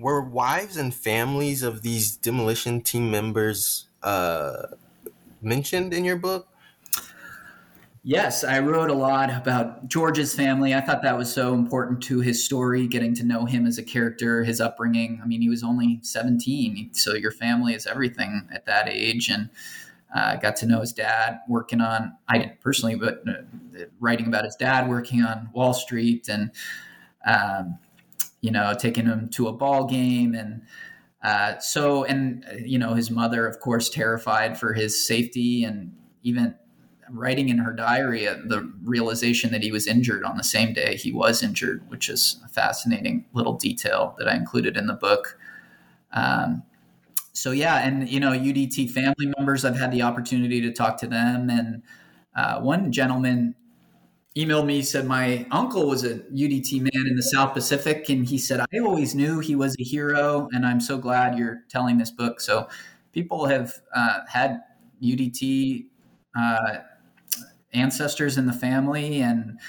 were 0.02 0.22
wives 0.22 0.78
and 0.78 0.94
families 0.94 1.64
of 1.64 1.82
these 1.82 2.16
demolition 2.16 2.82
team 2.82 3.12
members 3.12 3.88
uh, 4.04 4.68
mentioned 5.42 5.94
in 5.94 6.04
your 6.04 6.18
book? 6.18 6.48
Yes, 8.04 8.44
I 8.44 8.60
wrote 8.60 8.90
a 8.90 8.96
lot 8.96 9.30
about 9.30 9.88
George's 9.88 10.34
family. 10.34 10.74
I 10.74 10.82
thought 10.82 11.04
that 11.04 11.16
was 11.16 11.32
so 11.32 11.54
important 11.54 12.02
to 12.04 12.20
his 12.20 12.44
story, 12.44 12.88
getting 12.88 13.14
to 13.16 13.24
know 13.24 13.46
him 13.46 13.68
as 13.68 13.78
a 13.78 13.84
character, 13.84 14.44
his 14.44 14.60
upbringing. 14.60 15.20
I 15.24 15.28
mean, 15.28 15.40
he 15.40 15.50
was 15.50 15.64
only 15.64 16.00
17, 16.02 16.96
so 16.96 17.14
your 17.14 17.30
family 17.30 17.76
is 17.76 17.86
everything 17.86 18.50
at 18.52 18.66
that 18.66 18.90
age. 18.90 19.30
And 19.30 19.50
uh, 20.16 20.38
got 20.38 20.56
to 20.58 20.66
know 20.66 20.82
his 20.82 20.94
dad 20.94 21.42
working 21.48 21.80
on, 21.80 22.18
I 22.28 22.40
didn't 22.40 22.60
personally, 22.60 22.96
but 22.96 23.24
uh, 23.28 23.84
writing 24.00 24.26
about 24.26 24.46
his 24.46 24.56
dad 24.56 24.90
working 24.90 25.22
on 25.22 25.52
Wall 25.54 25.76
Street 25.76 26.28
and 26.28 26.52
um, 27.26 27.78
you 28.42 28.52
know, 28.52 28.74
taking 28.78 29.06
him 29.06 29.30
to 29.30 29.48
a 29.48 29.54
ball 29.54 29.86
game 29.86 30.34
and 30.34 30.64
uh, 31.24 31.60
so 31.60 32.04
and 32.06 32.44
you 32.66 32.80
know 32.80 32.96
his 32.96 33.12
mother 33.12 33.46
of 33.46 33.60
course 33.60 33.90
terrified 33.90 34.60
for 34.60 34.74
his 34.74 35.06
safety 35.06 35.64
and 35.64 35.96
even 36.24 36.56
writing 37.12 37.50
in 37.50 37.60
her 37.60 37.74
diary 37.74 38.28
uh, 38.28 38.36
the 38.46 38.72
realization 38.84 39.52
that 39.52 39.62
he 39.62 39.72
was 39.72 39.86
injured 39.86 40.24
on 40.24 40.38
the 40.38 40.44
same 40.44 40.74
day 40.74 40.96
he 40.96 41.12
was 41.12 41.44
injured 41.44 41.84
which 41.90 42.10
is 42.10 42.42
a 42.44 42.50
fascinating 42.50 43.26
little 43.34 43.54
detail 43.54 44.16
that 44.18 44.28
i 44.28 44.36
included 44.36 44.76
in 44.78 44.88
the 44.88 44.94
book. 44.94 45.38
Um, 46.14 46.64
so 47.34 47.52
yeah 47.52 47.86
and 47.86 48.10
you 48.10 48.20
know 48.20 48.32
udt 48.32 48.90
family 48.90 49.32
members 49.38 49.64
i've 49.64 49.78
had 49.78 49.92
the 49.92 50.02
opportunity 50.02 50.60
to 50.60 50.72
talk 50.72 50.98
to 50.98 51.08
them 51.08 51.50
and 51.50 51.84
uh, 52.36 52.60
one 52.60 52.92
gentleman 52.92 53.56
emailed 54.36 54.66
me 54.66 54.82
said 54.82 55.06
my 55.06 55.46
uncle 55.52 55.88
was 55.88 56.04
a 56.04 56.16
UDT 56.20 56.80
man 56.82 57.08
in 57.08 57.16
the 57.16 57.24
South 57.24 57.54
Pacific 57.54 58.08
and 58.10 58.26
he 58.26 58.38
said 58.38 58.62
I 58.62 58.80
always 58.80 59.14
knew 59.14 59.40
he 59.40 59.56
was 59.56 59.76
a 59.80 59.84
hero 59.84 60.48
and 60.54 60.66
I'm 60.66 60.80
so 60.80 60.98
glad 60.98 61.38
you're 61.38 61.64
telling 61.70 61.98
this 61.98 62.12
book. 62.12 62.40
So 62.40 62.68
people 63.12 63.46
have 63.48 63.74
uh, 63.94 64.20
had 64.28 64.62
UDT 65.04 65.86
uh, 66.38 66.78
ancestors 67.74 68.38
in 68.38 68.46
the 68.46 68.54
family 68.54 69.22
and 69.22 69.60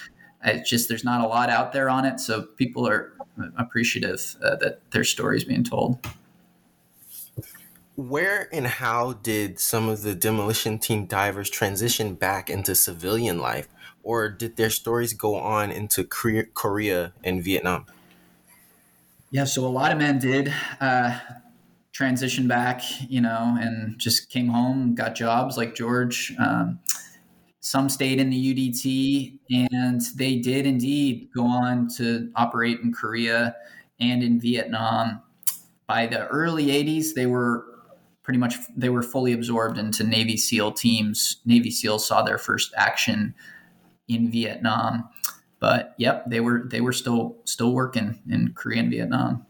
it's 0.45 0.69
just 0.69 0.89
there's 0.89 1.05
not 1.05 1.25
a 1.25 1.29
lot 1.29 1.51
out 1.51 1.73
there 1.73 1.89
on 1.89 2.05
it. 2.05 2.21
So 2.21 2.43
people 2.43 2.87
are 2.87 3.13
appreciative 3.57 4.37
uh, 4.43 4.57
that 4.57 4.91
their 4.93 5.05
stories 5.05 5.45
being 5.45 5.65
told. 5.65 6.07
Where 7.95 8.49
and 8.53 8.67
how 8.67 9.15
did 9.15 9.59
some 9.59 9.89
of 9.89 10.03
the 10.03 10.15
demolition 10.15 10.79
team 10.79 11.07
divers 11.07 11.51
transition 11.51 12.15
back 12.15 12.49
into 12.49 12.75
civilian 12.75 13.39
life 13.39 13.69
or 14.03 14.29
did 14.29 14.57
their 14.57 14.71
stories 14.71 15.13
go 15.13 15.37
on 15.37 15.71
into 15.71 16.05
Korea 16.05 17.13
and 17.23 17.43
Vietnam? 17.43 17.87
Yeah, 19.31 19.45
so 19.45 19.65
a 19.65 19.69
lot 19.69 19.93
of 19.93 19.99
men 19.99 20.19
did 20.19 20.53
uh, 20.81 21.19
transition 21.93 22.47
back, 22.49 22.83
you 23.09 23.21
know, 23.21 23.57
and 23.59 23.99
just 23.99 24.29
came 24.29 24.49
home, 24.49 24.95
got 24.95 25.15
jobs 25.15 25.57
like 25.57 25.75
George. 25.75 26.35
Um, 26.39 26.79
some 27.61 27.89
stayed 27.89 28.19
in 28.19 28.29
the 28.29 28.55
UDT, 28.55 29.39
and 29.51 30.01
they 30.17 30.37
did 30.37 30.67
indeed 30.67 31.29
go 31.35 31.47
on 31.47 31.89
to 31.97 32.31
operate 32.35 32.81
in 32.81 32.93
Korea 32.93 33.55
and 34.01 34.23
in 34.23 34.41
Vietnam. 34.41 35.23
By 35.87 36.07
the 36.07 36.27
early 36.27 36.67
80s, 36.67 37.15
they 37.15 37.27
were 37.27 37.65
pretty 38.23 38.39
much 38.39 38.57
they 38.77 38.89
were 38.89 39.03
fully 39.03 39.33
absorbed 39.33 39.79
into 39.79 40.05
Navy 40.05 40.37
SEAL 40.37 40.73
teams. 40.73 41.39
Navy 41.45 41.71
SEALs 41.71 42.07
saw 42.07 42.23
their 42.23 42.39
first 42.39 42.73
action 42.77 43.35
in 44.09 44.31
Vietnam. 44.31 45.09
But 45.61 45.95
yep, 45.97 46.25
they 46.27 46.41
were 46.41 46.65
they 46.67 46.81
were 46.81 46.93
still 46.93 47.37
still 47.45 47.73
working 47.73 48.21
in 48.29 48.53
Korea 48.55 48.81
and 48.81 48.91
Vietnam. 48.91 49.47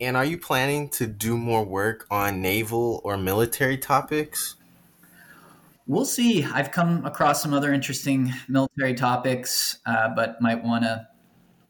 And 0.00 0.16
are 0.16 0.24
you 0.24 0.38
planning 0.38 0.88
to 0.90 1.06
do 1.06 1.36
more 1.36 1.64
work 1.64 2.06
on 2.10 2.40
naval 2.40 3.02
or 3.04 3.18
military 3.18 3.76
topics? 3.76 4.56
We'll 5.86 6.06
see. 6.06 6.44
I've 6.44 6.70
come 6.70 7.04
across 7.04 7.42
some 7.42 7.52
other 7.52 7.72
interesting 7.72 8.32
military 8.48 8.94
topics, 8.94 9.78
uh, 9.84 10.08
but 10.14 10.40
might 10.40 10.62
want 10.62 10.84
to 10.84 11.06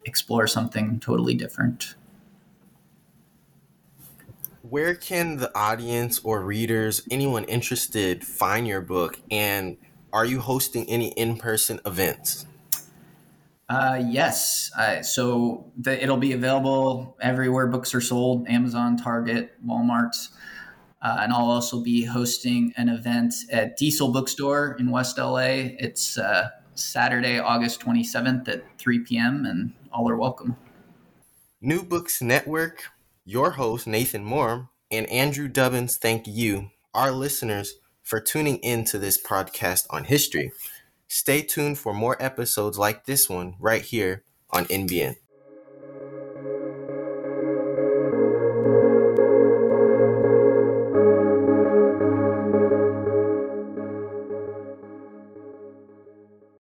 explore 0.05 0.46
something 0.46 1.01
totally 1.01 1.34
different. 1.34 1.94
Where 4.62 4.94
can 4.94 5.38
the 5.38 5.51
audience 5.57 6.20
or 6.22 6.42
readers, 6.42 7.03
anyone 7.11 7.44
interested, 7.44 8.24
find 8.24 8.68
your 8.68 8.80
book? 8.80 9.18
And 9.30 9.76
are 10.13 10.25
you 10.25 10.41
hosting 10.41 10.89
any 10.89 11.09
in-person 11.13 11.81
events? 11.87 12.47
Uh, 13.69 14.03
yes. 14.05 14.71
Uh, 14.77 15.01
so 15.03 15.71
the, 15.79 16.03
it'll 16.03 16.17
be 16.17 16.33
available 16.33 17.17
everywhere 17.21 17.69
books 17.69 17.95
are 17.95 18.01
sold: 18.01 18.49
Amazon, 18.49 18.97
Target, 18.97 19.53
Walmart. 19.65 20.15
Uh, 21.03 21.19
and 21.21 21.33
I'll 21.33 21.51
also 21.51 21.81
be 21.81 22.05
hosting 22.05 22.75
an 22.77 22.89
event 22.89 23.33
at 23.51 23.77
Diesel 23.79 24.13
Bookstore 24.13 24.77
in 24.79 24.91
West 24.91 25.17
LA. 25.17 25.71
It's 25.79 26.19
uh, 26.19 26.51
Saturday, 26.75 27.39
August 27.39 27.81
27th 27.81 28.49
at 28.49 28.65
3 28.79 28.99
p.m., 29.01 29.47
and 29.47 29.73
all 29.93 30.11
are 30.11 30.17
welcome. 30.17 30.57
New 31.61 31.83
Books 31.83 32.21
Network, 32.21 32.85
your 33.25 33.53
host, 33.53 33.87
Nathan 33.87 34.25
Moore, 34.25 34.69
and 34.91 35.09
Andrew 35.09 35.49
Dubbins 35.49 35.97
thank 35.97 36.27
you, 36.27 36.71
our 36.93 37.13
listeners, 37.13 37.77
for 38.03 38.20
tuning 38.20 38.59
in 38.59 38.84
to 38.86 38.98
this 38.98 39.22
podcast 39.22 39.86
on 39.90 40.05
history. 40.05 40.53
Stay 41.09 41.42
tuned 41.42 41.78
for 41.78 41.92
more 41.92 42.16
episodes 42.22 42.78
like 42.78 43.05
this 43.05 43.28
one 43.28 43.57
right 43.59 43.82
here 43.82 44.24
on 44.51 44.64
NBN. 44.66 45.16